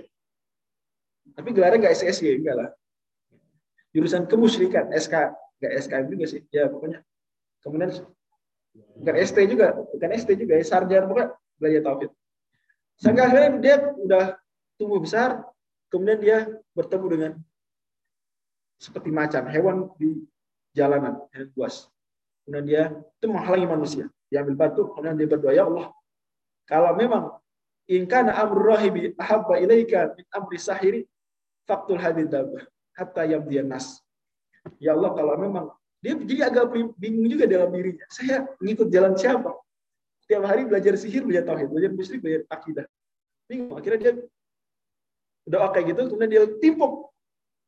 Tapi 1.33 1.49
gelarnya 1.51 1.89
nggak 1.89 1.95
SSG, 1.97 2.39
enggak 2.39 2.55
lah. 2.61 2.69
Jurusan 3.91 4.29
kemusyrikan, 4.29 4.93
SK, 4.93 5.33
nggak 5.59 5.73
SKM 5.83 6.05
juga 6.11 6.25
sih. 6.29 6.41
Ya 6.53 6.69
pokoknya. 6.69 7.01
Kemudian 7.65 7.89
bukan 9.01 9.15
ST 9.25 9.37
juga, 9.49 9.73
bukan 9.73 10.09
ST 10.13 10.29
juga, 10.37 10.53
ya 10.59 10.65
sarjana 10.67 11.09
pokoknya 11.09 11.29
belajar 11.57 11.81
tauhid. 11.81 12.11
Sampai 12.95 13.27
akhirnya 13.27 13.51
dia 13.59 13.75
udah 13.95 14.23
tumbuh 14.79 15.03
besar, 15.03 15.43
kemudian 15.91 16.19
dia 16.19 16.37
bertemu 16.71 17.05
dengan 17.11 17.31
seperti 18.79 19.09
macan, 19.11 19.47
hewan 19.51 19.91
di 19.99 20.23
jalanan, 20.75 21.19
hewan 21.31 21.49
buas. 21.55 21.87
Kemudian 22.43 22.65
dia 22.65 22.83
itu 22.91 23.25
menghalangi 23.31 23.67
manusia. 23.67 24.05
Dia 24.31 24.43
ambil 24.43 24.55
batu, 24.55 24.91
kemudian 24.95 25.15
dia 25.15 25.27
berdoa, 25.27 25.53
ya 25.53 25.63
Allah, 25.67 25.91
kalau 26.65 26.91
memang 26.97 27.35
in 27.85 28.09
kana 28.09 28.33
amru 28.33 28.73
rahibi 28.73 29.13
ahabba 29.21 29.61
ilaika 29.61 30.13
min 30.17 30.25
amri 30.33 30.57
sahiri 30.57 31.01
faktul 31.69 32.01
hadid 32.01 32.33
hatta 32.97 33.21
yamdiyan 33.25 33.69
nas. 33.69 34.01
Ya 34.81 34.97
Allah 34.97 35.13
kalau 35.13 35.37
memang 35.37 35.69
dia 36.01 36.17
jadi 36.17 36.49
agak 36.49 36.73
bingung 36.97 37.29
juga 37.29 37.45
dalam 37.45 37.69
dirinya. 37.69 38.05
Saya 38.09 38.45
mengikut 38.61 38.89
jalan 38.89 39.13
siapa? 39.13 39.53
Tiap 40.25 40.41
hari 40.41 40.65
belajar 40.65 40.93
sihir, 40.97 41.21
belajar 41.21 41.45
tauhid, 41.53 41.69
belajar 41.69 41.91
musyrik, 41.93 42.19
belajar 42.21 42.41
akidah. 42.49 42.85
Bingung. 43.45 43.77
Akhirnya 43.77 43.99
dia 44.01 44.13
doa 45.45 45.67
kayak 45.69 45.85
gitu, 45.93 46.01
kemudian 46.09 46.31
dia 46.33 46.43
timpuk. 46.57 47.13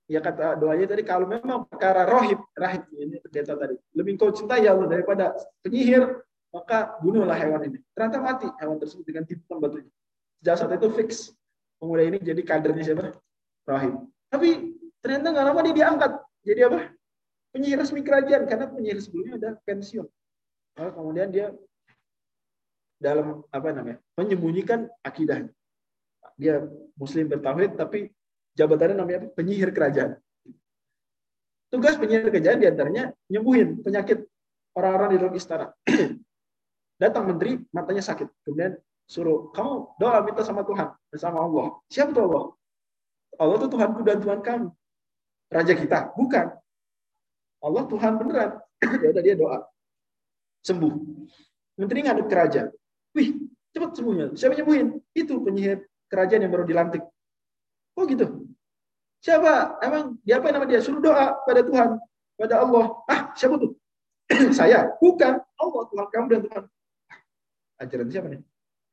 Ya 0.07 0.23
kata 0.23 0.55
doanya 0.55 0.87
tadi 0.87 1.03
kalau 1.03 1.27
memang 1.27 1.67
perkara 1.67 2.07
rohib, 2.07 2.39
rahib 2.55 2.87
ini 2.95 3.19
pendeta 3.19 3.59
tadi, 3.59 3.75
lebih 3.91 4.15
kau 4.15 4.31
cintai 4.31 4.63
ya 4.63 4.71
Allah 4.71 4.87
daripada 4.87 5.35
penyihir, 5.59 6.23
maka 6.55 6.95
bunuhlah 7.03 7.35
hewan 7.35 7.67
ini. 7.67 7.79
Ternyata 7.91 8.17
mati 8.23 8.47
hewan 8.63 8.79
tersebut 8.79 9.03
dengan 9.03 9.27
tipukan 9.27 9.59
batunya. 9.59 9.91
Sejak 10.39 10.55
saat 10.63 10.71
itu 10.79 10.89
fix 10.95 11.35
pemuda 11.75 12.07
ini 12.07 12.17
jadi 12.23 12.39
kadernya 12.39 12.83
siapa? 12.87 13.19
rahim. 13.67 14.07
Tapi 14.31 14.79
ternyata 15.03 15.27
nggak 15.35 15.45
lama 15.51 15.59
dia 15.67 15.75
diangkat 15.75 16.11
jadi 16.47 16.61
apa? 16.71 16.79
Penyihir 17.51 17.77
resmi 17.83 18.01
kerajaan 18.01 18.43
karena 18.47 18.65
penyihir 18.71 18.99
sebelumnya 19.03 19.33
ada 19.35 19.49
pensiun. 19.67 20.07
Lalu 20.79 20.91
kemudian 20.95 21.27
dia 21.35 21.47
dalam 22.97 23.45
apa 23.53 23.67
namanya 23.73 23.97
menyembunyikan 24.17 24.89
akidahnya. 25.05 25.53
Dia 26.37 26.61
Muslim 26.97 27.29
bertauhid 27.29 27.77
tapi 27.77 28.09
jabatannya 28.57 28.95
namanya 28.97 29.19
penyihir 29.33 29.73
kerajaan. 29.73 30.17
Tugas 31.69 31.97
penyihir 31.97 32.29
kerajaan 32.29 32.57
di 32.61 32.67
antaranya 32.69 33.03
nyembuhin 33.29 33.81
penyakit 33.85 34.25
orang-orang 34.77 35.09
di 35.13 35.17
dalam 35.21 35.35
istana. 35.37 35.67
Datang 37.01 37.29
menteri 37.29 37.61
matanya 37.69 38.01
sakit, 38.01 38.25
kemudian 38.41 38.73
suruh 39.05 39.53
kamu 39.53 39.97
doa 40.01 40.25
minta 40.25 40.41
sama 40.41 40.65
Tuhan 40.65 40.89
bersama 41.13 41.45
Allah. 41.45 41.77
Siapa 41.93 42.09
tuh 42.09 42.25
Allah? 42.25 42.45
Allah 43.37 43.55
itu 43.61 43.67
Tuhanku 43.69 44.01
dan 44.01 44.17
Tuhan 44.17 44.39
kamu. 44.41 44.67
Raja 45.47 45.73
kita, 45.77 45.99
bukan. 46.17 46.57
Allah 47.61 47.83
Tuhan 47.85 48.13
beneran. 48.17 48.51
ya 49.05 49.21
dia 49.21 49.35
doa. 49.37 49.65
Sembuh. 50.65 50.93
Menteri 51.77 51.99
ngaduk 52.05 52.25
ke 52.25 52.35
raja. 52.35 52.63
Wih, 53.17 53.33
cepat 53.73 53.97
sembuhnya. 53.97 54.37
Siapa 54.37 54.53
nyembuhin? 54.53 55.01
Itu 55.17 55.41
penyihir 55.41 55.81
kerajaan 56.05 56.45
yang 56.45 56.53
baru 56.53 56.69
dilantik. 56.69 57.01
Oh 57.97 58.05
gitu. 58.05 58.45
Siapa? 59.25 59.81
Emang 59.81 60.21
dia 60.21 60.37
apa 60.37 60.53
nama 60.53 60.69
dia? 60.69 60.77
Suruh 60.77 61.01
doa 61.01 61.33
pada 61.41 61.65
Tuhan, 61.65 61.97
pada 62.37 62.55
Allah. 62.61 62.93
Ah, 63.09 63.33
siapa 63.33 63.57
tuh? 63.57 63.73
Saya. 64.57 64.93
Bukan. 65.01 65.33
Allah 65.41 65.83
Tuhan 65.89 66.07
kamu 66.13 66.25
dan 66.29 66.41
Tuhan. 66.45 66.63
Ajaran 67.81 68.07
siapa 68.13 68.27
nih? 68.29 68.41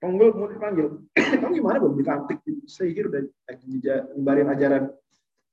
Ponggol 0.01 0.33
mau 0.37 0.49
dipanggil. 0.49 1.01
Kamu 1.41 1.53
gimana 1.57 1.81
belum 1.81 1.97
dilantik? 1.97 2.45
Sehir 2.69 3.09
dan 3.09 3.25
nyebarin 4.13 4.53
ajaran 4.53 4.93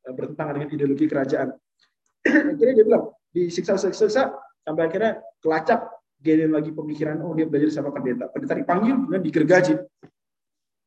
eh, 0.04 0.12
bertentangan 0.12 0.60
dengan 0.60 0.70
ideologi 0.76 1.08
kerajaan. 1.08 1.56
akhirnya 2.52 2.74
dia 2.76 2.84
bilang, 2.84 3.16
disiksa-siksa 3.32 4.36
sampai 4.68 4.84
akhirnya 4.92 5.24
kelacak 5.40 5.88
dia 6.22 6.46
lagi 6.46 6.70
pemikiran 6.70 7.18
oh 7.26 7.34
dia 7.34 7.50
belajar 7.50 7.74
sama 7.74 7.90
pendeta. 7.90 8.30
Pendeta 8.30 8.54
dipanggil 8.54 8.94
kemudian 8.94 9.24
digergaji. 9.26 9.74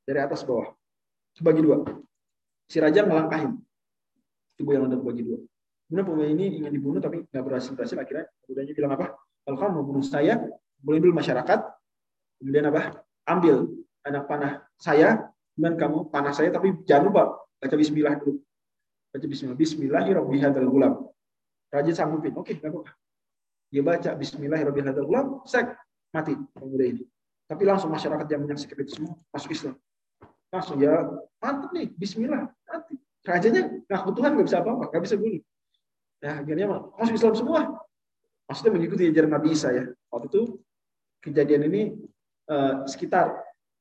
Dari 0.06 0.20
atas 0.22 0.46
bawah. 0.46 0.70
Bagi 1.42 1.60
dua. 1.60 1.82
Si 2.70 2.78
raja 2.78 3.02
melangkahin. 3.02 3.58
Tubuh 4.54 4.78
yang 4.78 4.86
ada 4.86 4.94
bagi 4.94 5.26
dua. 5.26 5.42
Kemudian 5.90 6.06
pemain 6.06 6.30
ini 6.30 6.62
ingin 6.62 6.70
dibunuh 6.70 7.02
tapi 7.02 7.26
nggak 7.26 7.44
berhasil 7.44 7.74
berhasil. 7.74 7.98
Akhirnya 7.98 8.30
kemudiannya 8.46 8.74
bilang 8.78 8.92
apa? 8.94 9.06
Kalau 9.44 9.56
kamu 9.58 9.70
mau 9.74 9.84
bunuh 9.84 10.06
saya 10.06 10.38
boleh 10.78 11.02
dulu 11.02 11.12
masyarakat. 11.18 11.60
Kemudian 12.38 12.70
apa? 12.70 13.02
Ambil 13.26 13.68
anak 14.04 14.24
panah 14.28 14.52
saya, 14.76 15.32
kemudian 15.56 15.76
kamu 15.80 15.98
panah 16.12 16.32
saya, 16.36 16.52
tapi 16.52 16.76
jangan 16.84 17.08
lupa 17.10 17.22
baca 17.58 17.74
Bismillah 17.74 18.14
dulu. 18.20 18.38
Baca 19.10 19.26
Bismillah. 19.26 19.58
Bismillahirrahmanirrahim. 19.58 20.94
Raja 21.72 21.92
sanggupin. 21.96 22.36
Oke, 22.38 22.54
nggak 22.60 22.70
apa-apa. 22.70 23.03
Dia 23.74 23.82
baca 23.82 24.14
Bismillahirrahmanirrahim. 24.14 25.42
sek, 25.42 25.74
mati 26.14 26.38
pemuda 26.54 26.84
ini. 26.86 27.02
Tapi 27.50 27.62
langsung 27.66 27.90
masyarakat 27.90 28.22
yang 28.30 28.46
menyaksikan 28.46 28.78
itu 28.86 29.02
semua 29.02 29.18
masuk 29.34 29.50
Islam. 29.50 29.74
Langsung 30.54 30.78
ya 30.78 30.94
mantap 31.42 31.74
nih, 31.74 31.90
Bismillah, 31.98 32.46
mati. 32.70 32.94
Rajanya 33.26 33.82
ngaku 33.90 34.10
Tuhan 34.14 34.30
nggak 34.38 34.46
bisa 34.46 34.62
apa-apa, 34.62 34.94
nggak 34.94 35.02
bisa 35.02 35.16
bunuh. 35.18 35.42
Ya, 36.22 36.38
akhirnya 36.38 36.66
masuk 36.70 37.14
Islam 37.18 37.34
semua. 37.34 37.60
Maksudnya 38.46 38.72
mengikuti 38.78 39.10
ajaran 39.10 39.34
Nabi 39.34 39.48
Isa 39.50 39.74
ya. 39.74 39.90
Waktu 40.14 40.26
itu 40.30 40.42
kejadian 41.26 41.66
ini 41.66 41.82
Eh, 42.44 42.74
sekitar 42.84 43.32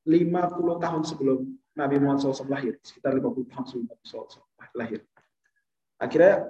50 0.08 0.80
tahun 0.80 1.04
sebelum 1.04 1.52
Nabi 1.76 2.00
Muhammad 2.00 2.24
SAW 2.24 2.48
lahir, 2.48 2.80
sekitar 2.80 3.12
50 3.12 3.44
tahun 3.52 3.64
sebelum 3.68 3.86
Nabi 3.92 4.04
SAW 4.08 4.40
lahir. 4.72 5.04
Akhirnya 6.00 6.48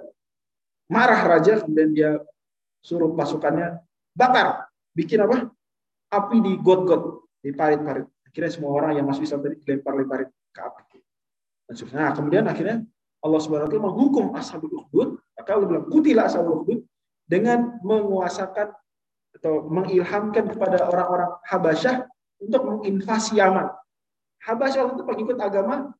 marah 0.86 1.26
raja, 1.26 1.58
kemudian 1.58 1.90
dia 1.90 2.10
suruh 2.84 3.16
pasukannya 3.16 3.80
bakar, 4.12 4.68
bikin 4.92 5.24
apa? 5.24 5.48
Api 6.12 6.36
di 6.44 6.52
got-got, 6.60 7.24
di 7.40 7.50
parit-parit. 7.56 8.04
Akhirnya 8.28 8.50
semua 8.52 8.76
orang 8.76 9.00
yang 9.00 9.08
masuk 9.08 9.24
Islam 9.24 9.40
tadi 9.40 9.56
dilempar-lemparin 9.64 10.28
ke 10.52 10.60
api. 10.60 11.00
Nah, 11.96 12.12
kemudian 12.12 12.44
akhirnya 12.44 12.84
Allah 13.24 13.40
Subhanahu 13.40 13.72
wa 13.80 13.88
menghukum 13.88 14.24
ashabul 14.36 14.84
ukhdud, 14.84 15.16
maka 15.32 15.48
Allah 15.56 15.66
bilang 15.66 15.86
kutilah 15.88 16.28
ashabul 16.28 16.60
ukhdud 16.60 16.84
dengan 17.24 17.80
menguasakan 17.80 18.76
atau 19.40 19.64
mengilhamkan 19.66 20.44
kepada 20.52 20.84
orang-orang 20.84 21.30
Habasyah 21.48 22.04
untuk 22.44 22.62
menginvasi 22.68 23.40
Yaman. 23.40 23.72
Habasyah 24.44 24.92
itu 24.92 25.02
pengikut 25.08 25.40
agama 25.40 25.96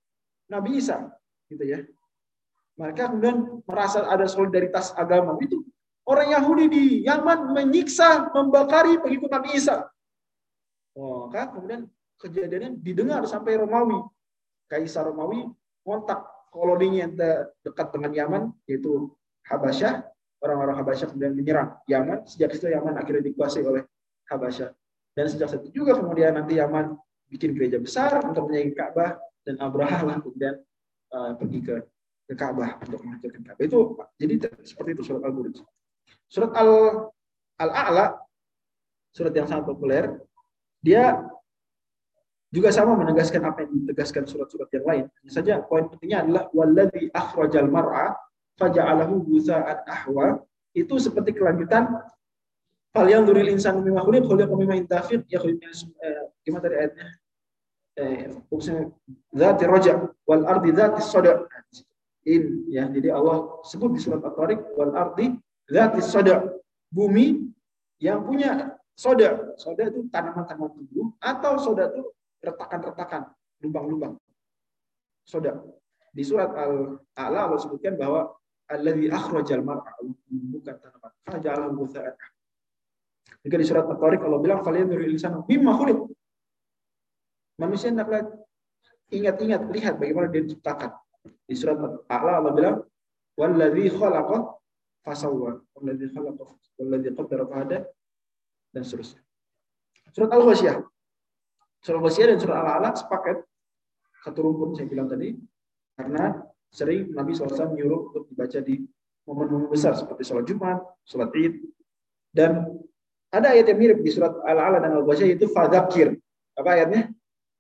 Nabi 0.53 0.77
Isa, 0.77 1.09
gitu 1.49 1.65
ya. 1.65 1.81
Mereka 2.77 3.09
kemudian 3.09 3.65
merasa 3.65 4.05
ada 4.05 4.29
solidaritas 4.29 4.93
agama 4.93 5.41
itu. 5.41 5.65
Orang 6.05 6.29
Yahudi 6.29 6.65
di 6.69 6.85
Yaman 7.09 7.57
menyiksa, 7.57 8.29
membakari 8.37 9.01
pengikut 9.01 9.33
Nabi 9.33 9.57
Isa. 9.57 9.89
Oh, 10.95 11.33
kan 11.33 11.49
kemudian 11.57 11.89
kejadiannya 12.21 12.77
didengar 12.85 13.25
sampai 13.25 13.57
Romawi. 13.57 14.05
Kaisar 14.69 15.09
Romawi 15.09 15.49
kontak 15.81 16.25
koloninya 16.53 17.09
yang 17.09 17.13
dekat 17.65 17.89
dengan 17.91 18.13
Yaman, 18.13 18.43
yaitu 18.69 19.11
Habasyah, 19.49 20.05
orang-orang 20.45 20.77
Habasyah 20.77 21.09
kemudian 21.09 21.33
menyerang 21.33 21.81
Yaman. 21.89 22.29
Sejak 22.29 22.53
itu 22.53 22.69
Yaman 22.69 23.01
akhirnya 23.01 23.25
dikuasai 23.33 23.65
oleh 23.65 23.83
Habasyah. 24.29 24.71
Dan 25.17 25.25
sejak 25.33 25.57
itu 25.65 25.83
juga 25.83 25.97
kemudian 25.97 26.37
nanti 26.37 26.61
Yaman 26.61 26.93
bikin 27.33 27.57
gereja 27.57 27.81
besar 27.81 28.21
untuk 28.21 28.53
menyaingi 28.53 28.77
Ka'bah 28.77 29.17
dan 29.43 29.57
Abraha 29.59 30.05
lah 30.05 30.17
kemudian 30.21 30.61
uh, 31.17 31.33
pergi 31.35 31.61
ke 31.65 31.77
ke 32.25 32.35
Ka'bah 32.37 32.81
untuk 32.81 33.01
menghancurkan 33.05 33.43
Ka'bah. 33.45 33.63
Itu 33.65 33.99
jadi 34.17 34.35
seperti 34.65 34.91
itu 34.97 35.03
surat 35.05 35.23
Al-Buruj. 35.29 35.61
Surat 36.29 36.53
Al 36.57 36.71
Al-A'la 37.61 38.25
surat 39.15 39.31
yang 39.31 39.47
sangat 39.47 39.71
populer, 39.71 40.11
dia 40.83 41.23
juga 42.51 42.75
sama 42.75 42.99
menegaskan 42.99 43.43
apa 43.47 43.63
yang 43.63 43.87
ditegaskan 43.87 44.27
surat-surat 44.27 44.67
yang 44.75 44.85
lain. 44.87 45.05
Hanya 45.07 45.31
saja 45.31 45.55
poin 45.63 45.87
pentingnya 45.87 46.27
adalah 46.27 46.51
waladhi 46.51 47.11
akhrajal 47.15 47.71
mar'a 47.71 48.15
faja'alahu 48.59 49.23
gusa'an 49.27 49.87
ahwa 49.87 50.43
itu 50.75 50.95
seperti 50.99 51.35
kelanjutan 51.35 51.91
Fal 52.95 53.11
yang 53.11 53.27
duril 53.27 53.51
insan 53.51 53.83
mimma 53.83 54.07
khuliq 54.07 54.23
khuliqa 54.23 54.55
mimma 54.55 54.79
intafiq 54.79 55.27
ya 55.27 55.43
khuliq 55.43 55.59
eh, 55.59 56.31
gimana 56.47 56.63
tadi 56.63 56.77
ayatnya? 56.79 57.07
Eh, 57.99 58.31
zati 59.35 59.65
roja 59.67 59.99
wal 60.23 60.47
ardi 60.47 60.71
zati 60.71 61.03
soda 61.03 61.43
in 62.23 62.71
ya 62.71 62.87
jadi 62.87 63.11
Allah 63.19 63.59
sebut 63.67 63.99
di 63.99 64.01
surat 64.03 64.23
At-Tariq 64.23 64.79
wal 64.79 64.95
ardi 64.95 65.35
zati 65.69 66.01
soda 66.05 66.45
bumi 66.93 67.49
yang 68.01 68.23
punya 68.25 68.77
soda 68.95 69.55
soda 69.59 69.89
itu 69.91 70.07
tanaman-tanaman 70.13 70.71
tumbuh 70.77 71.11
atau 71.19 71.59
soda 71.59 71.91
itu 71.91 72.03
retakan-retakan 72.45 73.33
lubang-lubang. 73.65 74.15
Soda 75.25 75.57
di 76.15 76.23
surat 76.23 76.53
Al-A'la 76.53 77.49
Allah 77.49 77.59
sebutkan 77.59 77.97
bahwa 77.97 78.31
alladzi 78.71 79.09
akhrajal 79.11 79.65
mar'a 79.65 79.93
bukan 80.31 80.75
tanaman. 80.79 81.11
Fajalahu 81.25 81.73
ghutha'an 81.85 82.15
jika 83.45 83.57
di 83.61 83.67
surat 83.69 83.85
At-Tariq 83.85 84.25
Allah 84.25 84.41
bilang 84.41 84.61
falyanzuril 84.65 85.13
insanu 85.13 85.45
mimma 85.45 85.77
khuliq. 85.77 86.01
Manusia 87.61 87.93
hendaklah 87.93 88.25
ingat-ingat 89.13 89.69
lihat 89.69 89.95
bagaimana 90.01 90.33
dia 90.33 90.43
diciptakan. 90.49 90.97
Di 91.45 91.53
surat 91.53 91.77
Al-A'la 92.09 92.41
Allah 92.41 92.53
bilang 92.57 92.77
wallazi 93.37 93.93
khalaqa 93.93 94.39
fasawwa 95.05 95.61
wallazi 95.77 96.09
khalaqa 96.11 96.45
wallazi 96.81 97.09
qaddara 97.13 97.45
fahada 97.47 97.79
dan 98.73 98.83
seterusnya. 98.83 99.21
Surat 100.11 100.33
Al-Ghasyiyah. 100.33 100.77
Surat 101.85 101.97
Al-Ghasyiyah 102.01 102.29
dan 102.35 102.39
surat 102.41 102.57
Al-A'la 102.65 102.91
sepakat 102.97 103.37
satu 104.25 104.41
rumpun 104.41 104.73
saya 104.73 104.89
bilang 104.89 105.05
tadi 105.05 105.37
karena 106.01 106.41
sering 106.73 107.13
Nabi 107.13 107.37
SAW 107.37 107.77
menyuruh 107.77 108.11
untuk 108.11 108.25
dibaca 108.33 108.59
di 108.65 108.81
momen-momen 109.29 109.69
besar 109.69 109.93
seperti 109.93 110.25
sholat 110.25 110.49
Jumat, 110.49 110.81
sholat 111.05 111.31
Id, 111.37 111.61
dan 112.33 112.67
ada 113.31 113.53
ayat 113.53 113.69
yang 113.69 113.79
mirip 113.79 113.99
di 114.01 114.11
surat 114.11 114.33
Al-Ala 114.43 114.81
dan 114.81 114.97
Al-Ghasyiyah 114.97 115.37
itu 115.37 115.47
fadzakir. 115.53 116.17
Apa 116.57 116.69
ayatnya? 116.79 117.13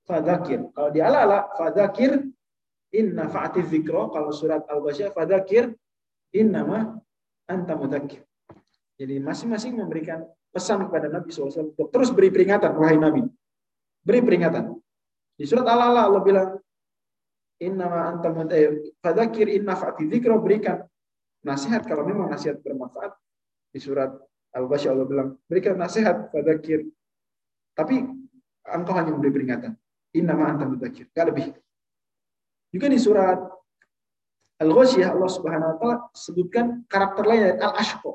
Fadzakir. 0.08 0.70
Kalau 0.72 0.90
di 0.90 1.00
Al-Ala 1.02 1.50
fadzakir 1.54 2.24
inna 2.94 3.26
fa'ati. 3.26 3.60
Kalau 3.84 4.30
surat 4.30 4.62
Al-Ghasyiyah 4.70 5.10
fadzakir 5.12 5.74
innama 6.34 7.03
anta 7.50 7.74
mudzakir. 7.76 8.22
Jadi 8.94 9.18
masing-masing 9.18 9.74
memberikan 9.74 10.22
pesan 10.54 10.86
kepada 10.86 11.10
Nabi 11.10 11.34
SAW 11.34 11.74
untuk 11.74 11.90
terus 11.90 12.14
beri 12.14 12.30
peringatan, 12.30 12.78
wahai 12.78 12.94
Nabi. 12.94 13.26
Beri 14.04 14.20
peringatan. 14.22 14.70
Di 15.34 15.44
surat 15.50 15.66
Al-Ala 15.66 16.06
Allah 16.06 16.22
bilang, 16.22 16.48
Inna 17.62 17.86
anta 18.10 18.30
eh, 18.50 18.94
fadzakir 18.98 19.46
inna 19.46 19.78
fa'ati 19.78 20.10
berikan 20.42 20.82
nasihat 21.46 21.86
kalau 21.86 22.02
memang 22.02 22.26
nasihat 22.26 22.58
bermanfaat 22.58 23.14
di 23.70 23.78
surat 23.78 24.10
Al-Basya 24.54 24.94
Allah 24.94 25.06
bilang, 25.06 25.28
berikan 25.50 25.74
nasihat 25.74 26.30
pada 26.30 26.54
kir. 26.62 26.86
Tapi 27.74 28.06
engkau 28.70 28.94
hanya 28.94 29.10
memberi 29.10 29.34
peringatan. 29.34 29.74
Inna 30.14 30.38
anta 30.38 30.62
mudakir. 30.62 31.10
Gak 31.10 31.34
lebih. 31.34 31.50
Juga 32.70 32.86
di 32.86 32.98
surat 33.02 33.38
Al-Ghasyiyah 34.62 35.10
Allah 35.18 35.30
Subhanahu 35.30 35.70
wa 35.74 35.76
taala 35.82 35.96
sebutkan 36.14 36.86
karakter 36.86 37.24
lain 37.26 37.58
al-ashqa. 37.58 38.14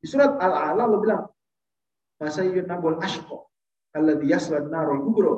Di 0.00 0.06
surat 0.08 0.38
Al-A'la 0.40 0.88
Allah 0.88 1.00
bilang, 1.02 1.22
"Masa 2.16 2.46
yunabul 2.46 2.96
ashqa 3.02 3.36
alladhi 3.92 4.32
yasla 4.32 4.64
an-nar 4.64 4.88
kubra 5.04 5.32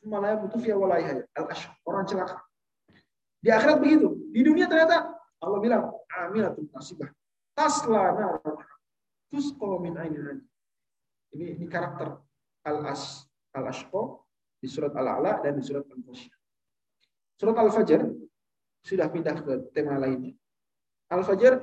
thumma 0.00 0.24
la 0.24 0.28
yamutu 0.38 0.56
fiha 0.56 0.76
wa 0.78 0.88
la 0.88 0.96
Al-ashqa, 1.36 1.74
orang 1.84 2.08
celaka. 2.08 2.40
Di 3.44 3.52
akhirat 3.52 3.76
begitu. 3.76 4.08
Di 4.32 4.40
dunia 4.40 4.64
ternyata 4.64 5.20
Allah 5.44 5.58
bilang, 5.60 5.92
"Amilatun 6.08 6.72
nasibah." 6.72 7.12
Tasla 7.52 8.16
nar 8.16 8.40
kalau 9.58 9.82
min 9.82 9.98
ainin 9.98 10.42
ini 11.34 11.58
ini 11.58 11.66
karakter 11.66 12.14
al 12.70 12.78
as 12.86 13.26
al 13.58 13.66
ashqa 13.66 14.22
di 14.62 14.70
surat 14.70 14.94
al 14.94 15.18
a'la 15.18 15.42
dan 15.42 15.58
di 15.58 15.62
surat 15.66 15.82
al 15.90 16.00
ghasyiyah. 16.06 16.38
Surat 17.34 17.56
al 17.58 17.70
fajr 17.74 18.00
sudah 18.84 19.08
pindah 19.08 19.40
ke 19.40 19.52
tema 19.72 19.96
lainnya. 19.96 20.36
Al 21.08 21.24
fajr 21.24 21.56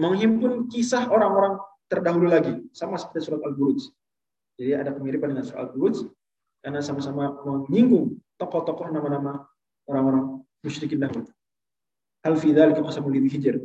menghimpun 0.00 0.72
kisah 0.72 1.06
orang-orang 1.12 1.60
terdahulu 1.92 2.26
lagi 2.32 2.54
sama 2.72 2.96
seperti 2.96 3.28
surat 3.28 3.44
al 3.44 3.52
buruj. 3.52 3.92
Jadi 4.58 4.72
ada 4.74 4.90
kemiripan 4.96 5.36
dengan 5.36 5.44
surat 5.44 5.68
al 5.68 5.70
buruj 5.76 6.08
karena 6.64 6.80
sama-sama 6.80 7.36
menyinggung 7.44 8.18
tokoh-tokoh 8.40 8.88
nama-nama 8.88 9.44
orang-orang 9.84 10.42
musyrikin 10.64 10.98
dahulu. 10.98 11.28
Al 12.24 12.34
fi 12.40 12.50
dzalika 12.50 12.82
qasamul 12.82 13.14
hijr 13.14 13.62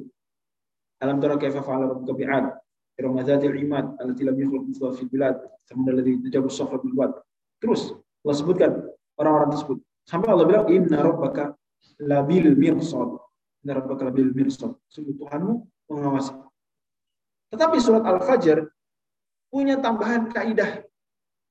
Alam 1.04 1.20
tara 1.20 1.36
kaifa 1.36 1.60
fa'ala 1.60 1.92
rabbuka 1.92 2.16
bi'ad 2.16 2.46
al 3.00 3.58
imad 3.60 3.98
allati 4.00 4.24
lam 4.24 4.38
yukhlaq 4.40 4.64
mithluha 4.70 4.92
fil 4.96 5.10
bilad 5.10 5.36
samudra 5.68 6.00
alladhi 6.00 6.22
tajabu 6.24 6.48
safra 6.48 6.78
bil 6.80 6.96
wad. 6.96 7.12
Terus 7.60 7.92
Allah 8.24 8.36
sebutkan 8.40 8.72
orang-orang 9.20 9.52
tersebut. 9.52 9.80
Sampai 10.04 10.32
Allah 10.32 10.46
bilang 10.48 10.68
inna 10.68 11.00
rabbaka 11.00 11.56
labil 12.04 12.56
mirsad. 12.56 13.20
Inna 13.64 13.80
rabbaka 13.80 14.12
labil 14.12 14.32
mirsad. 14.36 14.76
Sungguh 14.92 15.16
Tuhanmu 15.16 15.54
mengawasi. 15.92 16.36
Tetapi 17.54 17.78
surat 17.80 18.04
Al-Fajr 18.04 18.68
punya 19.54 19.78
tambahan 19.80 20.28
kaidah 20.34 20.84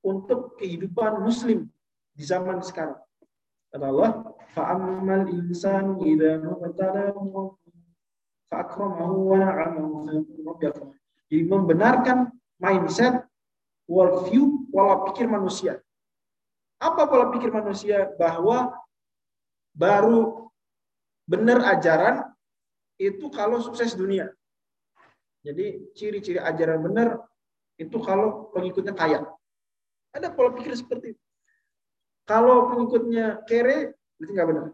untuk 0.03 0.59
kehidupan 0.59 1.23
muslim 1.23 1.71
di 2.13 2.23
zaman 2.27 2.59
sekarang. 2.59 2.99
Kata 3.73 3.85
Allah, 3.89 4.11
fa'ammal 4.53 5.31
insanu 5.33 6.03
idza 6.05 6.37
mubtalahu 6.43 7.57
jadi 11.33 11.43
membenarkan 11.49 12.29
mindset, 12.61 13.25
worldview, 13.89 14.69
pola 14.69 15.09
pikir 15.09 15.25
manusia. 15.25 15.81
Apa 16.83 17.07
pola 17.07 17.31
pikir 17.31 17.47
manusia? 17.47 18.11
Bahwa 18.19 18.75
baru 19.71 20.51
benar 21.23 21.63
ajaran 21.79 22.27
itu 22.99 23.31
kalau 23.31 23.63
sukses 23.63 23.95
dunia. 23.95 24.27
Jadi 25.47 25.79
ciri-ciri 25.95 26.39
ajaran 26.43 26.83
benar 26.83 27.23
itu 27.79 27.95
kalau 28.03 28.51
pengikutnya 28.51 28.91
kaya. 28.91 29.23
Ada 30.11 30.27
pola 30.35 30.51
pikir 30.51 30.75
seperti 30.75 31.15
itu. 31.15 31.23
Kalau 32.23 32.71
pengikutnya 32.71 33.43
kere, 33.47 33.95
berarti 34.19 34.31
nggak 34.31 34.49
benar. 34.51 34.65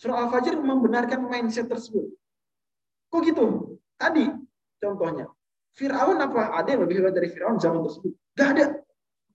Surah 0.00 0.24
Al-Fajr 0.24 0.56
membenarkan 0.56 1.28
mindset 1.28 1.68
tersebut. 1.68 2.08
Kok 3.12 3.20
gitu? 3.20 3.76
Tadi 4.00 4.32
contohnya. 4.80 5.28
Fir'aun 5.76 6.16
apa? 6.16 6.56
Ada 6.56 6.72
yang 6.72 6.82
lebih 6.88 7.04
hebat 7.04 7.12
dari 7.12 7.28
Fir'aun 7.28 7.60
zaman 7.60 7.84
tersebut? 7.84 8.12
Gak 8.32 8.48
ada. 8.56 8.66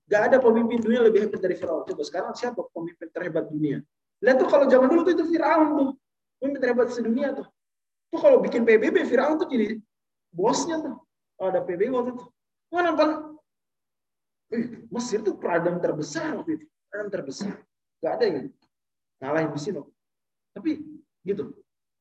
Gak 0.06 0.22
ada 0.32 0.38
pemimpin 0.38 0.78
dunia 0.78 1.02
lebih 1.02 1.26
hebat 1.26 1.42
dari 1.42 1.58
Fir'aun. 1.58 1.82
Coba 1.90 2.04
sekarang 2.06 2.34
siapa 2.38 2.62
pemimpin 2.70 3.10
terhebat 3.10 3.50
dunia? 3.50 3.82
Lihat 4.22 4.38
tuh 4.38 4.48
kalau 4.50 4.70
zaman 4.70 4.86
dulu 4.86 5.02
tuh 5.02 5.14
itu 5.18 5.26
Fir'aun 5.34 5.70
tuh. 5.74 5.90
Pemimpin 6.38 6.60
terhebat 6.62 6.88
sedunia 6.94 7.34
tuh. 7.34 7.48
Tuh 8.14 8.20
kalau 8.22 8.38
bikin 8.38 8.62
PBB, 8.62 9.02
Fir'aun 9.10 9.42
tuh 9.42 9.50
jadi 9.50 9.82
bosnya 10.30 10.78
tuh. 10.78 11.02
Kalau 11.36 11.50
ada 11.50 11.62
PBB 11.66 11.90
waktu 11.90 12.14
itu. 12.14 12.26
Mana 12.70 12.94
nampak? 12.94 13.10
Eh, 14.54 14.86
Mesir 14.94 15.26
tuh 15.26 15.42
peradaban 15.42 15.82
terbesar 15.82 16.38
waktu 16.38 16.62
itu. 16.62 16.66
Peradaban 16.86 17.10
terbesar. 17.10 17.54
Gak 18.06 18.14
ada 18.22 18.26
yang 18.30 18.46
ngalahin 19.18 19.50
Mesir. 19.58 19.74
Tapi 20.54 20.86
gitu. 21.26 21.50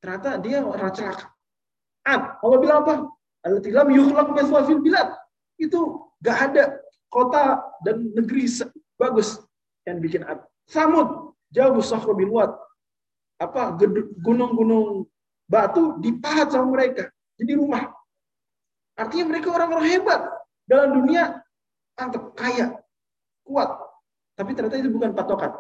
Ternyata 0.05 0.37
dia 0.45 0.61
orang 0.61 0.93
celaka. 0.93 1.33
Ad. 2.05 2.37
Allah 2.45 2.59
bilang 2.61 2.79
apa? 2.85 2.95
Allati 3.49 3.73
lam 3.73 3.89
yukhlaq 3.89 4.29
mithwa 4.37 4.61
fil 4.69 4.85
bilad. 4.85 5.09
Itu 5.57 6.13
gak 6.21 6.53
ada 6.53 6.84
kota 7.15 7.63
dan 7.87 8.11
negeri 8.11 8.51
bagus 8.99 9.39
yang 9.87 10.03
bikin 10.03 10.27
ad. 10.27 10.43
Samud 10.67 11.39
jauh 11.55 11.79
sahra 11.79 12.11
bil 12.11 12.35
Apa 13.39 13.79
gunung-gunung 14.19 15.07
batu 15.47 16.03
dipahat 16.03 16.51
sama 16.51 16.75
mereka. 16.75 17.07
Jadi 17.39 17.55
rumah. 17.55 17.95
Artinya 18.95 19.35
mereka 19.35 19.51
orang-orang 19.51 19.87
hebat 19.91 20.21
dalam 20.67 21.03
dunia 21.03 21.43
mantap, 21.99 22.35
kaya, 22.39 22.79
kuat. 23.43 23.71
Tapi 24.35 24.51
ternyata 24.55 24.79
itu 24.79 24.91
bukan 24.91 25.15
patokan. 25.15 25.53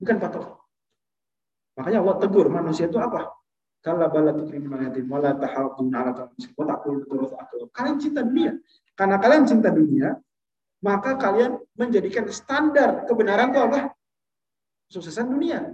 Bukan 0.00 0.16
patokan. 0.20 0.56
Makanya 1.76 2.00
Allah 2.00 2.16
tegur 2.20 2.48
manusia 2.48 2.88
itu 2.88 2.96
apa? 2.96 3.28
Kala 3.84 4.08
bala 4.08 4.32
tukrimun 4.32 4.88
yatim 4.88 5.06
wala 5.06 5.36
tahadun 5.36 5.92
ala. 5.92 6.32
Kalian 7.76 7.96
cinta 8.00 8.24
dunia. 8.24 8.56
Karena 8.96 9.20
kalian 9.20 9.44
cinta 9.44 9.68
dunia, 9.68 10.16
maka 10.84 11.16
kalian 11.16 11.56
menjadikan 11.76 12.28
standar 12.28 13.08
kebenaran 13.08 13.52
itu 13.52 13.60
apa? 13.60 13.80
Suksesan 14.92 15.32
dunia. 15.32 15.64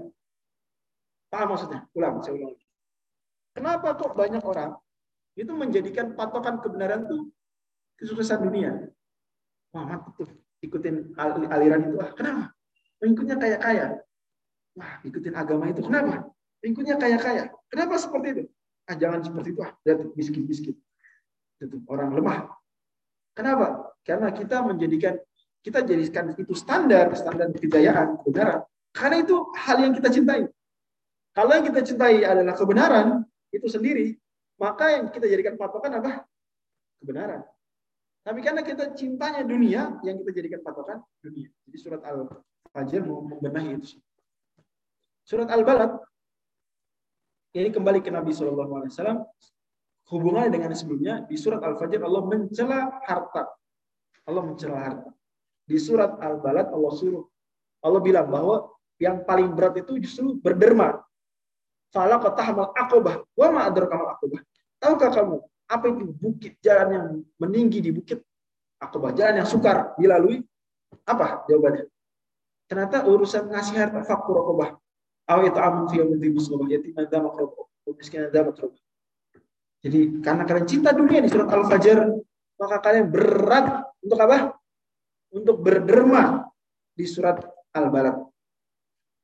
Paham 1.33 1.57
maksudnya? 1.57 1.89
Ulang, 1.97 2.21
saya 2.23 2.37
ulang. 2.39 2.55
Kenapa 3.53 3.97
kok 3.97 4.17
banyak 4.17 4.41
orang 4.45 4.77
itu 5.37 5.53
menjadikan 5.53 6.13
patokan 6.17 6.61
kebenaran 6.61 7.05
tuh 7.09 7.29
kesuksesan 8.01 8.45
dunia? 8.45 8.89
Wah, 9.73 9.85
mantap. 9.89 10.17
Ikutin 10.63 11.17
aliran 11.51 11.91
itu. 11.91 11.97
Ah, 11.99 12.13
kenapa? 12.15 12.43
Pengikutnya 13.03 13.37
kaya-kaya. 13.41 13.99
Wah, 14.79 15.03
ikutin 15.03 15.35
agama 15.35 15.69
itu. 15.69 15.83
Kenapa? 15.83 16.31
Pengikutnya 16.63 16.97
kaya-kaya. 16.97 17.51
Kenapa 17.67 17.99
seperti 17.99 18.29
itu? 18.31 18.43
Ah, 18.87 18.95
jangan 18.95 19.21
seperti 19.27 19.53
itu. 19.53 19.61
Ah, 19.67 19.75
lihat 19.83 19.99
miskin-miskin. 20.15 20.77
Itu 21.59 21.83
orang 21.91 22.15
lemah. 22.15 22.62
Kenapa? 23.33 23.97
Karena 24.05 24.29
kita 24.33 24.61
menjadikan 24.65 25.17
kita 25.63 25.87
jadikan 25.87 26.35
itu 26.35 26.53
standar, 26.59 27.15
standar 27.15 27.49
kejayaan, 27.55 28.19
kebenaran. 28.21 28.67
Karena 28.91 29.17
itu 29.23 29.37
hal 29.57 29.79
yang 29.79 29.95
kita 29.95 30.11
cintai. 30.11 30.43
Kalau 31.33 31.53
yang 31.55 31.65
kita 31.65 31.81
cintai 31.81 32.27
adalah 32.27 32.53
kebenaran 32.53 33.25
itu 33.55 33.65
sendiri, 33.71 34.19
maka 34.61 34.91
yang 34.93 35.09
kita 35.09 35.25
jadikan 35.31 35.55
patokan 35.57 36.03
apa? 36.03 36.27
Kebenaran. 37.01 37.41
Tapi 38.23 38.39
karena 38.45 38.63
kita 38.63 38.93
cintanya 38.95 39.43
dunia, 39.43 39.99
yang 40.05 40.21
kita 40.21 40.31
jadikan 40.31 40.61
patokan 40.61 41.01
dunia. 41.25 41.49
Jadi 41.67 41.77
surat 41.81 42.03
Al-Fajr 42.05 43.01
mau 43.07 43.25
membenahi 43.27 43.81
itu. 43.81 43.99
Surat 45.27 45.49
Al-Balad 45.51 46.03
ini 47.55 47.69
kembali 47.71 48.01
ke 48.03 48.11
Nabi 48.11 48.35
Shallallahu 48.35 48.73
Alaihi 48.83 48.93
Wasallam. 48.93 49.19
Hubungannya 50.11 50.51
dengan 50.51 50.73
sebelumnya 50.75 51.23
di 51.25 51.37
surat 51.39 51.63
Al-Fajr 51.63 52.03
Allah 52.03 52.23
mencela 52.27 52.79
harta. 53.07 53.49
Allah 54.27 54.43
mencela 54.43 54.79
harta. 54.79 55.11
Di 55.63 55.79
surat 55.79 56.19
Al-Balad 56.19 56.75
Allah 56.75 56.93
suruh 56.95 57.25
Allah 57.83 58.01
bilang 58.03 58.31
bahwa 58.31 58.71
yang 58.99 59.23
paling 59.27 59.55
berat 59.55 59.79
itu 59.79 59.99
justru 59.99 60.39
berderma. 60.39 61.03
Fala 61.91 62.19
qatahmal 62.19 62.71
aqobah. 62.75 63.23
Wa 63.35 63.49
ma 63.51 63.71
kamal 63.71 64.19
aqobah. 64.19 64.41
Tahukah 64.83 65.11
kamu 65.11 65.37
apa 65.71 65.85
itu 65.89 66.05
bukit 66.13 66.53
jalan 66.61 66.89
yang 66.93 67.07
meninggi 67.41 67.81
di 67.81 67.91
bukit 67.95 68.21
Aqobah, 68.83 69.15
jalan 69.15 69.39
yang 69.39 69.49
sukar 69.49 69.95
dilalui? 69.95 70.43
Apa 71.07 71.47
jawabannya? 71.47 71.87
Ternyata 72.67 73.07
urusan 73.07 73.47
ngasih 73.47 73.79
harta 73.79 74.03
faktur 74.03 74.43
Aqobah. 74.43 74.75
Aw 75.31 75.39
itu 75.47 75.59
amun 75.63 75.87
fi 75.87 76.29
muslimah 76.29 76.67
yatiman 76.67 77.07
dha 77.07 77.19
maqrab 77.23 77.55
miskin 77.95 78.27
matrub. 78.27 78.75
Jadi 79.83 80.23
karena 80.23 80.47
kalian 80.47 80.67
cinta 80.71 80.95
dunia 80.95 81.19
di 81.19 81.29
surat 81.31 81.51
Al-Fajr, 81.51 81.99
maka 82.59 82.77
kalian 82.79 83.11
berat 83.11 83.83
untuk 83.99 84.19
apa? 84.23 84.55
Untuk 85.35 85.59
berderma 85.59 86.47
di 86.95 87.03
surat 87.03 87.43
Al-Balad. 87.75 88.23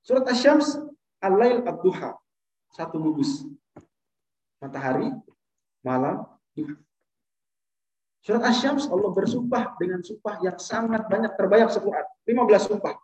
Surat 0.03 0.27
Asy-Syams, 0.27 0.83
Al-Lail 1.23 1.63
Ad-Duha 1.63 2.11
satu 2.73 3.01
gugus. 3.01 3.47
Matahari, 4.59 5.15
malam, 5.87 6.27
duha. 6.53 6.75
Surat 8.19 8.43
Asy-Syams 8.51 8.91
Allah 8.91 9.11
bersumpah 9.15 9.79
dengan 9.79 10.03
sumpah 10.03 10.43
yang 10.43 10.59
sangat 10.59 11.07
banyak 11.07 11.33
terbanyak 11.39 11.71
sequran. 11.71 12.05
15 12.27 12.69
sumpah. 12.69 12.99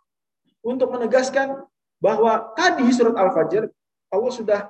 Untuk 0.61 0.91
menegaskan 0.91 1.65
bahwa 2.03 2.51
tadi 2.53 2.85
surat 2.91 3.15
Al-Fajr 3.15 3.71
Allah 4.11 4.31
sudah 4.31 4.69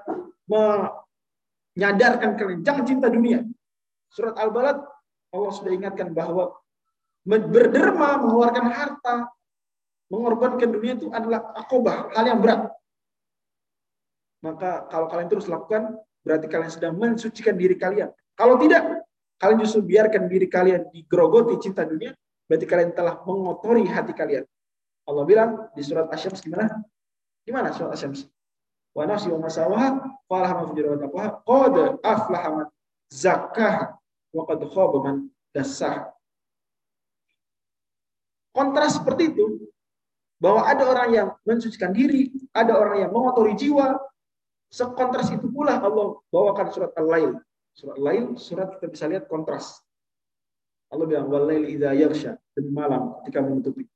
menyadarkan 1.76 2.40
kalian 2.40 2.64
jangan 2.64 2.84
cinta 2.88 3.08
dunia. 3.12 3.44
Surat 4.10 4.40
Al-Balad 4.40 4.80
Allah 5.36 5.52
sudah 5.52 5.72
ingatkan 5.76 6.16
bahwa 6.16 6.56
berderma, 7.28 8.22
mengeluarkan 8.24 8.66
harta, 8.72 9.16
mengorbankan 10.08 10.70
dunia 10.72 10.94
itu 10.96 11.12
adalah 11.12 11.52
akobah, 11.58 12.14
hal 12.16 12.26
yang 12.26 12.40
berat. 12.40 12.72
Maka 14.46 14.86
kalau 14.88 15.10
kalian 15.10 15.28
terus 15.28 15.50
lakukan, 15.50 15.98
berarti 16.22 16.48
kalian 16.48 16.72
sedang 16.72 16.94
mensucikan 16.96 17.58
diri 17.58 17.76
kalian. 17.76 18.14
Kalau 18.38 18.62
tidak, 18.62 19.04
kalian 19.42 19.58
justru 19.66 19.82
biarkan 19.84 20.30
diri 20.30 20.46
kalian 20.46 20.88
digerogoti 20.94 21.58
cinta 21.60 21.82
dunia, 21.84 22.14
berarti 22.46 22.66
kalian 22.70 22.94
telah 22.94 23.20
mengotori 23.26 23.90
hati 23.90 24.14
kalian. 24.14 24.46
Allah 25.06 25.24
bilang 25.26 25.50
di 25.74 25.82
surat 25.82 26.10
Asy-Syams 26.14 26.46
gimana? 26.46 26.82
Gimana 27.46 27.74
surat 27.74 27.98
Asy-Syams? 27.98 28.30
Wa 28.96 29.04
nafsi 29.04 29.28
wa 29.28 29.44
masawaha 29.44 29.88
ma 30.32 30.38
wa 34.36 34.44
qad. 34.48 34.64
Kontras 38.56 38.92
seperti 38.96 39.24
itu 39.36 39.46
bahwa 40.40 40.64
ada 40.64 40.84
orang 40.88 41.10
yang 41.12 41.28
mensucikan 41.44 41.92
diri, 41.92 42.32
ada 42.56 42.80
orang 42.80 43.04
yang 43.04 43.12
mengotori 43.12 43.52
jiwa, 43.56 44.00
Sekontras 44.76 45.32
itu 45.32 45.48
pula 45.48 45.80
Allah 45.80 46.20
bawakan 46.28 46.68
surat 46.68 46.92
Al-Lail. 47.00 47.40
Surat 47.72 47.96
Al-Lail, 47.96 48.36
surat 48.36 48.76
kita 48.76 48.92
bisa 48.92 49.06
lihat 49.08 49.32
kontras. 49.32 49.80
Allah 50.92 51.08
bilang, 51.08 51.32
Wal-lail 51.32 51.64
idha 51.72 51.96
yarsha. 51.96 52.36
Demi 52.52 52.76
malam 52.76 53.20
ketika 53.24 53.40
menutupi. 53.40 53.88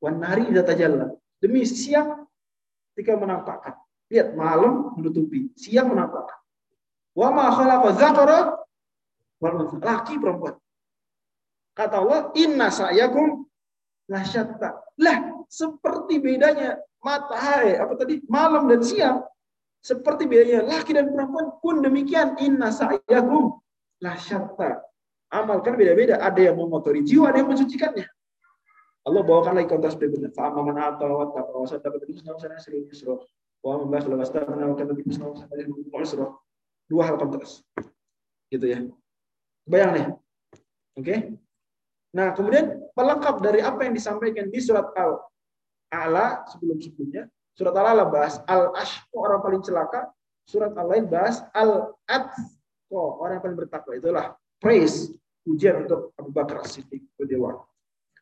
Wan 0.00 0.16
nari 0.16 0.48
idha 0.48 0.64
tajalla. 0.64 1.12
Demi 1.36 1.60
siang 1.68 2.24
ketika 2.92 3.20
menampakkan. 3.20 3.76
Lihat, 4.12 4.36
malam 4.36 4.92
menutupi. 5.00 5.48
Siang 5.56 5.88
menampakkan. 5.88 6.36
Wa 7.16 7.32
ma 7.32 7.48
khalaqa 7.48 7.88
zakara 7.96 8.38
laki 9.80 10.20
perempuan. 10.20 10.54
Kata 11.72 12.04
Allah, 12.04 12.28
inna 12.36 12.68
sa'yakum 12.68 13.48
syatta. 14.12 14.84
Lah, 15.00 15.18
seperti 15.48 16.20
bedanya 16.20 16.76
matahari, 17.00 17.80
apa 17.80 17.96
tadi, 17.96 18.20
malam 18.28 18.68
dan 18.68 18.84
siang. 18.84 19.24
Seperti 19.80 20.28
bedanya 20.28 20.60
laki 20.68 20.92
dan 20.92 21.08
perempuan 21.08 21.56
pun 21.64 21.80
demikian. 21.80 22.36
Inna 22.44 22.68
sa'yakum 22.68 23.56
la 24.04 24.12
syatta. 24.20 24.84
Amal 25.32 25.64
kan 25.64 25.80
beda-beda. 25.80 26.20
Ada 26.20 26.52
yang 26.52 26.60
memotori 26.60 27.00
jiwa, 27.00 27.32
ada 27.32 27.40
yang 27.40 27.48
mensucikannya. 27.48 28.04
Allah 29.02 29.22
bawakan 29.24 29.58
lagi 29.58 29.72
kontras 29.72 29.96
berikutnya. 29.96 30.30
Fa'amma 30.36 30.60
man 30.60 30.76
ata 30.78 31.08
wa 31.08 31.32
taqa 31.32 31.56
wa 31.56 31.66
saddaqa 31.66 31.96
bil 32.04 32.12
husna 32.12 32.36
wa. 32.36 33.16
Wa 33.62 33.82
bakhla 33.86 34.18
wa 34.18 34.24
astaghna 34.26 34.64
wa 34.68 34.74
wa 34.74 35.36
sanasiru 35.38 35.86
yusra. 35.86 36.26
Dua 36.90 37.02
hal 37.06 37.16
kontras. 37.16 37.62
Gitu 38.50 38.66
ya. 38.66 38.78
Bayang 39.64 39.90
nih. 39.94 40.06
Oke. 40.98 41.04
Okay? 41.06 41.18
Nah, 42.12 42.36
kemudian 42.36 42.82
pelengkap 42.92 43.40
dari 43.40 43.64
apa 43.64 43.88
yang 43.88 43.96
disampaikan 43.96 44.52
di 44.52 44.60
surat 44.60 44.84
Al-A'la 44.92 46.44
sebelum-sebelumnya 46.52 47.24
Surat 47.52 47.76
Al-Alaq 47.76 48.08
bahas 48.08 48.34
al-ashqa 48.48 49.16
orang 49.16 49.40
paling 49.44 49.60
celaka. 49.60 50.08
Surat 50.48 50.72
Al-Lain 50.74 51.06
bahas 51.06 51.44
al-atqa 51.52 52.40
orang 52.96 53.38
yang 53.38 53.44
paling 53.44 53.58
bertakwa. 53.60 53.92
Itulah 53.94 54.26
praise 54.56 55.12
ujian 55.44 55.84
untuk 55.84 56.16
Abu 56.16 56.32
Bakar 56.32 56.64
As-Siddiq 56.64 57.04
radhiyallahu 57.20 57.60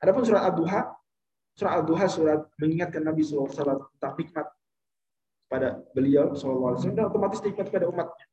Adapun 0.01 0.24
surat 0.24 0.49
Ad-Duha, 0.49 0.80
surat 1.53 1.72
Ad-Duha 1.80 2.07
surat 2.09 2.41
mengingatkan 2.57 3.05
Nabi 3.05 3.20
SAW 3.20 3.53
tentang 3.53 4.16
nikmat 4.16 4.47
pada 5.51 5.82
beliau 5.90 6.30
SAW 6.38 6.78
dan 6.94 7.11
otomatis 7.11 7.42
nikmat 7.42 7.66
pada 7.66 7.90
umatnya. 7.90 8.26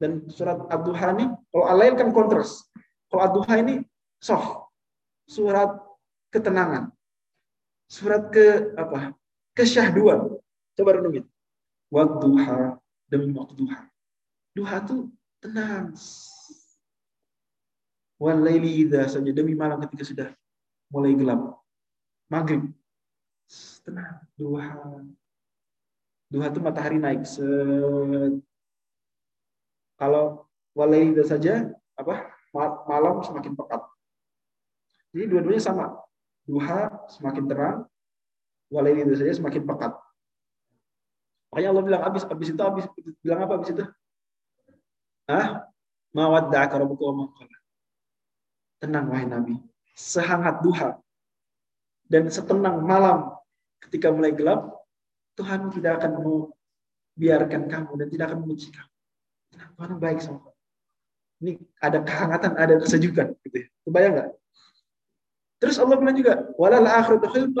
Dan 0.00 0.24
surat 0.32 0.56
Ad-Duha 0.72 1.06
ini, 1.18 1.26
kalau 1.52 1.64
Al-Lain 1.68 1.94
kan 1.98 2.08
kontras. 2.16 2.64
Kalau 3.12 3.22
Ad-Duha 3.28 3.54
ini 3.60 3.74
soft. 4.22 4.72
Surat 5.28 5.76
ketenangan. 6.32 6.88
Surat 7.90 8.32
ke 8.32 8.72
apa? 8.80 9.12
kesyahduan. 9.58 10.38
Coba 10.78 10.90
renungin. 11.02 11.26
Wadduha 11.90 12.78
demi 13.10 13.34
waktu 13.34 13.58
duha. 13.58 13.90
Duha 14.54 14.76
itu 14.86 15.10
tenang. 15.42 15.90
Walaili 18.22 18.86
idha 18.86 19.10
saja 19.10 19.30
demi 19.34 19.58
malam 19.58 19.82
ketika 19.82 20.06
sudah 20.06 20.28
mulai 20.94 21.18
gelap. 21.18 21.58
Maghrib. 22.30 22.70
Tenang. 23.82 24.22
Duha. 24.38 25.02
Duha 26.28 26.52
itu 26.52 26.60
matahari 26.60 27.00
naik. 27.00 27.24
Set. 27.24 28.40
Kalau 29.98 30.46
idha 30.78 31.24
saja, 31.24 31.72
apa? 31.98 32.30
Malam 32.86 33.24
semakin 33.24 33.56
pekat. 33.56 33.82
Jadi 35.12 35.24
dua-duanya 35.26 35.62
sama. 35.62 35.86
Duha 36.48 36.88
semakin 37.12 37.44
terang, 37.44 37.78
walaili 38.72 39.04
itu 39.04 39.20
saja 39.20 39.36
semakin 39.36 39.68
pekat. 39.68 39.92
Makanya 41.52 41.68
Allah 41.72 41.84
bilang 41.84 42.02
habis 42.04 42.22
habis 42.24 42.48
itu 42.52 42.60
habis 42.60 42.84
bilang 43.24 43.40
apa 43.44 43.52
habis 43.56 43.72
itu? 43.72 43.84
Ah, 45.28 45.68
mawadda'aka 46.16 46.76
rabbuka 46.80 47.04
wa. 47.04 47.28
Tenang 48.78 49.10
wahai 49.10 49.26
Nabi, 49.26 49.58
sehangat 49.92 50.62
duha 50.62 50.96
dan 52.06 52.30
setenang 52.30 52.80
malam 52.80 53.34
ketika 53.82 54.08
mulai 54.08 54.30
gelap, 54.30 54.77
Tuhan 55.38 55.70
tidak 55.70 56.02
akan 56.02 56.10
membiarkan 56.18 57.62
kamu 57.70 57.92
dan 57.94 58.06
tidak 58.10 58.24
akan 58.34 58.38
membenci 58.42 58.68
kamu. 58.74 58.92
Tuhan 59.78 59.90
baik 60.02 60.18
sama 60.18 60.38
kamu. 60.42 60.56
Ini 61.38 61.52
ada 61.78 61.98
kehangatan, 62.02 62.52
ada 62.58 62.74
kesejukan 62.82 63.26
gitu 63.46 63.56
ya. 63.62 63.66
Kebayang 63.86 64.12
nggak? 64.18 64.28
Terus 65.62 65.76
Allah 65.78 65.96
bilang 65.98 66.18
juga, 66.18 66.50
walal 66.58 66.86
akhiratu 66.86 67.26
khairun 67.30 67.54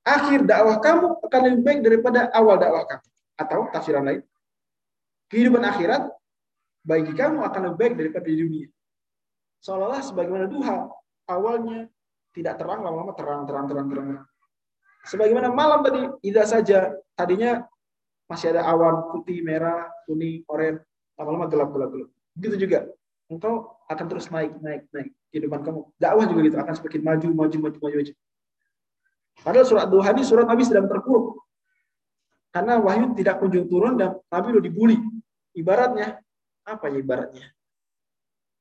akhir 0.00 0.40
dakwah 0.48 0.76
kamu 0.82 1.06
akan 1.22 1.40
lebih 1.46 1.62
baik 1.62 1.80
daripada 1.86 2.20
awal 2.34 2.58
dakwah 2.58 2.84
kamu. 2.88 3.06
Atau 3.40 3.60
tafsiran 3.72 4.04
lain, 4.04 4.22
kehidupan 5.32 5.64
akhirat 5.64 6.12
bagi 6.84 7.12
kamu 7.14 7.40
akan 7.40 7.60
lebih 7.70 7.78
baik 7.78 7.94
daripada 7.96 8.26
di 8.28 8.36
dunia. 8.36 8.68
Seolah-olah 9.64 10.02
sebagaimana 10.04 10.44
duha, 10.50 10.88
awalnya 11.28 11.88
tidak 12.36 12.58
terang, 12.60 12.84
lama-lama 12.84 13.12
terang, 13.16 13.46
terang, 13.48 13.64
terang, 13.68 13.86
terang. 13.88 14.08
Sebagaimana 15.08 15.48
malam 15.48 15.80
tadi, 15.80 16.04
tidak 16.28 16.46
saja 16.48 16.78
tadinya 17.16 17.64
masih 18.28 18.52
ada 18.52 18.68
awan 18.68 19.10
putih, 19.10 19.40
merah, 19.40 19.88
kuning, 20.04 20.44
oranye, 20.46 20.84
lama-lama 21.16 21.48
gelap, 21.48 21.72
gelap, 21.72 21.90
gelap. 21.90 22.10
Begitu 22.36 22.56
juga, 22.68 22.78
engkau 23.26 23.74
akan 23.88 24.06
terus 24.06 24.28
naik, 24.28 24.54
naik, 24.60 24.86
naik. 24.92 25.10
Kehidupan 25.30 25.62
kamu, 25.62 25.80
dakwah 25.96 26.26
juga 26.26 26.40
gitu, 26.46 26.56
akan 26.58 26.74
semakin 26.74 27.02
maju, 27.06 27.28
maju, 27.32 27.56
maju, 27.58 27.78
maju, 27.80 27.96
maju. 28.02 28.12
Padahal 29.40 29.66
surat 29.66 29.86
duha 29.88 30.10
ini 30.12 30.22
surat 30.26 30.44
Nabi 30.44 30.62
sedang 30.66 30.90
terpuruk. 30.90 31.40
Karena 32.50 32.82
wahyu 32.82 33.14
tidak 33.14 33.38
kunjung 33.38 33.70
turun 33.70 33.94
dan 33.94 34.18
Nabi 34.26 34.58
udah 34.58 34.62
dibully. 34.62 34.98
Ibaratnya, 35.54 36.18
apa 36.66 36.84
ya 36.90 36.98
ibaratnya? 36.98 37.46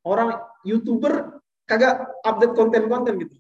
Orang 0.06 0.40
YouTuber 0.64 1.42
kagak 1.66 2.06
update 2.26 2.54
konten-konten 2.54 3.14
gitu. 3.22 3.36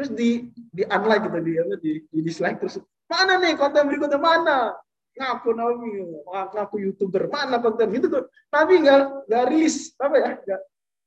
Terus 0.00 0.16
di 0.16 0.48
di 0.72 0.80
unlike 0.88 1.28
gitu 1.28 1.38
di 1.44 1.52
di, 1.84 1.92
di 2.08 2.20
dislike 2.24 2.56
terus 2.56 2.80
mana 3.04 3.36
nih 3.36 3.52
konten 3.52 3.84
berikutnya 3.84 4.16
mana? 4.16 4.72
Ngaku 5.12 5.52
Nabi, 5.52 5.92
ngaku 6.24 6.76
YouTuber, 6.88 7.28
mana 7.28 7.60
konten 7.60 7.92
gitu 7.92 8.08
tuh. 8.08 8.24
Nabi 8.48 8.80
nggak 8.80 9.28
nggak 9.28 9.44
rilis 9.52 9.92
apa 10.00 10.16
ya? 10.16 10.30
Nggak 10.40 10.60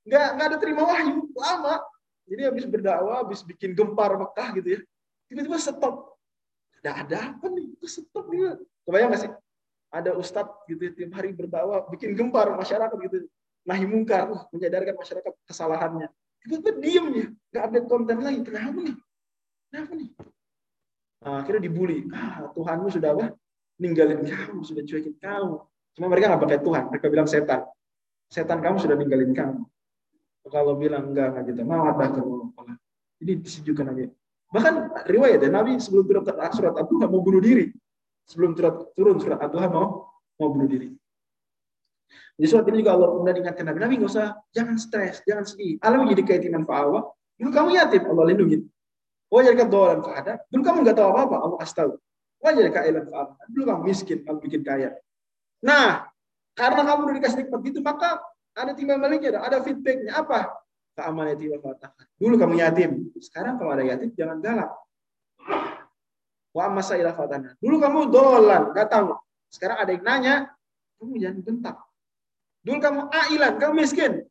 nggak 0.06 0.28
nggak 0.38 0.46
ada 0.46 0.58
terima 0.62 0.82
wahyu 0.86 1.26
lama. 1.34 1.82
Jadi 2.30 2.42
habis 2.46 2.66
berdakwah, 2.70 3.26
habis 3.26 3.42
bikin 3.42 3.74
gempar 3.74 4.14
Mekah 4.14 4.62
gitu 4.62 4.70
ya. 4.78 4.80
Tiba-tiba 5.26 5.58
stop. 5.58 6.14
Ada 6.86 6.92
ada 7.02 7.18
apa 7.34 7.50
nih? 7.50 7.74
Itu 7.74 7.90
stop 7.90 8.30
dia. 8.30 8.62
Kebayang 8.86 9.10
nggak 9.10 9.22
sih? 9.26 9.32
Ada 9.90 10.14
ustadz 10.14 10.70
gitu 10.70 10.86
tiap 10.94 11.18
hari 11.18 11.34
berdakwah, 11.34 11.90
bikin 11.90 12.14
gempar 12.14 12.54
masyarakat 12.54 12.94
gitu. 13.10 13.26
Nahi 13.66 13.90
mungkar, 13.90 14.30
menyadarkan 14.54 15.02
masyarakat 15.02 15.34
kesalahannya. 15.50 16.14
Tiba-tiba 16.44 16.72
diem 16.84 17.06
ya, 17.16 17.28
nggak 17.32 17.64
update 17.64 17.88
konten 17.88 18.18
lagi. 18.20 18.40
Kenapa 18.44 18.80
nih? 18.84 18.96
Kenapa 19.72 19.92
nih? 19.96 20.10
Nah, 21.24 21.36
akhirnya 21.40 21.62
dibully. 21.64 22.00
Ah, 22.12 22.52
Tuhanmu 22.52 22.88
sudah 22.92 23.10
apa? 23.16 23.26
Ninggalin 23.80 24.28
kamu, 24.28 24.60
sudah 24.68 24.84
cuekin 24.84 25.16
kamu. 25.18 25.56
Cuma 25.96 26.06
mereka 26.12 26.36
nggak 26.36 26.44
pakai 26.44 26.60
Tuhan, 26.60 26.84
mereka 26.92 27.06
bilang 27.08 27.28
setan. 27.32 27.64
Setan 28.28 28.60
kamu 28.60 28.78
sudah 28.84 28.96
ninggalin 29.00 29.32
kamu. 29.32 29.64
Kalau 30.52 30.76
bilang 30.76 31.16
enggak, 31.16 31.32
enggak 31.32 31.44
gitu. 31.56 31.62
Mau 31.64 31.88
ada. 31.88 32.12
Jadi 33.24 33.32
disejukkan 33.40 33.96
aja. 33.96 34.06
Bahkan 34.52 34.74
riwayat 35.08 35.40
ya, 35.40 35.50
Nabi 35.50 35.80
sebelum 35.80 36.04
turun 36.06 36.28
surat 36.28 36.76
Ad-Duha 36.76 37.08
mau 37.08 37.24
bunuh 37.24 37.40
diri. 37.40 37.72
Sebelum 38.28 38.52
turun 38.94 39.18
surat 39.24 39.40
Ad-Duha 39.40 39.72
mau 39.72 40.12
mau 40.38 40.50
bunuh 40.52 40.68
diri. 40.68 40.92
Di 42.34 42.46
surat 42.50 42.66
ini 42.70 42.82
juga 42.82 42.98
Allah 42.98 43.14
kemudian 43.14 43.38
ingatkan 43.46 43.66
Nabi, 43.70 43.80
Nabi 43.84 43.94
nggak 44.02 44.12
usah, 44.12 44.28
jangan 44.50 44.76
stres, 44.82 45.22
jangan 45.24 45.46
sedih. 45.46 45.78
Alam 45.86 46.10
jadi 46.10 46.24
keyakinan 46.26 46.66
fa'awa. 46.66 47.14
Dulu 47.38 47.50
kamu 47.54 47.70
yatim, 47.78 48.02
Allah 48.10 48.26
lindungi. 48.34 48.58
Wajar 49.30 49.54
kau 49.58 49.70
dolan 49.70 50.00
ada. 50.14 50.34
Dulu 50.50 50.62
kamu 50.62 50.78
nggak 50.86 50.98
tahu 50.98 51.08
apa-apa, 51.14 51.36
Allah 51.42 51.58
kasih 51.62 51.76
tahu. 51.78 51.92
Wajar 52.42 52.66
kailan 52.74 53.06
fa'awa. 53.10 53.34
Dulu 53.50 53.64
kamu 53.70 53.82
miskin, 53.86 54.18
kamu 54.26 54.38
bikin 54.42 54.62
kaya. 54.66 54.90
Nah, 55.62 56.10
karena 56.54 56.82
kamu 56.86 57.00
udah 57.10 57.16
dikasih 57.22 57.38
nikmat 57.46 57.62
itu, 57.66 57.80
maka 57.82 58.22
ada 58.54 58.72
timbal 58.78 58.98
baliknya, 59.02 59.42
ada 59.42 59.62
feedbacknya. 59.62 60.14
Apa? 60.18 60.54
Keaman 60.94 61.34
yatim 61.34 61.58
Dulu 62.22 62.36
kamu 62.38 62.54
yatim. 62.62 62.92
Sekarang 63.18 63.58
kalau 63.58 63.74
ada 63.74 63.82
yatim, 63.82 64.14
jangan 64.14 64.38
galak. 64.38 64.70
Wa 66.54 66.70
masa. 66.70 66.98
Dulu 67.58 67.76
kamu 67.82 68.00
dolan, 68.14 68.70
nggak 68.74 68.88
tahu. 68.90 69.18
Sekarang 69.50 69.78
ada 69.82 69.90
yang 69.90 70.06
nanya, 70.06 70.36
kamu 71.02 71.18
jangan 71.18 71.40
bentak. 71.42 71.78
Dulu 72.64 72.78
kamu 72.80 73.02
ailan, 73.12 73.54
kamu 73.60 73.74
miskin. 73.84 74.24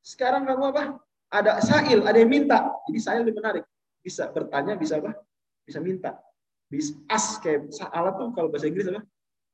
Sekarang 0.00 0.46
kamu 0.46 0.70
apa? 0.70 1.02
Ada 1.34 1.58
sail, 1.58 2.06
ada 2.06 2.14
yang 2.14 2.30
minta. 2.30 2.70
Jadi 2.86 2.98
sail 3.02 3.20
lebih 3.26 3.42
menarik. 3.42 3.66
Bisa 3.98 4.30
bertanya, 4.30 4.78
bisa 4.78 5.02
apa? 5.02 5.18
Bisa 5.66 5.82
minta. 5.82 6.14
Bisa 6.70 6.94
ask 7.10 7.42
kayak 7.42 7.74
alat 7.90 8.14
tuh 8.14 8.30
kalau 8.30 8.48
bahasa 8.48 8.70
Inggris 8.70 8.86
apa? 8.86 9.02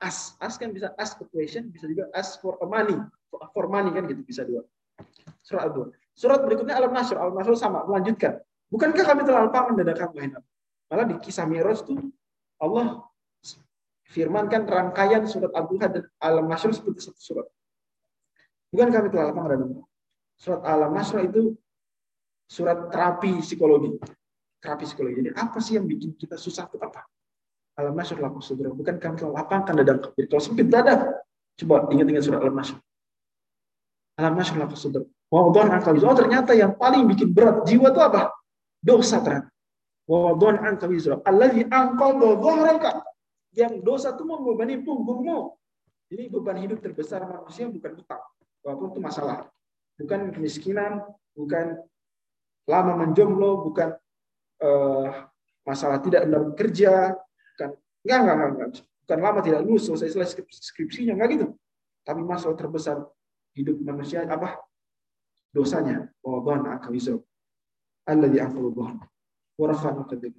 Ask. 0.05 0.37
Ask 0.37 0.61
kan 0.61 0.73
bisa 0.73 0.93
ask 1.01 1.17
for 1.17 1.29
question, 1.33 1.73
bisa 1.73 1.89
juga 1.89 2.13
ask 2.13 2.41
for 2.45 2.61
money. 2.69 2.97
For 3.57 3.67
money 3.73 3.93
kan 3.97 4.05
gitu, 4.05 4.21
bisa 4.21 4.45
dua. 4.45 4.65
Surat 5.41 5.73
dua. 5.73 5.89
Surat 6.13 6.45
berikutnya 6.45 6.77
Alam 6.77 6.93
Nasr. 6.93 7.17
Alam 7.17 7.33
Nasr 7.33 7.57
sama, 7.57 7.89
melanjutkan. 7.89 8.37
Bukankah 8.69 9.03
kami 9.03 9.25
telah 9.25 9.49
lapangan 9.49 9.75
dada 9.81 9.97
kamu, 9.97 10.37
Malah 10.91 11.07
di 11.07 11.17
kisah 11.23 11.47
Mi'raj 11.47 11.87
itu 11.87 12.11
Allah 12.59 13.07
firmankan 14.11 14.67
rangkaian 14.67 15.23
surat 15.25 15.55
Al-Duha 15.55 15.87
dan 15.87 16.05
Alam 16.19 16.51
Nasr 16.51 16.75
seperti 16.75 17.09
satu 17.09 17.21
surat. 17.23 17.47
Bukan 18.71 18.89
kami 18.95 19.07
telah 19.11 19.35
lapang 19.35 19.47
dan 19.51 19.61
Surat 20.41 20.63
Alam 20.65 20.97
Nasra 20.97 21.21
itu 21.27 21.53
surat 22.49 22.89
terapi 22.89 23.45
psikologi. 23.45 24.01
Terapi 24.63 24.85
psikologi. 24.89 25.21
Jadi 25.21 25.31
apa 25.37 25.59
sih 25.61 25.77
yang 25.77 25.85
bikin 25.85 26.17
kita 26.17 26.41
susah 26.41 26.65
itu 26.71 26.81
apa? 26.81 27.05
Alam 27.77 27.93
Nasr 27.93 28.17
laku 28.17 28.41
saudara. 28.41 28.73
Bukan 28.73 28.97
kami 28.97 29.15
telah 29.21 29.45
lapangkan 29.45 29.75
dadang 29.85 30.01
Jadi 30.17 30.27
kalau 30.33 30.43
sempit 30.43 30.67
dada, 30.73 31.23
coba 31.61 31.93
ingat-ingat 31.93 32.25
surat 32.25 32.41
Alam 32.41 32.57
Nasr. 32.57 32.77
Alam 34.17 34.35
Nasr 34.41 34.57
laku 34.57 34.77
saudara. 34.81 35.05
Wadon 35.31 35.69
angkal 35.71 35.95
Oh 36.03 36.17
ternyata 36.17 36.57
yang 36.57 36.75
paling 36.75 37.07
bikin 37.07 37.31
berat 37.31 37.63
jiwa 37.69 37.93
itu 37.93 38.01
apa? 38.01 38.33
Dosa 38.81 39.21
ternyata. 39.21 39.53
Wadon 40.09 40.57
angkal 40.57 40.89
Allah 40.89 41.21
Alladhi 41.29 41.63
angkal 41.69 42.17
dhahraka. 42.17 43.05
Yang 43.53 43.83
dosa 43.85 44.15
itu 44.15 44.23
membebani 44.25 44.81
punggungmu. 44.81 45.59
Jadi 46.11 46.23
beban 46.33 46.59
hidup 46.59 46.83
terbesar 46.83 47.23
manusia 47.23 47.71
bukan 47.71 47.99
utang 47.99 48.23
walaupun 48.65 48.97
itu 48.97 49.01
masalah. 49.01 49.49
Bukan 50.01 50.33
kemiskinan, 50.33 51.05
bukan 51.37 51.77
lama 52.65 52.93
menjomblo, 53.05 53.65
bukan 53.69 53.93
uh, 54.65 55.29
masalah 55.67 56.01
tidak 56.01 56.25
dalam 56.25 56.57
kerja, 56.57 57.13
bukan 57.57 57.71
enggak, 58.07 58.19
enggak, 58.21 58.35
enggak, 58.35 58.51
enggak. 58.51 58.71
bukan 59.05 59.19
lama 59.21 59.41
tidak 59.43 59.61
lulus 59.67 59.85
selesai 59.91 60.09
selesai 60.17 60.45
skripsinya 60.49 61.19
enggak 61.19 61.29
gitu. 61.37 61.47
Tapi 62.01 62.21
masalah 62.25 62.57
terbesar 62.57 62.97
hidup 63.53 63.77
manusia 63.85 64.25
apa? 64.25 64.57
Dosanya. 65.51 66.09
Wadhan 66.23 66.65
akawizo. 66.71 67.27
Di 68.07 68.39
dhahn. 68.39 68.97
Warafan 69.61 70.09
kadhib. 70.09 70.35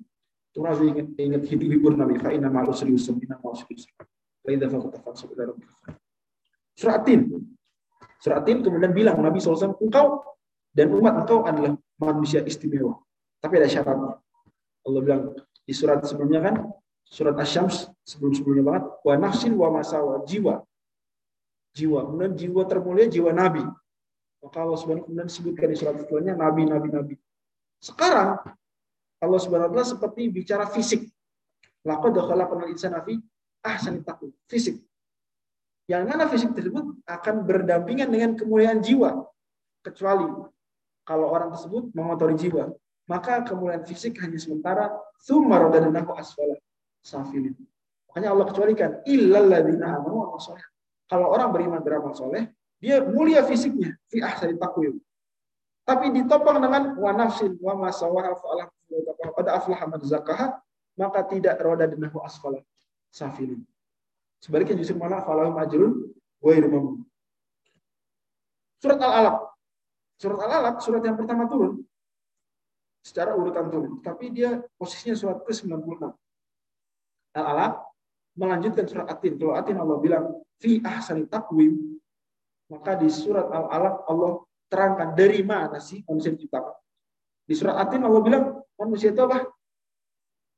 Turazi 0.52 0.84
ingat, 0.92 1.08
ingat 1.16 1.44
hidup 1.48 1.68
hibur 1.70 1.94
Nabi. 1.96 2.20
Fa 2.20 2.34
inna 2.34 2.52
ma'al 2.52 2.74
yusuf. 2.90 3.16
Inna 3.22 3.40
ma'al 3.40 3.56
usri 3.56 3.78
yusuf. 3.78 3.92
Fa. 3.96 4.04
Suratin. 6.76 7.22
Surat 8.22 8.46
Tin 8.46 8.62
kemudian 8.62 8.94
bilang 8.94 9.18
Nabi 9.18 9.42
SAW, 9.42 9.82
engkau 9.82 10.22
dan 10.78 10.94
umat 10.94 11.26
engkau 11.26 11.42
adalah 11.42 11.74
manusia 11.98 12.46
istimewa. 12.46 13.02
Tapi 13.42 13.58
ada 13.58 13.66
syaratnya. 13.66 14.22
Allah 14.86 15.02
bilang 15.02 15.22
di 15.66 15.74
surat 15.74 16.06
sebelumnya 16.06 16.42
kan, 16.46 16.56
surat 17.06 17.34
Asyams 17.42 17.90
sebelum-sebelumnya 18.06 18.64
banget, 18.66 18.84
wa 19.02 19.14
nafsin 19.18 19.54
wa 19.58 19.74
masawa, 19.74 20.22
jiwa. 20.30 20.62
Jiwa. 21.74 22.06
Kemudian 22.06 22.34
jiwa 22.38 22.62
termulia, 22.70 23.06
jiwa 23.10 23.34
Nabi. 23.34 23.64
Maka 24.42 24.58
Allah 24.58 24.78
SWT 24.78 25.06
kemudian 25.06 25.30
disebutkan 25.30 25.68
di 25.70 25.78
surat 25.78 25.96
setelahnya, 26.02 26.34
Nabi, 26.34 26.66
Nabi, 26.66 26.88
Nabi. 26.90 27.16
Sekarang, 27.78 28.42
Allah 29.22 29.40
SWT 29.40 29.98
seperti 29.98 30.22
bicara 30.34 30.66
fisik. 30.70 31.06
Laqad 31.86 32.14
khalaqnal 32.14 32.70
insana 32.70 33.02
fi 33.02 33.18
ahsani. 33.66 34.02
Fisik. 34.50 34.82
Yang 35.92 36.04
mana 36.08 36.24
fisik 36.32 36.56
tersebut 36.56 37.04
akan 37.04 37.36
berdampingan 37.44 38.08
dengan 38.08 38.40
kemuliaan 38.40 38.80
jiwa. 38.80 39.28
Kecuali 39.84 40.24
kalau 41.04 41.28
orang 41.28 41.52
tersebut 41.52 41.92
mengotori 41.92 42.40
jiwa. 42.40 42.72
Maka 43.12 43.44
kemuliaan 43.44 43.84
fisik 43.84 44.16
hanya 44.24 44.40
sementara. 44.40 44.88
Thumma 45.28 45.60
radadnahu 45.68 46.16
asfala 46.16 46.56
safilin. 47.04 47.60
Makanya 48.08 48.32
Allah 48.32 48.46
kecualikan. 48.48 49.04
Illalladzina 49.04 50.00
amanu 50.00 50.32
wa 50.32 50.40
soleh. 50.40 50.64
Kalau 51.12 51.28
orang 51.28 51.52
beriman 51.52 51.84
beramal 51.84 52.16
soleh, 52.16 52.48
dia 52.80 53.04
mulia 53.04 53.44
fisiknya. 53.44 53.92
Fi 54.08 54.24
ahsani 54.24 54.56
takwim. 54.56 54.96
Tapi 55.84 56.08
ditopang 56.16 56.64
dengan 56.64 56.96
wa 56.96 57.12
nafsin 57.12 57.60
wa 57.60 57.76
masawaha 57.76 58.32
fa'alah 58.32 58.72
pada 59.36 59.60
aflaha 59.60 59.86
man 59.92 60.00
zakaha 60.08 60.56
maka 60.96 61.20
tidak 61.28 61.60
roda 61.60 61.84
denahu 61.84 62.24
asfala 62.24 62.64
safilin. 63.12 63.60
Sebaliknya 64.42 64.82
justru 64.82 64.98
malah 64.98 65.22
falahu 65.22 65.54
majrun 65.54 66.12
wa 66.42 66.52
mamnun. 66.58 67.06
Surat 68.82 68.98
Al-Alaq. 68.98 69.38
Surat 70.18 70.40
Al-Alaq 70.42 70.76
surat 70.82 71.02
yang 71.06 71.14
pertama 71.14 71.46
turun 71.46 71.86
secara 73.02 73.34
urutan 73.34 73.66
turun, 73.74 73.98
tapi 74.06 74.30
dia 74.30 74.62
posisinya 74.78 75.18
surat 75.18 75.38
ke-96. 75.42 76.06
Al-Alaq 77.34 77.74
melanjutkan 78.38 78.86
surat 78.86 79.10
Atin. 79.10 79.36
Kalau 79.42 79.58
Atin 79.58 79.78
Allah 79.82 79.98
bilang 79.98 80.26
fi 80.62 80.80
ahsani 80.86 81.26
taqwim, 81.26 81.98
maka 82.70 82.96
di 83.02 83.10
surat 83.10 83.50
Al-Alaq 83.50 83.96
Allah 84.06 84.32
terangkan 84.72 85.18
dari 85.18 85.42
mana 85.42 85.82
sih 85.82 86.06
manusia 86.06 86.32
diciptakan. 86.32 86.78
Di 87.44 87.54
surat 87.58 87.76
Atin 87.82 88.06
Allah 88.06 88.22
bilang 88.22 88.44
manusia 88.78 89.12
itu 89.12 89.22
apa? 89.26 89.50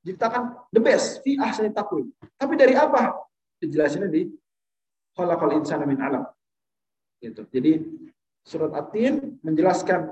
Diciptakan 0.03 0.67
the 0.75 0.81
best 0.83 1.23
fi 1.23 1.39
ahsani 1.39 1.71
taqwim. 1.71 2.11
Tapi 2.35 2.53
dari 2.59 2.75
apa? 2.75 3.15
Dijelasinnya 3.63 4.11
di 4.11 4.27
khalaqal 5.15 5.55
insana 5.55 5.87
min 5.87 6.03
alam. 6.03 6.27
Gitu. 7.23 7.47
Jadi 7.47 7.73
surat 8.43 8.75
At-Tin 8.75 9.39
menjelaskan 9.39 10.11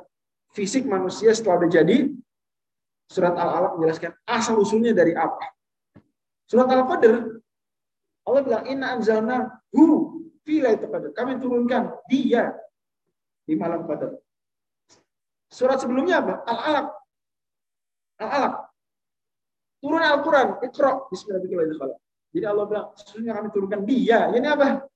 fisik 0.56 0.88
manusia 0.88 1.36
setelah 1.36 1.66
udah 1.66 1.72
jadi. 1.72 1.97
Surat 3.12 3.36
Al-Alaq 3.36 3.76
menjelaskan 3.76 4.12
asal 4.24 4.56
usulnya 4.56 4.95
dari 4.95 5.12
apa. 5.12 5.52
Surat 6.47 6.72
Al-Qadr 6.72 7.43
Allah 8.24 8.41
bilang 8.47 8.64
inna 8.72 8.95
anzalna 8.95 9.60
hu 9.76 10.16
fi 10.47 10.64
qadar. 10.64 11.12
Kami 11.12 11.41
turunkan 11.41 11.91
dia 12.08 12.56
di 13.43 13.60
malam 13.60 13.84
qadar. 13.84 14.16
Surat 15.52 15.84
sebelumnya 15.84 16.24
apa? 16.24 16.34
Al-Alaq. 16.47 16.88
Al-Alaq. 18.24 18.54
Turun 19.84 20.04
Al-Quran. 20.06 20.47
Iqra. 20.64 20.91
Bismillahirrahmanirrahim. 21.12 21.99
Jadi 22.32 22.46
Allah 22.48 22.66
bilang, 22.68 22.88
sesungguhnya 22.96 23.34
kami 23.36 23.48
turunkan 23.52 23.82
dia. 23.84 24.32
Ini 24.32 24.48
apa? 24.48 24.88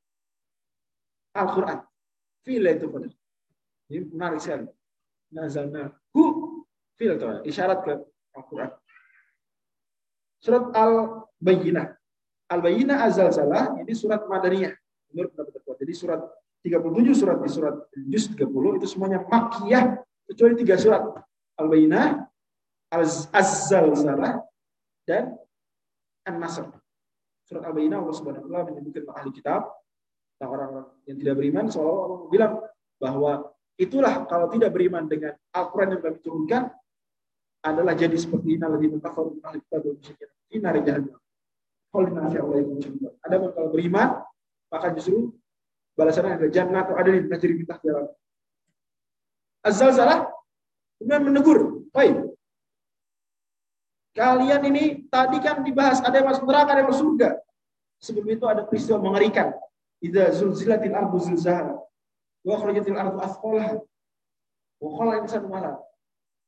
Al-Quran. 1.35 1.79
Fila 2.47 2.69
itu 2.71 2.87
pada. 2.87 3.07
Ini 3.91 3.99
menarik 4.07 4.39
sekali. 4.39 4.65
Nazalna 5.35 5.91
hu 6.15 6.23
fil 6.95 7.19
itu. 7.19 7.27
Isyarat 7.43 7.79
ke 7.83 7.93
Al-Quran. 8.39 8.71
Surat 10.39 10.71
Al-Bayyinah. 10.71 11.87
Al-Bayyinah 12.55 12.97
azal 13.03 13.33
salah 13.35 13.75
ini 13.81 13.91
surat 13.91 14.23
Madaniyah. 14.29 14.71
Menurut 15.11 15.33
pendapat 15.35 15.61
kuat. 15.65 15.77
Jadi 15.81 15.93
surat 15.97 16.21
37 16.65 17.13
surat 17.13 17.37
di 17.41 17.49
surat 17.49 17.75
juz 18.09 18.25
30 18.33 18.77
itu 18.81 18.87
semuanya 18.89 19.21
makiyah 19.25 20.01
kecuali 20.25 20.53
tiga 20.57 20.75
surat. 20.77 21.03
Al-Bayyinah, 21.55 22.25
Az-Zal 22.91 23.95
salah 23.95 24.43
dan 25.07 25.39
An-Nasr. 26.25 26.84
Surat 27.45 27.63
Al-Bayyinah 27.69 28.01
Allah 28.01 28.15
Subhanahu 28.17 28.41
wa 28.41 28.47
taala 28.49 28.61
menyebutkan 28.73 29.05
ahli 29.13 29.29
kitab 29.29 29.69
tentang 30.35 30.49
orang-orang 30.49 30.87
yang 31.05 31.17
tidak 31.21 31.33
beriman 31.37 31.65
seolah 31.69 31.93
Allah 31.93 32.19
bilang 32.33 32.53
bahwa 32.97 33.31
itulah 33.77 34.25
kalau 34.25 34.49
tidak 34.49 34.73
beriman 34.73 35.05
dengan 35.05 35.37
Al-Qur'an 35.53 35.93
yang 35.93 36.01
kami 36.01 36.19
turunkan 36.25 36.73
adalah 37.65 37.93
jadi 37.93 38.17
seperti 38.17 38.57
innalladzina 38.57 38.97
kafaru 38.97 39.37
ahli 39.45 39.61
kitab 39.61 39.81
wal 39.85 39.97
musyrikin 39.97 40.29
fi 40.49 40.55
nar 40.57 40.75
jahannam. 40.81 41.19
Ada 43.23 43.35
kalau 43.55 43.69
beriman 43.71 44.09
maka 44.67 44.87
justru 44.97 45.31
balasannya 45.95 46.35
adalah 46.41 46.51
jannah 46.51 46.81
atau 46.83 46.95
ada 46.99 47.09
di 47.13 47.23
tajri 47.31 47.53
min 47.55 47.63
tahtiha 47.63 48.03
Az-zalzalah 49.65 50.29
kemudian 50.99 51.21
menegur, 51.25 51.89
baik. 51.89 52.24
Kalian 54.15 54.63
ini 54.71 55.03
tadi 55.11 55.43
kan 55.43 55.59
dibahas 55.59 55.99
ada 55.99 56.23
yang 56.23 56.31
masuk 56.31 56.47
neraka, 56.47 56.71
ada 56.71 56.79
yang 56.81 56.89
masuk 56.89 57.03
surga. 57.03 57.29
Sebelum 57.99 58.27
itu 58.31 58.45
ada 58.47 58.63
peristiwa 58.63 59.03
mengerikan. 59.03 59.51
Idza 59.99 60.31
zulzilatil 60.31 60.95
ardu 60.95 61.19
zilzaha 61.19 61.75
wa 62.47 62.51
akhrajatil 62.55 62.95
ardu 62.95 63.17
athqalaha 63.19 63.75
wa 64.79 64.89
qala 64.95 65.13
insanu 65.19 65.51
ma 65.51 65.75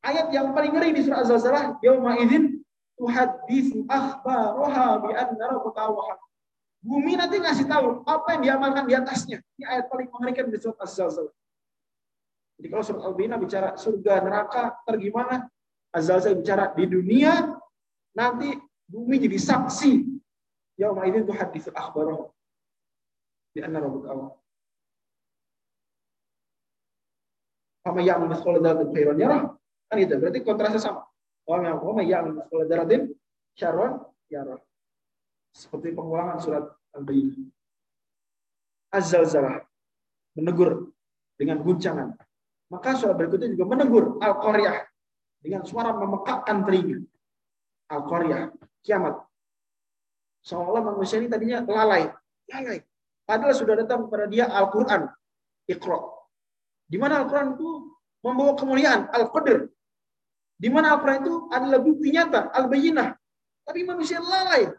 Ayat 0.08 0.32
yang 0.32 0.56
paling 0.56 0.72
ngeri 0.72 0.96
di 0.96 1.02
surah 1.04 1.26
Az-Zalzalah, 1.26 1.82
yauma 1.84 2.16
idzin 2.22 2.64
tuhaddisu 2.96 3.84
akhbaraha 3.90 5.04
bi 5.04 5.12
anna 5.12 5.46
rabbaka. 5.58 6.16
Bumi 6.80 7.20
nanti 7.20 7.42
ngasih 7.42 7.68
tahu 7.68 8.06
apa 8.08 8.38
yang 8.38 8.42
diamalkan 8.46 8.86
di 8.88 8.94
atasnya. 8.94 9.44
Ini 9.60 9.66
ayat 9.68 9.86
paling 9.92 10.08
mengerikan 10.14 10.48
di 10.48 10.56
surat 10.62 10.80
Az-Zalzalah. 10.80 11.34
Jadi 12.62 12.68
kalau 12.72 12.84
surat 12.86 13.02
Al-Bina 13.04 13.36
bicara 13.36 13.76
surga, 13.76 14.22
neraka, 14.24 14.78
tergimana? 14.86 15.50
Az-Zalzalah 15.92 16.38
bicara 16.38 16.64
di 16.78 16.86
dunia, 16.86 17.57
nanti 18.18 18.58
bumi 18.90 19.22
jadi 19.22 19.38
saksi. 19.38 20.18
Yauma 20.78 21.06
idzin 21.10 21.26
tuhaddisu 21.26 21.74
akhbaraha 21.74 22.30
di 23.54 23.66
anna 23.66 23.82
rabbuka 23.82 24.14
awal. 24.14 24.38
Fama 27.82 28.02
ya'mal 28.06 28.30
mithqala 28.30 28.62
dzarratin 28.62 28.94
khairan 28.94 29.18
yarah. 29.18 29.42
Kan 29.90 29.98
itu 29.98 30.14
berarti 30.22 30.40
kontrasnya 30.46 30.82
sama. 30.82 31.02
Wa 31.50 31.58
ma 31.66 32.04
ya'mal 32.06 32.38
mithqala 32.38 32.70
dzarratin 32.70 33.10
syarran 33.58 34.06
yarah. 34.30 34.62
Seperti 35.50 35.98
pengulangan 35.98 36.38
surat 36.38 36.66
Al-Bayyinah. 36.94 37.50
Az-zalzalah 38.94 39.66
menegur 40.38 40.94
dengan 41.34 41.58
guncangan. 41.66 42.14
Maka 42.70 42.94
surat 42.94 43.18
berikutnya 43.18 43.50
juga 43.58 43.66
menegur 43.66 44.22
Al-Qaryah 44.22 44.86
dengan 45.42 45.66
suara 45.66 45.98
memekakkan 45.98 46.62
telinga. 46.70 47.02
Al-Qaryah, 47.88 48.52
kiamat. 48.84 49.16
Seolah 50.44 50.80
manusia 50.80 51.20
ini 51.20 51.28
tadinya 51.28 51.64
lalai. 51.64 52.08
Lalai. 52.48 52.80
Padahal 53.28 53.52
sudah 53.52 53.76
datang 53.76 54.08
kepada 54.08 54.32
dia 54.32 54.48
Al-Quran. 54.48 55.12
Iqra. 55.68 56.00
Di 56.88 56.96
mana 56.96 57.20
Al-Quran 57.24 57.60
itu 57.60 57.70
membawa 58.24 58.56
kemuliaan. 58.56 59.12
Al-Qadr. 59.12 59.68
Di 60.56 60.72
mana 60.72 60.96
Al-Quran 60.96 61.20
itu 61.28 61.34
adalah 61.52 61.80
bukti 61.84 62.08
nyata. 62.16 62.48
Al-Bayyinah. 62.56 63.12
Tapi 63.68 63.84
manusia 63.84 64.24
lalai. 64.24 64.72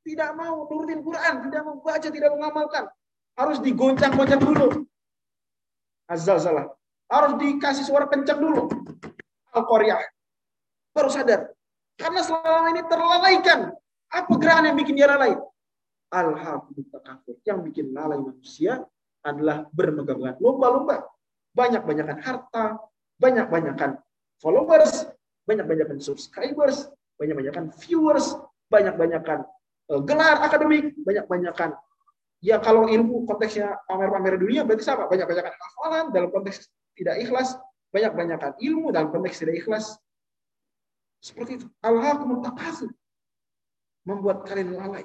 Tidak 0.00 0.30
mau 0.32 0.64
nurutin 0.64 1.04
Quran. 1.04 1.44
Tidak 1.44 1.60
mau 1.60 1.76
baca, 1.84 2.08
tidak 2.08 2.30
mengamalkan. 2.32 2.88
Harus 3.36 3.60
digoncang-goncang 3.60 4.40
dulu. 4.40 4.88
Azal 6.08 6.40
salah. 6.40 6.72
Harus 7.12 7.36
dikasih 7.36 7.84
suara 7.84 8.08
kencang 8.08 8.40
dulu. 8.40 8.72
Al-Qaryah. 9.52 10.00
Baru 10.96 11.12
sadar. 11.12 11.52
Karena 12.00 12.20
selama 12.24 12.68
ini 12.72 12.82
terlalaikan. 12.88 13.60
Apa 14.10 14.32
gerakan 14.40 14.72
yang 14.72 14.78
bikin 14.80 14.96
dia 14.96 15.06
lalai? 15.06 15.36
al 16.10 16.34
takafur. 16.90 17.38
Yang 17.46 17.58
bikin 17.70 17.86
lalai 17.94 18.18
manusia 18.18 18.82
adalah 19.22 19.68
bermegah 19.70 20.40
lomba-lomba. 20.42 21.06
Banyak-banyakan 21.54 22.18
harta, 22.18 22.78
banyak-banyakan 23.20 24.00
followers, 24.42 25.06
banyak-banyakan 25.46 25.98
subscribers, 26.02 26.88
banyak-banyakan 27.20 27.70
viewers, 27.78 28.34
banyak-banyakan 28.72 29.44
uh, 29.92 30.00
gelar 30.02 30.40
akademik, 30.40 30.94
banyak-banyakan 31.04 31.76
ya 32.40 32.56
kalau 32.58 32.88
ilmu 32.88 33.28
konteksnya 33.28 33.76
pamer-pamer 33.84 34.40
dunia 34.40 34.64
berarti 34.64 34.84
sama, 34.86 35.06
banyak-banyakan 35.06 35.52
hafalan 35.52 36.04
dalam 36.14 36.30
konteks 36.32 36.70
tidak 36.96 37.20
ikhlas, 37.20 37.58
banyak-banyakan 37.92 38.56
ilmu 38.58 38.88
dalam 38.90 39.12
konteks 39.12 39.44
tidak 39.44 39.60
ikhlas. 39.60 40.00
Seperti 41.20 41.60
itu. 41.60 41.66
Al-hakumut 41.84 42.48
membuat 44.08 44.48
kalian 44.48 44.72
lalai. 44.74 45.04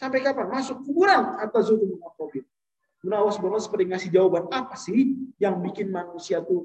Sampai 0.00 0.24
kapan? 0.24 0.50
Masuk 0.50 0.82
kuburan 0.82 1.38
atau 1.38 1.60
zulum 1.62 2.00
COVID. 2.18 2.44
Menawa 3.04 3.28
sebenarnya 3.28 3.62
seperti 3.62 3.84
ngasih 3.92 4.10
jawaban 4.10 4.48
apa 4.48 4.74
sih 4.80 5.12
yang 5.36 5.60
bikin 5.60 5.92
manusia 5.92 6.40
tuh 6.40 6.64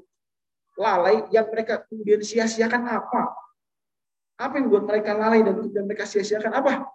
lalai, 0.80 1.28
yang 1.28 1.44
mereka 1.52 1.84
kemudian 1.84 2.24
sia-siakan 2.24 2.88
apa? 2.88 3.36
Apa 4.40 4.56
yang 4.56 4.72
buat 4.72 4.88
mereka 4.88 5.12
lalai 5.12 5.44
dan 5.44 5.60
kemudian 5.60 5.84
mereka 5.84 6.08
sia-siakan 6.08 6.56
apa? 6.56 6.88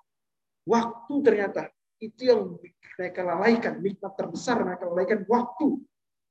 Waktu 0.65 1.13
ternyata 1.21 1.69
itu 2.01 2.25
yang 2.25 2.57
mereka 2.97 3.21
lalaikan, 3.21 3.77
nikmat 3.85 4.17
terbesar 4.17 4.65
mereka 4.65 4.89
lalaikan 4.89 5.21
waktu. 5.29 5.77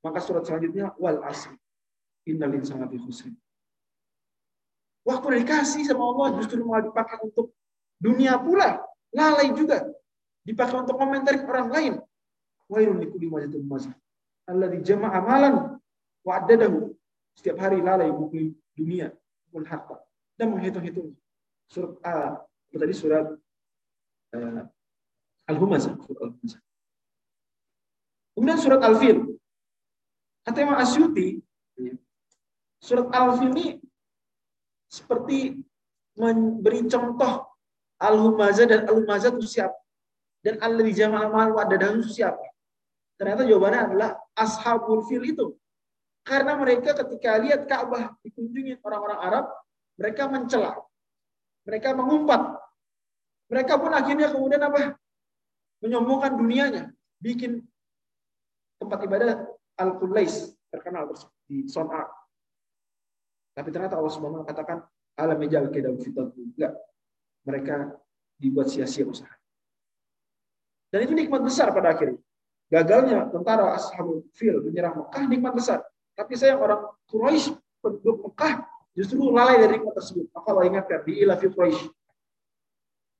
Maka 0.03 0.19
surat 0.19 0.43
selanjutnya 0.43 0.91
wal 0.99 1.23
asri. 1.23 1.55
Innal 2.27 2.53
insana 2.59 2.85
fi 2.85 2.99
khusr. 2.99 3.31
Waktu 5.05 5.45
dikasih 5.45 5.85
sama 5.85 6.01
Allah 6.01 6.27
justru 6.41 6.65
malah 6.65 6.89
dipakai 6.89 7.21
untuk 7.21 7.53
dunia 8.01 8.41
pula 8.41 8.81
lalai 9.13 9.53
juga 9.53 9.85
dipakai 10.41 10.81
untuk 10.81 10.97
komentari 10.97 11.39
orang 11.45 11.69
lain. 11.69 11.93
Wairun 12.65 12.97
likuli 12.97 13.29
majatul 13.29 13.65
mazid. 13.69 13.93
Allah 14.49 14.69
di 14.73 14.81
jamaah 14.81 15.21
amalan 15.21 15.55
wa 16.25 16.33
adadahu. 16.41 16.89
Setiap 17.37 17.61
hari 17.61 17.83
lalai 17.83 18.09
buku 18.09 18.55
dunia, 18.73 19.11
pun 19.51 19.63
harta 19.67 20.01
dan 20.35 20.51
menghitung-hitung. 20.51 21.13
Surat 21.71 21.95
A, 22.03 22.43
tadi 22.71 22.93
surat 22.95 23.25
uh, 24.35 24.63
surat 24.65 24.67
Al-Humazah. 25.47 25.93
Kemudian 28.35 28.59
surat 28.59 28.81
Al-Fil. 28.83 29.37
Kata 30.45 30.57
Imam 30.61 30.77
Asyuti, 30.77 31.41
surat 32.81 33.07
Al-Fil 33.13 33.53
ini 33.55 33.65
seperti 34.95 35.59
memberi 36.15 36.87
contoh 36.87 37.43
Al-Humazah 37.99 38.65
dan 38.71 38.81
Al-Humazah 38.87 39.35
itu 39.35 39.47
siapa? 39.59 39.75
Dan 40.39 40.61
al 40.61 40.77
jamaah 40.77 41.27
mal 41.27 41.51
wadadahu 41.57 42.05
itu 42.05 42.21
siapa? 42.21 42.45
Ternyata 43.17 43.47
jawabannya 43.47 43.81
adalah 43.91 44.09
Ashabul 44.37 45.03
Fil 45.07 45.25
itu. 45.25 45.55
Karena 46.21 46.53
mereka 46.57 46.93
ketika 46.93 47.37
lihat 47.41 47.65
Ka'bah 47.65 48.13
dikunjungi 48.21 48.81
orang-orang 48.83 49.19
Arab, 49.23 49.45
mereka 49.95 50.29
mencela. 50.29 50.73
Mereka 51.65 51.95
mengumpat. 51.97 52.61
Mereka 53.49 53.73
pun 53.77 53.91
akhirnya 53.93 54.29
kemudian 54.33 54.61
apa? 54.61 54.97
Menyombongkan 55.81 56.33
dunianya. 56.37 56.83
Bikin 57.21 57.63
tempat 58.77 58.99
ibadah 59.05 59.49
Al-Qulais 59.79 60.53
terkenal 60.69 61.09
di 61.47 61.65
Son'a. 61.65 62.05
Tapi 63.55 63.69
ternyata 63.71 63.95
Allah 63.95 64.11
wa 64.19 64.43
katakan 64.43 64.83
alam 65.15 65.39
ejal 65.47 65.71
kedam 65.71 65.95
fitat 65.95 66.27
enggak 66.35 66.75
mereka 67.47 67.95
dibuat 68.35 68.67
sia-sia 68.67 69.07
usaha. 69.07 69.31
Dan 70.91 71.07
itu 71.07 71.13
nikmat 71.15 71.39
besar 71.39 71.71
pada 71.71 71.95
akhirnya. 71.95 72.19
Gagalnya 72.67 73.29
tentara 73.29 73.77
Ashabul 73.77 74.27
Fil 74.35 74.59
menyerang 74.59 75.05
Mekah 75.05 75.23
nikmat 75.29 75.53
besar. 75.55 75.79
Tapi 76.17 76.33
saya 76.35 76.59
orang 76.59 76.83
Quraisy 77.07 77.55
penduduk 77.79 78.27
Mekah 78.27 78.65
justru 78.97 79.31
lalai 79.31 79.61
dari 79.61 79.79
nikmat 79.79 79.95
tersebut. 79.95 80.27
Maka 80.35 80.47
Allah 80.51 80.65
ingatkan 80.67 80.99
di 81.07 81.13
ilafi 81.21 81.47
Quraisy. 81.51 81.85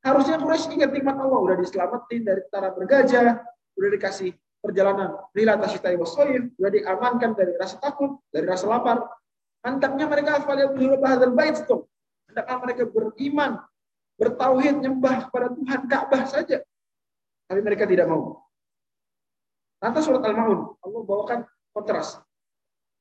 Harusnya 0.04 0.36
Quraisy 0.42 0.68
ingat 0.76 0.92
nikmat 0.92 1.16
Allah 1.16 1.40
udah 1.40 1.56
diselamatin 1.62 2.22
dari 2.26 2.42
tentara 2.50 2.70
bergajah, 2.74 3.44
udah 3.78 3.90
dikasih 3.96 4.32
perjalanan 4.66 5.14
rila 5.38 5.62
tasyitai 5.62 5.96
wasoyif, 6.00 6.50
udah 6.58 6.72
diamankan 6.74 7.38
dari 7.38 7.54
rasa 7.54 7.78
takut, 7.78 8.18
dari 8.34 8.50
rasa 8.50 8.66
lapar. 8.66 9.06
Hendaknya 9.66 10.06
mereka 10.06 10.46
yang 10.46 11.02
bahadzal 11.02 11.34
bait 11.34 11.58
stop. 11.58 11.90
Hendaknya 12.30 12.56
mereka 12.62 12.84
beriman, 12.86 13.52
bertauhid, 14.22 14.76
nyembah 14.86 15.26
kepada 15.26 15.48
Tuhan 15.58 15.82
Ka'bah 15.90 16.24
saja. 16.30 16.62
Tapi 17.50 17.60
mereka 17.66 17.90
tidak 17.90 18.06
mau. 18.06 18.46
Nanti 19.82 20.00
surat 20.06 20.22
Al-Maun, 20.22 20.78
Allah 20.86 21.02
bawakan 21.02 21.40
kontras. 21.74 22.22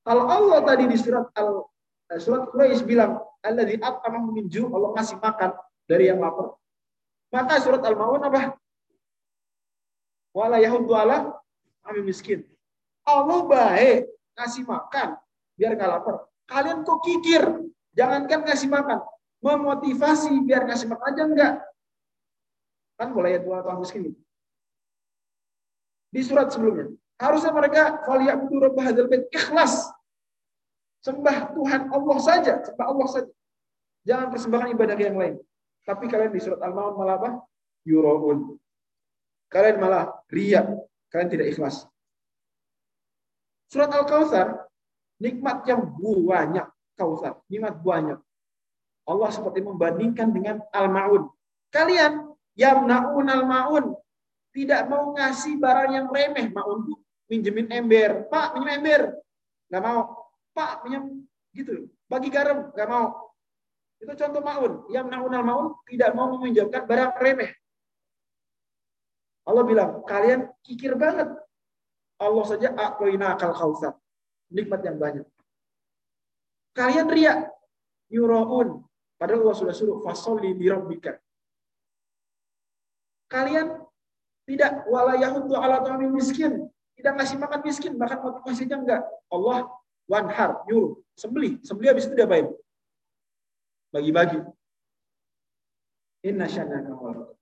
Kalau 0.04 0.24
Allah 0.28 0.60
tadi 0.64 0.84
di 0.88 0.96
surat 1.00 1.32
Al 1.36 1.64
eh, 2.12 2.20
surat 2.20 2.48
Quraisy 2.52 2.84
bilang 2.84 3.24
Allah 3.40 3.64
di 3.64 3.80
at'amahum 3.80 4.36
min 4.36 4.48
Allah 4.52 4.90
ngasih 5.00 5.16
makan 5.20 5.50
dari 5.88 6.12
yang 6.12 6.20
lapar. 6.20 6.56
Maka 7.32 7.60
surat 7.60 7.80
Al-Maun 7.84 8.20
apa? 8.24 8.56
Wala 10.32 10.60
yahuddu 10.60 10.92
ala 10.92 11.40
miskin. 12.04 12.44
Allah 13.04 13.44
baik 13.44 14.08
ngasih 14.36 14.64
makan 14.64 15.16
biar 15.56 15.72
nggak 15.76 15.88
lapar. 15.88 16.28
Kalian 16.50 16.84
kok 16.84 17.00
kikir? 17.04 17.42
Jangankan 17.94 18.42
ngasih 18.42 18.68
makan, 18.68 19.00
memotivasi 19.38 20.34
biar 20.42 20.66
ngasih 20.66 20.90
makan 20.90 21.06
aja 21.14 21.22
enggak. 21.24 21.54
Kan 22.98 23.14
boleh 23.14 23.38
ya 23.38 23.40
dua 23.42 23.62
orang 23.62 23.82
miskin 23.82 24.14
di 26.14 26.22
surat 26.22 26.46
sebelumnya. 26.54 26.94
Harusnya 27.18 27.50
mereka 27.50 28.06
falyabudu 28.06 28.62
rabb 28.62 28.78
hadzal 28.78 29.10
bait 29.10 29.26
ikhlas. 29.34 29.90
Sembah 31.02 31.50
Tuhan 31.58 31.90
Allah 31.90 32.18
saja, 32.22 32.52
sembah 32.62 32.86
Allah 32.86 33.08
saja. 33.10 33.32
Jangan 34.06 34.30
persembahkan 34.30 34.70
ibadah 34.78 34.94
yang 34.94 35.18
lain. 35.18 35.34
Tapi 35.84 36.08
kalian 36.08 36.32
di 36.32 36.40
surat 36.40 36.62
Al-Maun 36.62 36.96
malah 36.96 37.18
apa? 37.20 37.30
Yuraun. 37.84 38.56
Kalian 39.52 39.76
malah 39.82 40.16
riya. 40.32 40.64
Kalian 41.12 41.28
tidak 41.28 41.52
ikhlas. 41.52 41.84
Surat 43.68 43.92
Al-Kautsar 43.92 44.64
nikmat 45.22 45.66
yang 45.68 45.94
banyak 45.98 46.66
kautsar, 46.98 47.38
nikmat 47.50 47.78
banyak. 47.82 48.18
Allah 49.04 49.30
seperti 49.30 49.60
membandingkan 49.60 50.32
dengan 50.32 50.64
Al-Maun. 50.72 51.28
Kalian 51.68 52.32
yamnaun 52.54 53.26
al-maun. 53.26 53.98
Tidak 54.54 54.86
mau 54.86 55.10
ngasih 55.18 55.58
barang 55.58 55.90
yang 55.90 56.06
remeh. 56.06 56.46
Mau 56.54 56.78
untuk 56.78 57.02
minjemin 57.26 57.66
ember. 57.74 58.30
Pak 58.30 58.54
minjem 58.54 58.78
ember. 58.78 59.02
Nggak 59.66 59.82
mau. 59.82 60.00
Pak 60.54 60.86
minjem 60.86 61.26
gitu. 61.50 61.90
Bagi 62.06 62.30
garam. 62.30 62.70
Nggak 62.70 62.88
mau. 62.88 63.34
Itu 63.98 64.14
contoh 64.14 64.42
maun. 64.46 64.72
Yang 64.94 65.06
naun 65.10 65.34
al 65.34 65.44
maun 65.44 65.66
tidak 65.90 66.14
mau 66.14 66.30
meminjamkan 66.38 66.86
barang 66.86 67.18
remeh. 67.18 67.50
Allah 69.44 69.64
bilang 69.66 69.90
kalian 70.06 70.46
kikir 70.62 70.94
banget. 70.94 71.34
Allah 72.22 72.44
saja 72.46 72.70
akoina 72.78 73.34
akal 73.34 73.50
kausar 73.50 73.98
nikmat 74.54 74.80
yang 74.86 74.96
banyak 74.96 75.26
kalian 76.78 77.06
ria 77.10 77.34
yuraun 78.06 78.86
padahal 79.18 79.42
Allah 79.42 79.58
sudah 79.58 79.74
suruh 79.74 79.98
fasoli 80.06 80.54
li 80.54 80.70
kalian 83.34 83.84
tidak 84.44 84.84
wala 84.92 85.16
yahudu 85.16 85.56
ala 85.56 85.80
ta'amin 85.80 86.12
miskin. 86.12 86.68
Tidak 86.94 87.12
ngasih 87.16 87.40
makan 87.40 87.60
miskin, 87.64 87.92
bahkan 87.98 88.22
motivasinya 88.22 88.76
enggak. 88.78 89.02
Allah 89.32 89.66
wanhar, 90.06 90.62
nyuruh, 90.68 91.00
sembeli, 91.16 91.58
sembeli 91.64 91.90
habis 91.90 92.06
itu 92.06 92.14
dia 92.14 92.28
baik. 92.28 92.46
Bagi-bagi. 93.90 94.40
Inna 96.24 96.46
syanaka 96.48 97.34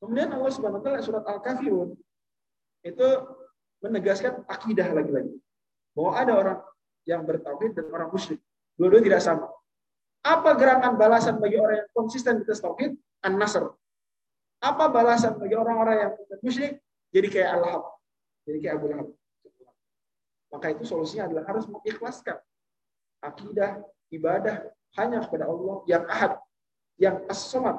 Kemudian 0.00 0.30
Allah 0.32 0.52
Subhanahu 0.52 0.80
wa 0.80 0.84
taala 0.84 1.00
surat 1.00 1.24
Al-Kafirun 1.24 1.96
itu 2.84 3.08
menegaskan 3.80 4.44
akidah 4.46 4.92
lagi-lagi. 4.92 5.32
Bahwa 5.96 6.12
ada 6.12 6.32
orang 6.36 6.58
yang 7.08 7.24
bertauhid 7.24 7.72
dan 7.72 7.88
orang 7.88 8.12
musyrik. 8.12 8.44
Dua-dua 8.76 9.00
tidak 9.00 9.24
sama. 9.24 9.48
Apa 10.20 10.52
gerangan 10.58 11.00
balasan 11.00 11.40
bagi 11.40 11.56
orang 11.56 11.86
yang 11.86 11.90
konsisten 11.96 12.42
di 12.42 12.44
atas 12.44 12.60
tauhid? 12.60 12.92
An-Nasr, 13.24 13.64
apa 14.60 14.84
balasan 14.88 15.36
bagi 15.36 15.56
orang-orang 15.56 15.96
yang 15.96 16.12
musyrik? 16.40 16.80
Jadi 17.12 17.28
kayak 17.32 17.60
Allah, 17.60 17.86
jadi 18.44 18.58
kayak 18.60 18.74
Abu 18.76 18.86
Lahab. 18.92 19.08
Maka 20.52 20.66
itu 20.72 20.84
solusinya 20.86 21.28
adalah 21.28 21.44
harus 21.48 21.64
mengikhlaskan 21.68 22.38
akidah, 23.20 23.82
ibadah 24.12 24.66
hanya 24.96 25.24
kepada 25.26 25.50
Allah 25.50 25.76
yang 25.90 26.04
ahad, 26.06 26.38
yang 26.96 27.16
as-samad, 27.28 27.76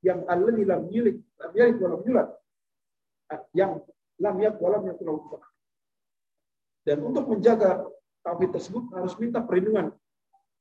yang 0.00 0.22
Allah 0.30 0.54
lam 0.54 0.88
yulid, 0.88 1.20
lam 1.40 1.52
yalid 1.52 1.76
wa 1.80 1.88
lam 1.92 2.02
yulad, 2.06 2.28
yang 3.52 3.72
lam 4.20 4.34
wa 4.38 4.68
lam 4.72 4.82
yakul 4.88 5.20
Dan 6.84 7.00
untuk 7.00 7.24
menjaga 7.32 7.80
tauhid 8.20 8.52
tersebut 8.52 8.92
harus 8.92 9.16
minta 9.16 9.40
perlindungan 9.40 9.92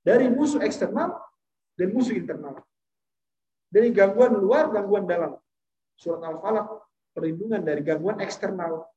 dari 0.03 0.31
musuh 0.31 0.63
eksternal 0.63 1.19
dan 1.75 1.91
musuh 1.91 2.15
internal. 2.15 2.63
Dari 3.67 3.89
gangguan 3.91 4.37
luar, 4.37 4.71
gangguan 4.71 5.03
dalam. 5.03 5.35
Surat 5.99 6.21
Al-Falaq 6.23 6.67
perlindungan 7.11 7.61
dari 7.63 7.83
gangguan 7.83 8.23
eksternal. 8.23 8.87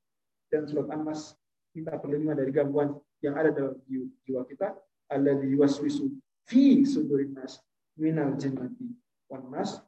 Dan 0.47 0.71
surat 0.71 0.87
An-Nas 0.95 1.35
minta 1.75 1.99
perlindungan 1.99 2.39
dari 2.39 2.55
gangguan 2.55 2.95
yang 3.25 3.35
ada 3.35 3.51
dalam 3.51 3.75
jiwa 4.23 4.47
kita. 4.47 4.77
Alladzi 5.11 5.47
yuwaswisu 5.51 6.07
fi 6.47 6.83
sudurin 6.87 7.35
nas 7.35 7.63
minal 7.99 8.35
jannati 8.39 8.87
wan 9.31 9.51
nas. 9.51 9.83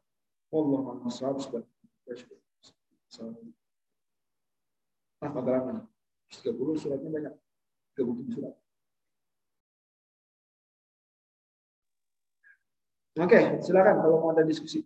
Wallahu 0.49 1.05
a'lam 1.05 1.11
Nah, 5.19 5.35
pengalaman 5.35 5.83
30 6.29 6.77
suratnya 6.77 7.11
banyak. 7.11 7.35
37 7.97 8.37
surat. 8.37 8.55
Oke, 13.19 13.41
silakan 13.65 13.99
kalau 13.99 14.23
mau 14.23 14.31
ada 14.31 14.47
diskusi. 14.47 14.85